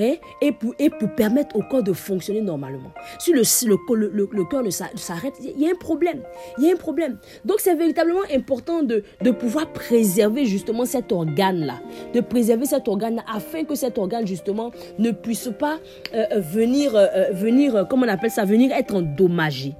Hein, 0.00 0.14
et, 0.40 0.52
pour, 0.52 0.74
et 0.78 0.88
pour 0.88 1.14
permettre 1.14 1.54
au 1.54 1.62
corps 1.62 1.82
de 1.82 1.92
fonctionner 1.92 2.40
normalement. 2.40 2.92
Si 3.18 3.32
le, 3.32 3.42
le 3.42 4.44
cœur 4.44 4.62
s'arrête, 4.96 5.34
il 5.42 5.60
y 5.60 5.68
a 5.68 5.70
un 5.70 5.78
problème. 5.78 6.22
Il 6.58 6.64
y 6.64 6.70
a 6.70 6.72
un 6.72 6.76
problème. 6.76 7.18
Donc 7.44 7.60
c'est 7.60 7.74
véritablement 7.74 8.22
important 8.34 8.82
de, 8.82 9.04
de 9.20 9.30
pouvoir 9.30 9.66
préserver 9.72 10.46
justement 10.46 10.86
cet 10.86 11.12
organe-là. 11.12 11.80
De 12.14 12.20
préserver 12.20 12.64
cet 12.64 12.88
organe 12.88 13.22
afin 13.32 13.64
que 13.64 13.74
cet 13.74 13.98
organe 13.98 14.26
justement 14.26 14.70
ne 14.98 15.10
puisse 15.10 15.50
pas 15.58 15.78
euh, 16.14 16.24
euh, 16.32 16.40
venir, 16.40 16.92
euh, 16.94 17.30
venir, 17.32 17.86
comment 17.88 18.06
on 18.06 18.08
appelle 18.08 18.30
ça, 18.30 18.44
venir 18.44 18.72
être 18.72 18.94
endommagé. 18.94 19.74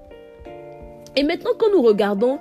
Et 1.17 1.23
maintenant, 1.23 1.51
quand 1.59 1.71
nous 1.73 1.83
regardons, 1.83 2.39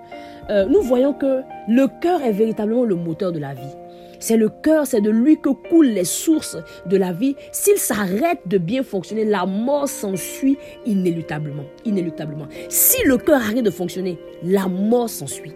nous 0.49 0.81
voyons 0.81 1.13
que 1.13 1.41
le 1.67 1.87
cœur 2.01 2.21
est 2.21 2.31
véritablement 2.31 2.83
le 2.83 2.95
moteur 2.95 3.31
de 3.31 3.39
la 3.39 3.53
vie. 3.53 3.75
C'est 4.21 4.37
le 4.37 4.49
cœur, 4.49 4.85
c'est 4.85 5.01
de 5.01 5.09
lui 5.09 5.41
que 5.41 5.49
coulent 5.49 5.87
les 5.87 6.05
sources 6.05 6.55
de 6.85 6.95
la 6.95 7.11
vie. 7.11 7.35
S'il 7.51 7.77
s'arrête 7.77 8.39
de 8.45 8.59
bien 8.59 8.83
fonctionner, 8.83 9.25
la 9.25 9.47
mort 9.47 9.89
s'ensuit 9.89 10.59
inéluctablement. 10.85 11.65
inéluctablement. 11.85 12.47
Si 12.69 13.03
le 13.03 13.17
cœur 13.17 13.41
arrête 13.41 13.63
de 13.63 13.71
fonctionner, 13.71 14.19
la 14.43 14.67
mort 14.67 15.09
s'ensuit. 15.09 15.53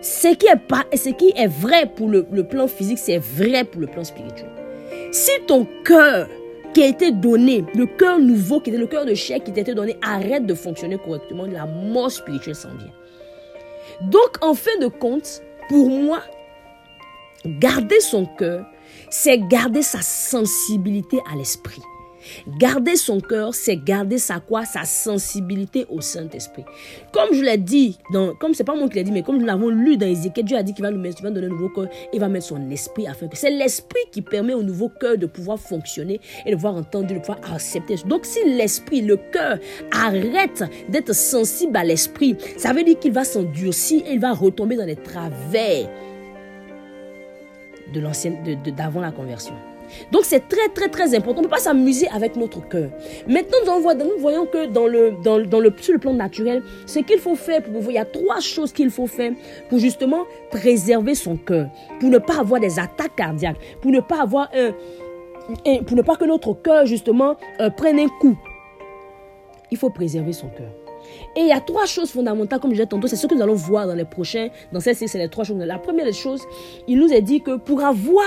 Ce 0.00 0.34
qui 0.34 0.46
est, 0.46 0.56
pas, 0.56 0.84
ce 0.92 1.10
qui 1.10 1.32
est 1.36 1.46
vrai 1.46 1.86
pour 1.94 2.08
le, 2.08 2.24
plan 2.42 2.66
physique, 2.66 2.98
c'est 2.98 3.18
vrai 3.18 3.62
pour 3.62 3.80
le 3.80 3.86
plan 3.86 4.02
spirituel. 4.02 4.50
Si 5.12 5.30
ton 5.46 5.64
cœur 5.84 6.28
qui 6.74 6.82
a 6.82 6.88
été 6.88 7.12
donné, 7.12 7.64
le 7.76 7.86
cœur 7.86 8.18
nouveau, 8.18 8.58
qui 8.58 8.70
était 8.70 8.78
le 8.78 8.88
cœur 8.88 9.06
de 9.06 9.14
chair 9.14 9.38
qui 9.42 9.52
t'a 9.52 9.60
été 9.60 9.72
donné, 9.72 9.96
arrête 10.02 10.46
de 10.46 10.54
fonctionner 10.54 10.98
correctement, 10.98 11.46
la 11.46 11.66
mort 11.66 12.10
spirituelle 12.10 12.56
s'en 12.56 12.74
vient. 12.74 12.92
Donc, 14.10 14.42
en 14.42 14.54
fin 14.54 14.76
de 14.80 14.88
compte, 14.88 15.42
pour 15.68 15.88
moi, 15.88 16.20
Garder 17.46 18.00
son 18.00 18.26
cœur, 18.26 18.66
c'est 19.10 19.38
garder 19.38 19.82
sa 19.82 20.00
sensibilité 20.00 21.18
à 21.30 21.36
l'esprit. 21.36 21.82
Garder 22.58 22.96
son 22.96 23.20
cœur, 23.20 23.54
c'est 23.54 23.76
garder 23.76 24.18
sa 24.18 24.40
quoi? 24.40 24.64
Sa 24.64 24.84
sensibilité 24.84 25.86
au 25.90 26.00
Saint-Esprit. 26.00 26.64
Comme 27.12 27.34
je 27.34 27.42
l'ai 27.42 27.58
dit, 27.58 27.98
dans, 28.12 28.34
comme 28.34 28.54
c'est 28.54 28.64
pas 28.64 28.74
moi 28.74 28.88
qui 28.88 28.94
l'ai 28.94 29.04
dit, 29.04 29.12
mais 29.12 29.22
comme 29.22 29.38
nous 29.38 29.46
l'avons 29.46 29.68
lu 29.68 29.96
dans 29.96 30.06
Ézéchiel, 30.06 30.44
Dieu 30.44 30.56
a 30.56 30.62
dit 30.62 30.72
qu'il 30.72 30.82
va 30.82 30.90
nous 30.90 31.00
mettre, 31.00 31.18
il 31.20 31.24
va 31.24 31.30
donner 31.30 31.46
un 31.46 31.50
nouveau 31.50 31.68
cœur, 31.68 31.88
il 32.12 32.20
va 32.20 32.28
mettre 32.28 32.46
son 32.46 32.70
esprit 32.70 33.06
afin 33.06 33.28
que 33.28 33.36
c'est 33.36 33.50
l'esprit 33.50 34.00
qui 34.10 34.22
permet 34.22 34.54
au 34.54 34.62
nouveau 34.62 34.88
cœur 34.88 35.18
de 35.18 35.26
pouvoir 35.26 35.58
fonctionner 35.58 36.20
et 36.46 36.50
de 36.50 36.56
pouvoir 36.56 36.76
entendre, 36.76 37.08
de 37.08 37.18
pouvoir 37.18 37.40
accepter. 37.52 37.96
Donc 38.06 38.24
si 38.24 38.38
l'esprit, 38.44 39.02
le 39.02 39.16
cœur 39.16 39.58
arrête 39.92 40.64
d'être 40.88 41.14
sensible 41.14 41.76
à 41.76 41.84
l'esprit, 41.84 42.36
ça 42.56 42.72
veut 42.72 42.84
dire 42.84 42.98
qu'il 42.98 43.12
va 43.12 43.24
s'endurcir 43.24 44.02
et 44.06 44.14
il 44.14 44.20
va 44.20 44.32
retomber 44.32 44.76
dans 44.76 44.86
les 44.86 44.96
travers 44.96 45.88
de 47.94 48.00
l'ancienne, 48.00 48.36
d'avant 48.76 49.00
la 49.00 49.12
conversion. 49.12 49.54
Donc 50.10 50.22
c'est 50.24 50.48
très 50.48 50.68
très 50.68 50.88
très 50.88 51.14
important. 51.14 51.40
On 51.40 51.42
ne 51.42 51.48
peut 51.48 51.56
pas 51.56 51.58
s'amuser 51.58 52.08
avec 52.08 52.36
notre 52.36 52.66
cœur. 52.68 52.90
Maintenant, 53.28 53.58
nous, 53.66 54.18
voyons 54.18 54.46
que 54.46 54.66
dans 54.66 54.86
le, 54.86 55.14
dans, 55.22 55.38
dans, 55.40 55.60
le, 55.60 55.72
sur 55.80 55.92
le 55.92 55.98
plan 55.98 56.14
naturel, 56.14 56.62
ce 56.86 56.98
qu'il 57.00 57.18
faut 57.18 57.34
faire, 57.34 57.62
pour, 57.62 57.82
il 57.90 57.94
y 57.94 57.98
a 57.98 58.04
trois 58.04 58.40
choses 58.40 58.72
qu'il 58.72 58.90
faut 58.90 59.06
faire 59.06 59.32
pour 59.68 59.78
justement 59.78 60.24
préserver 60.50 61.14
son 61.14 61.36
cœur, 61.36 61.68
pour 62.00 62.10
ne 62.10 62.18
pas 62.18 62.40
avoir 62.40 62.60
des 62.60 62.78
attaques 62.78 63.16
cardiaques, 63.16 63.58
pour 63.80 63.90
ne 63.90 64.00
pas 64.00 64.22
avoir 64.22 64.48
un, 64.54 64.72
pour 65.82 65.96
ne 65.96 66.02
pas 66.02 66.16
que 66.16 66.24
notre 66.24 66.54
cœur 66.54 66.86
justement 66.86 67.36
euh, 67.60 67.70
prenne 67.70 67.98
un 67.98 68.08
coup. 68.08 68.36
Il 69.70 69.76
faut 69.78 69.90
préserver 69.90 70.32
son 70.32 70.48
cœur. 70.48 70.83
Et 71.36 71.40
il 71.40 71.48
y 71.48 71.52
a 71.52 71.60
trois 71.60 71.86
choses 71.86 72.10
fondamentales, 72.10 72.60
comme 72.60 72.70
je 72.70 72.76
disais 72.76 72.86
tantôt, 72.86 73.08
c'est 73.08 73.16
ce 73.16 73.26
que 73.26 73.34
nous 73.34 73.42
allons 73.42 73.54
voir 73.54 73.86
dans 73.86 73.94
les 73.94 74.04
prochains, 74.04 74.48
dans 74.72 74.80
cette 74.80 74.96
série, 74.96 75.08
c'est 75.08 75.18
les 75.18 75.28
trois 75.28 75.44
choses. 75.44 75.56
La 75.58 75.78
première 75.78 76.06
des 76.06 76.12
choses, 76.12 76.42
il 76.86 76.98
nous 76.98 77.12
a 77.12 77.20
dit 77.20 77.40
que 77.40 77.56
pour 77.56 77.82
avoir 77.82 78.24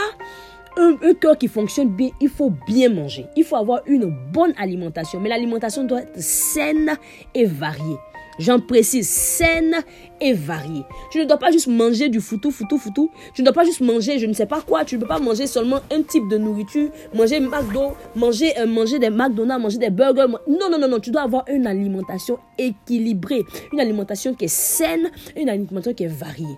un, 0.78 0.96
un 1.02 1.13
cœur 1.13 1.38
qui 1.38 1.48
fonctionne 1.48 1.89
bien, 1.89 2.10
il 2.20 2.30
faut 2.30 2.52
bien 2.67 2.89
manger. 2.89 3.26
Il 3.36 3.43
faut 3.43 3.56
avoir 3.56 3.82
une 3.86 4.13
bonne 4.32 4.54
alimentation. 4.58 5.20
Mais 5.20 5.30
l'alimentation 5.30 5.84
doit 5.86 6.02
être 6.02 6.20
saine 6.20 6.98
et 7.34 7.46
variée. 7.46 7.98
J'en 8.39 8.60
précise, 8.60 9.08
saine 9.08 9.76
et 10.21 10.34
variée. 10.34 10.84
Tu 11.12 11.19
ne 11.19 11.26
dois 11.26 11.38
pas 11.38 11.52
juste 11.52 11.67
manger 11.67 12.10
du 12.10 12.19
foutou, 12.19 12.52
foutou, 12.52 12.78
foutou. 12.78 13.10
Tu 13.34 13.41
ne 13.41 13.45
dois 13.45 13.54
pas 13.54 13.63
juste 13.63 13.82
manger, 13.82 14.19
je 14.19 14.26
ne 14.26 14.34
sais 14.34 14.45
pas 14.45 14.62
quoi. 14.62 14.86
Tu 14.86 14.95
ne 14.95 15.02
peux 15.02 15.08
pas 15.08 15.19
manger 15.19 15.47
seulement 15.47 15.80
un 15.91 16.02
type 16.04 16.28
de 16.30 16.38
nourriture. 16.38 16.89
Manger 17.13 17.39
McDo, 17.39 17.93
manger, 18.15 18.58
euh, 18.60 18.67
manger 18.67 19.00
des 19.00 19.10
McDonald's, 19.10 19.63
manger 19.63 19.78
des 19.78 19.89
burgers. 19.89 20.28
Non, 20.47 20.69
non, 20.71 20.80
non, 20.80 20.88
non. 20.88 21.00
Tu 21.00 21.12
dois 21.12 21.23
avoir 21.23 21.45
une 21.50 21.67
alimentation 21.67 22.38
équilibrée. 22.58 23.43
Une 23.73 23.80
alimentation 23.80 24.34
qui 24.34 24.45
est 24.45 24.54
saine, 24.54 25.10
une 25.36 25.50
alimentation 25.50 25.93
qui 25.93 26.04
est 26.04 26.08
variée. 26.08 26.58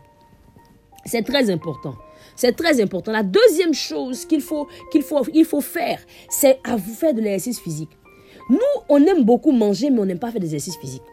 C'est 1.05 1.23
très 1.23 1.49
important. 1.49 1.95
C'est 2.35 2.55
très 2.55 2.81
important. 2.81 3.11
La 3.11 3.23
deuxième 3.23 3.73
chose 3.73 4.25
qu'il 4.25 4.41
faut, 4.41 4.67
faire, 5.61 5.99
c'est 6.29 6.59
à 6.63 6.75
vous 6.75 6.93
faire 6.93 7.13
de 7.13 7.21
l'exercice 7.21 7.59
physique. 7.59 7.89
Nous, 8.49 8.57
on 8.87 9.03
aime 9.05 9.23
beaucoup 9.23 9.51
manger, 9.51 9.89
mais 9.89 9.99
on 9.99 10.05
n'aime 10.05 10.19
pas 10.19 10.31
faire 10.31 10.39
d'exercice 10.39 10.77
physique. 10.77 11.03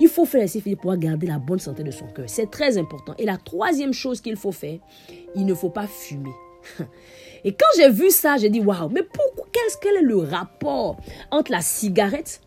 Il 0.00 0.08
faut 0.08 0.24
faire 0.24 0.48
physique 0.48 0.80
pour 0.80 0.96
garder 0.96 1.26
la 1.26 1.38
bonne 1.38 1.58
santé 1.58 1.82
de 1.82 1.90
son 1.90 2.06
cœur. 2.06 2.26
C'est 2.28 2.50
très 2.50 2.78
important. 2.78 3.14
Et 3.18 3.24
la 3.24 3.36
troisième 3.36 3.92
chose 3.92 4.20
qu'il 4.20 4.36
faut 4.36 4.52
faire, 4.52 4.78
il 5.34 5.46
ne 5.46 5.54
faut 5.54 5.70
pas 5.70 5.86
fumer. 5.86 6.32
Et 7.44 7.52
quand 7.52 7.66
j'ai 7.76 7.90
vu 7.90 8.10
ça, 8.10 8.36
j'ai 8.38 8.50
dit 8.50 8.60
waouh, 8.60 8.88
mais 8.88 9.02
pourquoi 9.02 9.46
quel 9.80 9.96
est 9.96 10.02
le 10.02 10.18
rapport 10.18 10.96
entre 11.30 11.50
la 11.50 11.60
cigarette 11.60 12.40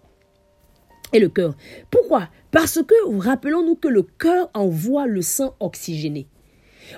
et 1.14 1.20
le 1.20 1.30
cœur? 1.30 1.56
Pourquoi? 1.90 2.30
Parce 2.52 2.82
que 2.84 3.20
rappelons-nous 3.20 3.76
que 3.76 3.88
le 3.88 4.04
cœur 4.04 4.50
envoie 4.54 5.08
le 5.08 5.22
sang 5.22 5.56
oxygéné. 5.60 6.28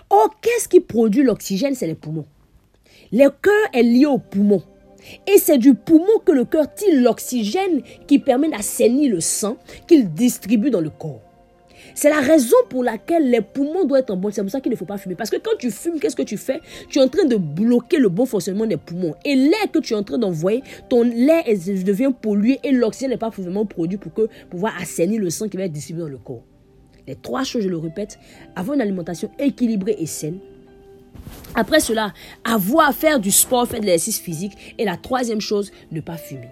Or, 0.09 0.39
qu'est-ce 0.41 0.67
qui 0.67 0.79
produit 0.79 1.23
l'oxygène? 1.23 1.75
C'est 1.75 1.87
les 1.87 1.95
poumons. 1.95 2.25
Le 3.11 3.29
cœur 3.29 3.69
est 3.73 3.83
lié 3.83 4.05
aux 4.05 4.19
poumons. 4.19 4.63
Et 5.27 5.37
c'est 5.37 5.57
du 5.57 5.73
poumon 5.73 6.19
que 6.25 6.31
le 6.31 6.45
cœur 6.45 6.73
tire 6.73 7.01
l'oxygène 7.01 7.81
qui 8.07 8.19
permet 8.19 8.49
d'assainir 8.49 9.11
le 9.11 9.19
sang 9.19 9.57
qu'il 9.87 10.13
distribue 10.13 10.69
dans 10.69 10.81
le 10.81 10.89
corps. 10.89 11.21
C'est 11.93 12.09
la 12.09 12.21
raison 12.21 12.55
pour 12.69 12.83
laquelle 12.83 13.29
les 13.29 13.41
poumons 13.41 13.85
doivent 13.85 14.01
être 14.01 14.11
en 14.11 14.17
bonne. 14.17 14.31
C'est 14.31 14.41
pour 14.41 14.51
ça 14.51 14.61
qu'il 14.61 14.71
ne 14.71 14.77
faut 14.77 14.85
pas 14.85 14.97
fumer. 14.97 15.15
Parce 15.15 15.29
que 15.29 15.37
quand 15.37 15.57
tu 15.57 15.71
fumes, 15.71 15.99
qu'est-ce 15.99 16.15
que 16.15 16.21
tu 16.21 16.37
fais? 16.37 16.61
Tu 16.89 16.99
es 16.99 17.01
en 17.01 17.07
train 17.07 17.25
de 17.25 17.35
bloquer 17.35 17.97
le 17.97 18.09
bon 18.09 18.25
fonctionnement 18.25 18.65
des 18.65 18.77
poumons. 18.77 19.15
Et 19.25 19.35
l'air 19.35 19.71
que 19.71 19.79
tu 19.79 19.93
es 19.93 19.95
en 19.95 20.03
train 20.03 20.17
d'envoyer, 20.17 20.63
ton 20.89 21.03
l'air 21.03 21.43
devient 21.45 22.11
pollué 22.19 22.59
et 22.63 22.71
l'oxygène 22.71 23.11
n'est 23.11 23.17
pas 23.17 23.29
vraiment 23.29 23.65
produit 23.65 23.97
pour 23.97 24.13
que 24.13 24.29
pouvoir 24.49 24.73
assainir 24.79 25.19
le 25.19 25.29
sang 25.29 25.49
qui 25.49 25.57
va 25.57 25.63
être 25.63 25.71
distribué 25.71 26.03
dans 26.03 26.09
le 26.09 26.17
corps. 26.17 26.43
Les 27.07 27.15
trois 27.15 27.43
choses, 27.43 27.63
je 27.63 27.69
le 27.69 27.77
répète, 27.77 28.19
avoir 28.55 28.75
une 28.75 28.81
alimentation 28.81 29.31
équilibrée 29.39 29.95
et 29.99 30.05
saine, 30.05 30.39
après 31.55 31.79
cela, 31.79 32.13
avoir 32.43 32.93
faire 32.93 33.19
du 33.19 33.31
sport, 33.31 33.67
faire 33.67 33.81
de 33.81 33.85
l'exercice 33.85 34.19
physique. 34.19 34.75
Et 34.77 34.85
la 34.85 34.97
troisième 34.97 35.41
chose, 35.41 35.71
ne 35.91 36.01
pas 36.01 36.17
fumer. 36.17 36.49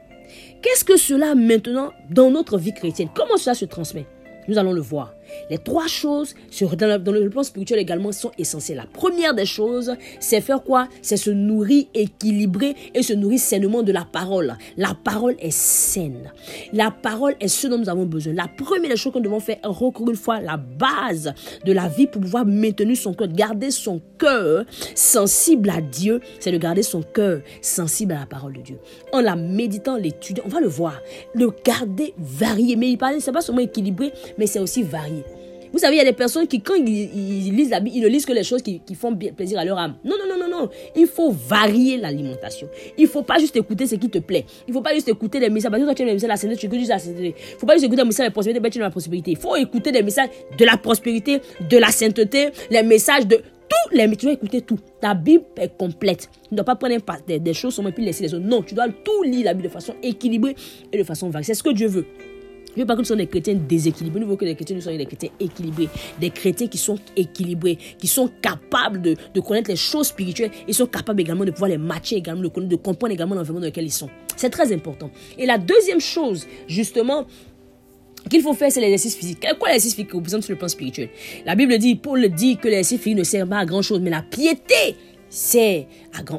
Qu'est-ce 0.62 0.84
que 0.84 0.98
cela 0.98 1.36
maintenant 1.36 1.92
dans 2.10 2.30
notre 2.30 2.58
vie 2.58 2.74
chrétienne? 2.74 3.10
Comment 3.15 3.38
cela 3.38 3.56
se 3.56 3.65
transmet? 3.65 4.06
Nous 4.48 4.58
allons 4.58 4.74
le 4.74 4.82
voir. 4.82 5.13
Les 5.50 5.58
trois 5.58 5.88
choses 5.88 6.36
dans, 6.78 7.12
le, 7.12 7.30
plan 7.30 7.44
spirituel 7.44 7.80
également 7.80 8.12
sont 8.12 8.32
essentielles. 8.38 8.78
La 8.78 8.86
première 8.86 9.34
des 9.34 9.46
choses, 9.46 9.96
c'est 10.20 10.42
faire 10.42 10.63
quoi? 10.63 10.88
C'est 11.02 11.18
se 11.18 11.30
nourrir 11.30 11.86
équilibré 11.94 12.76
et 12.94 13.04
se 13.04 13.13
nourrir 13.13 13.39
sainement 13.39 13.84
de 13.84 13.92
la 13.92 14.06
parole. 14.06 14.58
La 14.78 14.94
parole 14.94 15.36
est 15.39 15.52
saine. 15.52 16.32
La 16.74 16.92
parole 16.92 17.36
est 17.39 17.48
ce 17.48 17.68
dont 17.68 17.78
nous 17.78 17.89
avons 17.89 18.06
besoin. 18.06 18.34
La 18.34 18.48
première 18.48 18.92
des 18.92 18.98
choses 18.98 19.13
que 19.13 19.18
nous 19.18 19.26
devons 19.26 19.39
faire, 19.39 19.58
encore 19.63 20.10
une 20.10 20.15
fois, 20.15 20.39
la 20.39 20.58
base 20.58 21.34
de 21.65 21.72
la 21.72 21.88
vie 21.88 22.08
pour 22.08 22.22
pouvoir 22.22 22.46
maintenir 22.46 22.98
son 22.98 23.13
cœur, 23.13 23.28
garder 23.28 23.72
son 23.72 24.02
cœur 24.18 24.65
sensible 24.96 25.70
à 25.70 25.82
Dieu, 25.82 26.20
c'est 26.39 26.52
de 26.52 26.58
garder 26.58 26.84
son 26.84 27.02
cœur 27.02 27.42
sensible 27.62 28.13
à 28.13 28.20
la 28.20 28.26
parole 28.26 28.54
de 28.54 28.62
Dieu. 28.62 28.80
En 29.13 29.22
la 29.22 29.36
méditant, 29.36 29.98
l'étudiant, 29.98 30.44
on 30.46 30.50
va 30.50 30.60
le 30.60 30.68
voir, 30.68 31.00
le 31.34 31.50
garder 31.63 32.13
varié. 32.18 32.76
Mais 32.76 32.89
il 32.92 32.98
parle, 32.98 33.15
c'est 33.20 33.32
pas 33.32 33.42
seulement 33.42 33.62
équilibré, 33.62 34.12
mais 34.38 34.48
c'est 34.48 34.60
aussi 34.60 34.84
varié. 34.84 35.18
Vous 35.71 35.79
savez, 35.79 35.95
il 35.95 35.99
y 35.99 36.01
a 36.01 36.05
des 36.05 36.13
personnes 36.13 36.47
qui, 36.47 36.62
quand 36.62 36.75
ils, 36.75 37.53
lisent 37.55 37.69
la 37.69 37.79
Bible, 37.79 37.95
ils 37.97 38.03
ne 38.03 38.08
lisent 38.08 38.25
que 38.25 38.34
les 38.34 38.43
choses 38.43 38.62
qui, 38.62 38.82
font 38.95 39.15
plaisir 39.15 39.60
à 39.60 39.65
leur 39.65 39.77
âme. 39.77 39.95
Non, 40.03 40.15
non, 40.19 40.36
non, 40.36 40.47
non, 40.47 40.60
non. 40.60 40.69
Il 40.95 41.08
faut 41.08 41.32
varier 41.32 41.97
l'alimentation. 41.97 42.67
Il 42.97 43.03
ne 43.03 43.08
faut 43.10 43.23
pas 43.23 43.38
juste 43.39 43.55
écouter 43.55 43.88
ce 43.88 43.95
qui 43.95 44.10
te 44.10 44.19
plaît. 44.19 44.45
Il 44.67 44.71
ne 44.71 44.73
faut 44.73 44.82
pas 44.82 44.93
juste 44.93 45.08
écouter 45.08 45.39
les 45.39 45.49
messages. 45.49 45.71
Parce 45.71 45.82
que 45.82 45.86
toi, 45.86 45.95
tu 45.95 46.01
aimes 46.01 46.08
les 46.08 46.13
messages 46.13 46.27
de 46.27 46.34
la 46.34 46.38
sainteté, 46.38 46.58
tu 46.58 46.65
écoutes 46.65 46.79
juste 46.79 46.91
la 46.91 46.99
sainteté. 46.99 47.36
Il 47.38 47.53
ne 47.53 47.60
faut 47.60 47.65
pas 47.65 47.73
juste 47.73 47.86
écouter 47.86 48.01
les 48.01 48.08
messages 48.08 48.25
de 48.25 48.29
la 48.29 48.32
prospérité, 48.32 48.60
ben, 48.60 48.69
tu 48.71 48.79
la 48.79 48.89
prospérité. 48.89 49.32
Il 49.32 49.38
faut 49.38 49.55
écouter 49.55 49.91
des 49.91 50.03
messages 50.03 50.29
de 50.58 50.65
la 50.65 50.77
prospérité, 50.77 51.41
de 51.69 51.77
la 51.77 51.89
sainteté, 51.89 52.49
les 52.69 52.84
messages 52.84 53.27
de 53.27 53.41
tous 53.69 53.95
les 53.95 54.10
tu 54.17 54.25
dois 54.25 54.34
écouter 54.34 54.62
tout. 54.62 54.79
Ta 54.99 55.13
Bible 55.13 55.43
est 55.58 55.77
complète. 55.77 56.29
Tu 56.43 56.53
ne 56.53 56.58
dois 56.58 56.65
pas 56.65 56.75
prendre 56.75 56.95
des, 57.27 57.39
des 57.39 57.53
choses 57.53 57.75
seulement 57.75 57.89
et 57.89 57.93
puis 57.93 58.03
laisser 58.03 58.23
les 58.23 58.34
autres. 58.34 58.45
Non, 58.45 58.63
tu 58.63 58.73
dois 58.73 58.88
tout 58.89 59.23
lire 59.23 59.45
la 59.45 59.53
Bible 59.53 59.67
de 59.67 59.73
façon 59.73 59.93
équilibrée 60.01 60.55
et 60.91 60.97
de 60.97 61.03
façon 61.03 61.29
variée. 61.29 61.45
C'est 61.45 61.53
ce 61.53 61.63
que 61.63 61.69
Dieu 61.69 61.88
veut. 61.88 62.05
Je 62.75 62.82
veux 62.82 62.86
pas 62.86 62.93
que 62.93 62.99
nous 62.99 63.05
soyons 63.05 63.19
des 63.21 63.27
chrétiens 63.27 63.55
déséquilibrés. 63.55 64.19
Nous 64.19 64.25
voulons 64.25 64.38
que 64.38 64.45
les 64.45 64.55
chrétiens 64.55 64.75
nous 64.75 64.82
soyons 64.82 64.97
des 64.97 65.05
chrétiens 65.05 65.29
équilibrés. 65.39 65.89
Des 66.19 66.29
chrétiens 66.29 66.67
qui 66.67 66.77
sont 66.77 66.99
équilibrés, 67.15 67.77
qui 67.97 68.08
sont 68.08 68.29
capables 68.41 69.01
de, 69.01 69.39
connaître 69.39 69.69
les 69.69 69.75
choses 69.75 70.08
spirituelles 70.08 70.51
et 70.67 70.73
sont 70.73 70.86
capables 70.86 71.21
également 71.21 71.45
de 71.45 71.51
pouvoir 71.51 71.69
les 71.69 71.77
matcher 71.77 72.17
également, 72.17 72.43
de, 72.43 72.75
comprendre 72.75 73.13
également 73.13 73.36
l'environnement 73.36 73.62
dans 73.62 73.67
lequel 73.67 73.86
ils 73.86 73.91
sont. 73.91 74.10
C'est 74.36 74.49
très 74.49 74.71
important. 74.71 75.10
Et 75.38 75.45
la 75.45 75.58
deuxième 75.58 75.99
chose, 75.99 76.45
justement, 76.67 77.25
qu'il 78.29 78.41
faut 78.41 78.53
faire, 78.53 78.71
c'est 78.71 78.82
l'exercice 78.82 79.15
physique. 79.15 79.39
Quoi 79.58 79.69
l'exercice 79.69 79.95
physique 79.95 80.13
représente 80.13 80.43
sur 80.43 80.53
le 80.53 80.58
plan 80.60 80.67
spirituel? 80.67 81.10
La 81.45 81.55
Bible 81.55 81.77
dit, 81.77 81.95
Paul 81.95 82.29
dit 82.29 82.58
que 82.58 82.67
l'exercice 82.67 83.01
physique 83.01 83.17
ne 83.17 83.24
sert 83.24 83.47
pas 83.47 83.57
à 83.57 83.65
grand 83.65 83.82
chose, 83.82 83.99
mais 84.01 84.09
la 84.09 84.22
piété 84.22 84.95
c'est 85.30 85.88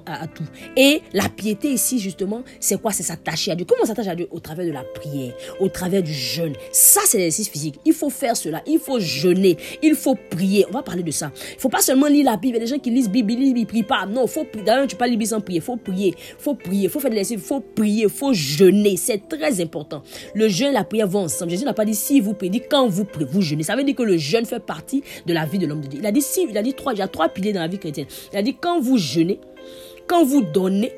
à, 0.07 0.27
tout. 0.27 0.45
Et 0.77 1.03
la 1.13 1.29
piété 1.29 1.69
ici, 1.69 1.99
justement, 1.99 2.43
c'est 2.59 2.81
quoi? 2.81 2.93
C'est 2.93 3.03
s'attacher 3.03 3.53
à 3.53 3.55
Dieu. 3.55 3.67
Comment 3.67 3.85
s'attacher 3.85 4.11
à 4.11 4.17
Dieu? 4.17 4.29
Au 4.31 4.41
travers 4.41 4.67
de 4.67 4.73
la 4.73 4.83
prière, 4.83 5.33
au 5.61 5.69
travers 5.69 6.03
du 6.03 6.13
jeûne. 6.13 6.55
Ça, 6.73 7.01
c'est 7.07 7.19
l'exercice 7.19 7.49
physique. 7.49 7.79
Il 7.85 7.93
faut 7.93 8.11
faire 8.11 8.37
cela. 8.37 8.63
Il 8.67 8.79
faut 8.79 8.99
jeûner. 8.99 9.57
Il 9.83 9.95
faut 9.95 10.17
prier. 10.31 10.67
On 10.69 10.73
va 10.73 10.83
parler 10.83 11.03
de 11.03 11.11
ça. 11.11 11.31
Il 11.55 11.61
faut 11.61 11.69
pas 11.69 11.81
seulement 11.81 12.09
lire 12.09 12.25
la 12.25 12.37
Bible. 12.37 12.57
Il 12.57 12.61
y 12.61 12.63
a 12.63 12.67
des 12.67 12.71
gens 12.71 12.79
qui 12.79 12.91
lisent 12.91 13.09
Bible, 13.09 13.33
ils 13.33 13.55
ne 13.55 13.65
prient 13.65 13.83
pas. 13.83 14.07
Non, 14.07 14.27
faut 14.27 14.47
D'ailleurs, 14.65 14.87
tu 14.87 14.97
pas 14.97 15.07
lire 15.07 15.27
sans 15.27 15.41
prier. 15.41 15.59
Il 15.59 15.63
faut 15.63 15.77
prier. 15.77 16.15
Faut 16.39 16.55
prier. 16.55 16.89
Faut 16.89 17.01
faire 17.01 17.11
de 17.11 17.17
l'exercice. 17.17 17.47
Faut 17.47 17.61
prier. 17.61 18.05
Il 18.05 18.11
faut 18.11 18.33
jeûner. 18.33 18.97
C'est 18.97 19.29
très 19.29 19.61
important. 19.61 20.03
Le 20.35 20.49
jeûne 20.49 20.71
et 20.71 20.75
la 20.75 20.85
prière 20.85 21.07
vont 21.07 21.25
ensemble. 21.25 21.51
Jésus 21.51 21.65
n'a 21.65 21.75
pas 21.75 21.85
dit 21.85 21.95
si 21.95 22.21
vous 22.21 22.35
priez, 22.35 22.61
quand 22.61 22.89
vous 22.89 23.05
priez, 23.05 23.27
vous 23.27 23.41
jeûnez. 23.41 23.63
Ça 23.63 23.77
veut 23.77 23.85
dire 23.85 23.95
que 23.95 24.03
le 24.03 24.17
jeûne 24.17 24.45
fait 24.45 24.61
partie 24.61 25.03
de 25.27 25.33
la 25.33 25.47
vie 25.47 25.59
de 25.59 25.67
l'homme 25.67 25.81
de 25.81 25.87
Dieu. 25.87 26.01
Il 26.01 26.07
a 26.07 26.13
dit 26.13 26.23
si, 26.23 26.47
il 26.49 26.57
a 26.57 26.63
dit 26.63 26.75
trois, 26.75 26.93
il 26.93 26.99
y 26.99 27.03
a 27.03 27.09
trois 27.09 27.29
piliers 27.29 27.53
dans 27.53 27.61
la 27.61 27.69
vie 27.69 27.79
chrétienne. 27.79 28.07
Il 28.33 28.39
a 28.39 28.43
dit 28.43 28.57
quand 28.61 28.80
vous 28.81 28.99
jeûnez, 28.99 29.41
quand 30.07 30.25
vous 30.25 30.43
donnez 30.43 30.93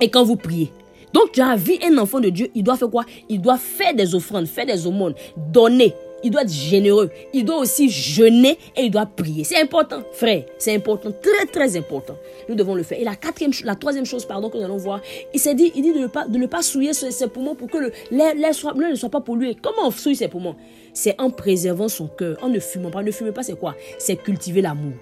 et 0.00 0.10
quand 0.10 0.24
vous 0.24 0.36
priez. 0.36 0.70
Donc, 1.12 1.32
tu 1.32 1.40
as 1.40 1.56
vu 1.56 1.74
un 1.82 1.96
enfant 1.98 2.20
de 2.20 2.28
Dieu, 2.28 2.48
il 2.54 2.62
doit 2.62 2.76
faire 2.76 2.90
quoi? 2.90 3.04
Il 3.28 3.40
doit 3.40 3.56
faire 3.58 3.94
des 3.94 4.14
offrandes, 4.14 4.46
faire 4.46 4.66
des 4.66 4.86
aumônes, 4.86 5.14
donner. 5.36 5.94
Il 6.24 6.32
doit 6.32 6.42
être 6.42 6.52
généreux. 6.52 7.10
Il 7.32 7.44
doit 7.44 7.58
aussi 7.58 7.88
jeûner 7.88 8.58
et 8.76 8.82
il 8.82 8.90
doit 8.90 9.06
prier. 9.06 9.44
C'est 9.44 9.60
important, 9.60 10.02
frère. 10.12 10.42
C'est 10.58 10.74
important, 10.74 11.12
très 11.12 11.46
très 11.46 11.76
important. 11.76 12.16
Nous 12.48 12.56
devons 12.56 12.74
le 12.74 12.82
faire. 12.82 13.00
Et 13.00 13.04
la 13.04 13.14
quatrième, 13.14 13.52
la 13.62 13.76
troisième 13.76 14.04
chose, 14.04 14.24
pardon, 14.24 14.50
que 14.50 14.58
nous 14.58 14.64
allons 14.64 14.78
voir, 14.78 15.00
il 15.32 15.38
s'est 15.38 15.54
dit, 15.54 15.70
il 15.76 15.82
dit 15.82 15.92
de 15.92 16.00
ne 16.00 16.06
pas, 16.08 16.26
de 16.26 16.36
ne 16.36 16.46
pas 16.46 16.60
souiller 16.60 16.92
ses 16.92 17.28
poumons 17.28 17.54
pour 17.54 17.70
que 17.70 17.92
l'air 18.10 18.34
ne 18.34 18.94
soit 18.96 19.10
pas 19.10 19.20
pollué. 19.20 19.56
Comment 19.62 19.86
on 19.86 19.90
souille 19.92 20.16
ses 20.16 20.26
poumons? 20.26 20.56
C'est 20.92 21.14
en 21.20 21.30
préservant 21.30 21.88
son 21.88 22.08
cœur, 22.08 22.36
en 22.42 22.48
ne 22.48 22.58
fumant 22.58 22.90
pas. 22.90 23.04
Ne 23.04 23.12
fumez 23.12 23.32
pas, 23.32 23.44
c'est 23.44 23.58
quoi? 23.58 23.76
C'est 23.98 24.16
cultiver 24.16 24.60
l'amour. 24.60 24.94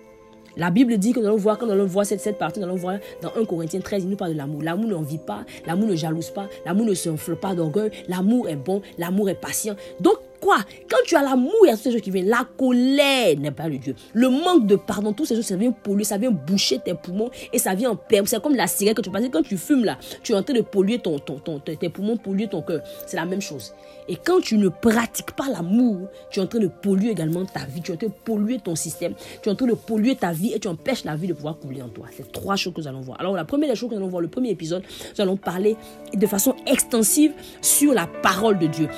La 0.57 0.71
Bible 0.71 0.97
dit 0.97 1.13
que 1.13 1.21
nous 1.21 1.27
allons 1.27 1.37
voir, 1.37 1.59
quand 1.59 1.67
nous 1.67 1.73
allons 1.73 1.87
voir 1.87 2.07
cette, 2.07 2.21
cette 2.21 2.39
partie, 2.39 2.61
nous 2.61 2.67
allons 2.67 2.77
voir 2.77 2.99
dans 3.21 3.31
1 3.37 3.45
Corinthiens 3.45 3.81
13, 3.81 4.05
il 4.05 4.11
nous 4.11 4.17
parle 4.17 4.33
de 4.33 4.39
l'amour. 4.39 4.63
L'amour 4.63 5.01
ne 5.01 5.05
vit 5.05 5.19
pas, 5.19 5.45
l'amour 5.67 5.89
ne 5.89 5.97
jalouse 5.97 6.31
pas, 6.31 6.49
l'amour 6.65 6.87
ne 6.87 6.95
s'enfle 6.95 7.37
pas 7.37 7.55
d'orgueil, 7.55 7.91
l'amour 8.09 8.49
est 8.49 8.57
bon, 8.57 8.81
l'amour 8.99 9.29
est 9.29 9.35
patient. 9.35 9.77
Donc, 10.01 10.17
quoi 10.41 10.59
Quand 10.91 10.99
tu 11.05 11.17
as 11.17 11.23
l'amour, 11.23 11.55
il 11.65 11.69
y 11.69 11.71
a 11.71 11.75
toutes 11.75 11.85
ces 11.85 11.93
choses 11.93 12.01
qui 12.01 12.11
viennent. 12.11 12.29
La 12.29 12.47
colère 12.57 13.39
n'est 13.39 13.51
pas 13.51 13.69
le 13.69 13.79
Dieu. 13.79 13.95
Le 14.15 14.29
manque 14.29 14.67
de 14.67 14.77
pardon, 14.77 15.13
toutes 15.13 15.27
ces 15.27 15.37
choses, 15.37 15.47
ça 15.47 15.57
vient 15.57 15.73
polluer, 15.73 16.05
ça 16.05 16.19
vient 16.19 16.31
boucher 16.31 16.79
tes 16.79 16.95
poumons 16.95 17.31
et 17.53 17.59
ça 17.59 17.75
vient 17.75 17.91
en 17.91 17.97
perdre. 17.97 18.29
C'est 18.29 18.43
comme 18.43 18.55
la 18.55 18.67
cigarette 18.67 18.97
que 18.99 19.03
tu 19.03 19.11
passes. 19.11 19.25
Quand 19.33 19.43
tu 19.43 19.57
fumes 19.57 19.85
là, 19.85 19.99
tu 20.23 20.33
es 20.33 20.35
en 20.35 20.43
train 20.43 20.55
de 20.55 20.61
polluer 20.61 20.99
ton, 20.99 21.19
ton, 21.19 21.39
ton 21.39 21.59
tes 21.59 21.89
poumons, 21.89 22.17
polluer 22.17 22.49
ton 22.49 22.63
cœur. 22.63 22.83
C'est 23.07 23.17
la 23.17 23.27
même 23.27 23.41
chose. 23.41 23.75
Et 24.09 24.17
quand 24.17 24.41
tu 24.41 24.57
ne 24.57 24.69
pratiques 24.69 25.33
pas 25.33 25.49
l'amour, 25.49 26.09
tu 26.31 26.39
es 26.39 26.43
en 26.43 26.47
train 26.47 26.61
de 26.61 26.69
polluer 26.69 27.11
également 27.11 27.45
ta 27.45 27.65
vie. 27.67 27.81
Tu 27.83 27.91
es 27.91 27.95
en 27.95 27.99
train 27.99 28.07
de 28.09 28.13
polluer 28.25 28.59
ton 28.59 28.77
système. 28.77 29.15
Tu 29.43 29.49
es 29.49 29.53
en 29.53 29.57
train 29.57 29.67
de 29.67 29.75
polluer 29.75 30.15
ta 30.17 30.33
vie 30.33 30.53
et 30.53 30.61
tu 30.61 30.69
empêches 30.69 31.05
la 31.05 31.17
vie 31.17 31.27
de 31.27 31.33
pouvoir 31.33 31.59
couler 31.59 31.83
en 31.83 31.89
toi. 31.89 32.07
C'est 32.17 32.31
trois 32.31 32.57
choses 32.57 32.75
que 32.75 32.81
nous 32.81 32.89
allons 32.89 33.01
voir. 33.01 33.21
Alors, 33.21 33.35
la 33.35 33.45
première 33.45 33.71
des 33.71 33.77
choses 33.77 33.91
que 33.91 33.95
nous 33.95 34.01
allons 34.01 34.11
voir, 34.11 34.23
le 34.23 34.29
premier 34.29 34.51
épisode, 34.51 34.83
nous 35.17 35.21
allons 35.21 35.37
parler 35.37 35.77
de 36.15 36.27
façon 36.27 36.55
extensive 36.67 37.33
sur 37.61 37.95
la 37.95 38.07
parole 38.07 38.59
de 38.59 38.67
Dieu. 38.67 38.89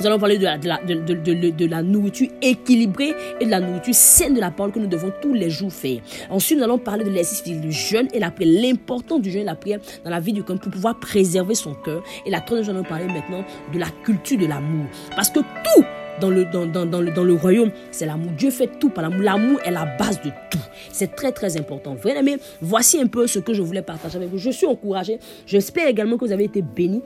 Nous 0.00 0.06
allons 0.06 0.18
parler 0.18 0.38
de 0.38 1.66
la, 1.66 1.82
nourriture 1.82 2.28
équilibrée 2.40 3.14
et 3.40 3.44
de 3.46 3.50
la 3.50 3.58
nourriture 3.58 3.94
saine 3.94 4.34
de 4.34 4.40
la 4.40 4.52
parole 4.52 4.72
que 4.72 4.78
nous 4.78 4.86
devons 4.86 5.12
tous 5.20 5.34
les 5.34 5.50
jours 5.50 5.72
faire. 5.72 5.98
Ensuite, 6.30 6.58
nous 6.58 6.64
allons 6.64 6.78
parler 6.78 7.04
de 7.04 7.10
l'exercice 7.10 7.42
du 7.42 7.72
jeûne 7.72 8.06
et 8.12 8.20
la 8.20 8.30
prière, 8.30 8.62
l'importance 8.62 9.20
du 9.20 9.30
jeûne 9.30 9.42
et 9.42 9.46
la 9.46 9.56
prière 9.56 9.80
dans 10.04 10.10
la 10.10 10.20
vie 10.20 10.32
du 10.32 10.44
cœur 10.44 10.58
pour 10.60 10.70
pouvoir 10.70 11.00
préserver 11.00 11.56
son 11.56 11.74
cœur. 11.74 12.04
Et 12.24 12.30
la 12.30 12.40
troisième, 12.40 12.68
nous 12.74 12.78
allons 12.78 12.88
parler 12.88 13.06
maintenant 13.06 13.44
de 13.72 13.78
la 13.78 13.88
culture 14.04 14.38
de 14.38 14.46
l'amour. 14.46 14.86
Parce 15.16 15.30
que 15.30 15.40
tout 15.40 15.84
dans 16.20 16.30
le, 16.30 16.44
dans, 16.44 16.66
dans, 16.66 16.86
dans, 16.86 17.00
le, 17.00 17.34
royaume, 17.34 17.70
c'est 17.90 18.06
l'amour. 18.06 18.32
Dieu 18.32 18.50
fait 18.50 18.78
tout 18.78 18.90
par 18.90 19.02
l'amour. 19.02 19.22
L'amour 19.22 19.60
est 19.64 19.70
la 19.70 19.84
base 19.84 20.20
de 20.20 20.30
tout. 20.50 20.58
C'est 20.92 21.14
très, 21.14 21.32
très 21.32 21.56
important. 21.56 21.94
Vraiment, 21.94 22.36
voici 22.60 23.00
un 23.00 23.06
peu 23.06 23.26
ce 23.26 23.38
que 23.38 23.52
je 23.52 23.62
voulais 23.62 23.82
partager 23.82 24.16
avec 24.16 24.30
vous. 24.30 24.38
Je 24.38 24.50
suis 24.50 24.66
encouragé. 24.66 25.18
J'espère 25.46 25.88
également 25.88 26.16
que 26.16 26.24
vous 26.24 26.32
avez 26.32 26.44
été 26.44 26.62
bénis 26.62 27.02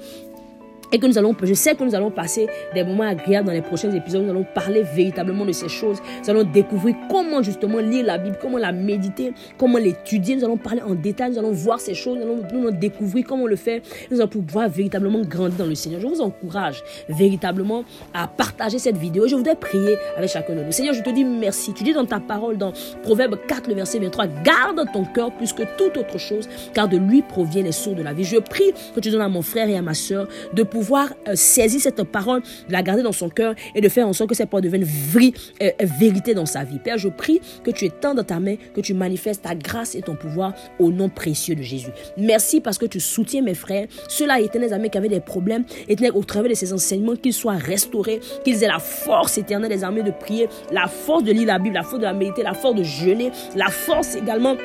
et 0.93 0.99
que 0.99 1.07
nous 1.07 1.17
allons, 1.17 1.35
je 1.43 1.55
sais 1.55 1.75
que 1.75 1.83
nous 1.83 1.95
allons 1.95 2.11
passer 2.11 2.47
des 2.75 2.85
moments 2.85 3.05
agréables 3.05 3.47
dans 3.47 3.55
les 3.55 3.63
prochains 3.63 3.91
épisodes. 3.91 4.23
Nous 4.23 4.31
allons 4.31 4.45
parler 4.55 4.83
véritablement 4.83 5.47
de 5.47 5.53
ces 5.53 5.69
choses. 5.69 5.99
Nous 6.23 6.31
allons 6.31 6.45
découvrir 6.45 6.95
comment 7.11 7.43
justement 7.43 7.79
lire 7.79 8.05
la 8.05 8.19
Bible, 8.19 8.37
comment 8.41 8.59
la 8.59 8.73
méditer, 8.73 9.33
comment 9.57 9.79
l'étudier. 9.79 10.37
Nous 10.37 10.45
allons 10.45 10.59
parler 10.59 10.83
en 10.83 10.95
détail. 10.95 11.33
Nous 11.33 11.39
allons 11.39 11.53
voir 11.53 11.81
ces 11.81 11.95
choses. 11.95 12.19
Nous 12.19 12.63
allons, 12.63 12.71
découvrir 12.73 13.25
comment 13.27 13.47
le 13.47 13.57
fait. 13.57 13.83
Nous 14.11 14.21
allons 14.21 14.29
pouvoir 14.29 14.69
véritablement 14.69 15.23
grandir 15.23 15.59
dans 15.59 15.67
le 15.67 15.75
Seigneur. 15.75 16.01
Je 16.01 16.07
vous 16.07 16.21
encourage 16.21 16.83
véritablement 17.09 17.85
à 18.13 18.29
partager 18.29 18.79
cette 18.79 18.99
vidéo. 18.99 19.27
Je 19.27 19.35
voudrais 19.35 19.57
prier 19.57 19.97
avec 20.17 20.29
chacun 20.29 20.55
de 20.55 20.63
nous. 20.63 20.73
Seigneur, 20.73 20.95
je 20.95 21.03
te 21.03 21.11
dis 21.11 21.25
merci. 21.25 21.73
Tu 21.73 21.85
dis 21.85 21.95
dans 21.95 22.05
ta 22.05 22.21
parole, 22.21 22.59
dans 22.59 22.73
Proverbe 23.03 23.39
4, 23.49 23.69
le 23.69 23.75
verset 23.75 23.99
23, 23.99 24.27
garde 24.45 24.85
ton 24.93 25.05
cœur 25.05 25.33
plus 25.33 25.55
que 25.55 25.63
toute 25.79 25.97
autre 25.97 26.19
chose, 26.19 26.49
car 26.75 26.87
de 26.87 26.99
lui 26.99 27.23
proviennent 27.23 27.65
les 27.65 27.73
sourds 27.73 27.95
de 27.95 28.03
la 28.03 28.13
vie. 28.13 28.25
Je 28.25 28.37
prie 28.37 28.73
que 28.95 29.01
tu 29.01 29.11
donnes 29.11 29.23
à 29.23 29.29
mon 29.29 29.43
frère 29.43 29.69
et 29.69 29.77
à 29.77 29.83
ma 29.83 29.95
soeur 29.95 30.29
de 30.53 30.63
pouvoir 30.63 30.82
pouvoir 30.83 31.15
euh, 31.29 31.37
saisir 31.37 31.81
cette 31.81 32.03
parole, 32.03 32.43
la 32.69 32.83
garder 32.83 33.05
dans 33.05 33.13
son 33.13 33.29
cœur 33.29 33.55
et 33.77 33.81
de 33.81 33.89
faire 33.89 34.09
en 34.09 34.13
sorte 34.13 34.31
que 34.31 34.35
cette 34.35 34.51
parole 34.51 34.65
devienne 34.65 34.83
vraie, 34.85 35.33
euh, 35.63 35.71
vérité 35.81 36.35
dans 36.35 36.45
sa 36.45 36.65
vie. 36.65 36.81
Père, 36.81 36.99
je 36.99 37.09
prie 37.09 37.41
que 37.63 37.71
tu 37.71 37.85
étends 37.85 38.15
dans 38.15 38.25
ta 38.25 38.41
main, 38.41 38.57
que 38.75 38.81
tu 38.81 38.93
manifestes 38.93 39.43
ta 39.43 39.55
grâce 39.55 39.95
et 39.95 40.03
ton 40.03 40.17
pouvoir 40.17 40.55
au 40.81 40.91
nom 40.91 41.09
précieux 41.09 41.55
de 41.55 41.63
Jésus. 41.63 41.91
Merci 42.17 42.61
parce 42.61 42.79
que 42.79 42.87
tu 42.87 42.99
soutiens 42.99 43.43
mes 43.43 43.55
frères, 43.55 43.87
ceux-là 44.09 44.41
éternels 44.41 44.75
amis 44.75 44.91
qui 44.91 44.99
avaient 44.99 45.09
des 45.09 45.21
problèmes, 45.21 45.65
éternels 45.89 46.17
au 46.17 46.25
travers 46.25 46.51
de 46.51 46.57
ces 46.57 46.73
enseignements, 46.73 47.15
qu'ils 47.15 47.33
soient 47.33 47.55
restaurés, 47.55 48.19
qu'ils 48.45 48.65
aient 48.65 48.69
la 48.69 48.81
force 48.81 49.39
éternelle 49.39 49.71
des 49.71 49.85
armées 49.85 50.03
de 50.03 50.11
prier, 50.11 50.49
la 50.73 50.89
force 50.89 51.23
de 51.23 51.31
lire 51.31 51.47
la 51.47 51.61
Bible, 51.61 51.77
la 51.77 51.85
force 51.85 52.01
de 52.01 52.07
la 52.07 52.13
méditer, 52.13 52.43
la 52.43 52.55
force 52.55 52.75
de 52.75 52.83
jeûner, 52.83 53.31
la 53.55 53.69
force 53.69 54.17
également 54.17 54.57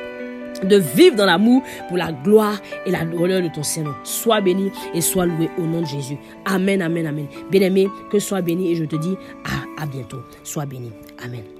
de 0.64 0.76
vivre 0.76 1.16
dans 1.16 1.26
l'amour 1.26 1.62
pour 1.88 1.96
la 1.96 2.12
gloire 2.12 2.60
et 2.86 2.90
la 2.90 3.02
honneur 3.02 3.42
de 3.42 3.48
ton 3.48 3.62
Seigneur. 3.62 3.96
Sois 4.04 4.40
béni 4.40 4.70
et 4.94 5.00
sois 5.00 5.26
loué 5.26 5.50
au 5.58 5.62
nom 5.62 5.80
de 5.80 5.86
Jésus. 5.86 6.16
Amen, 6.44 6.82
amen, 6.82 7.06
amen. 7.06 7.26
Bien-aimé, 7.50 7.88
que 8.10 8.18
sois 8.18 8.42
béni 8.42 8.72
et 8.72 8.74
je 8.76 8.84
te 8.84 8.96
dis 8.96 9.16
à, 9.44 9.82
à 9.82 9.86
bientôt. 9.86 10.22
Sois 10.42 10.66
béni. 10.66 10.92
Amen. 11.24 11.57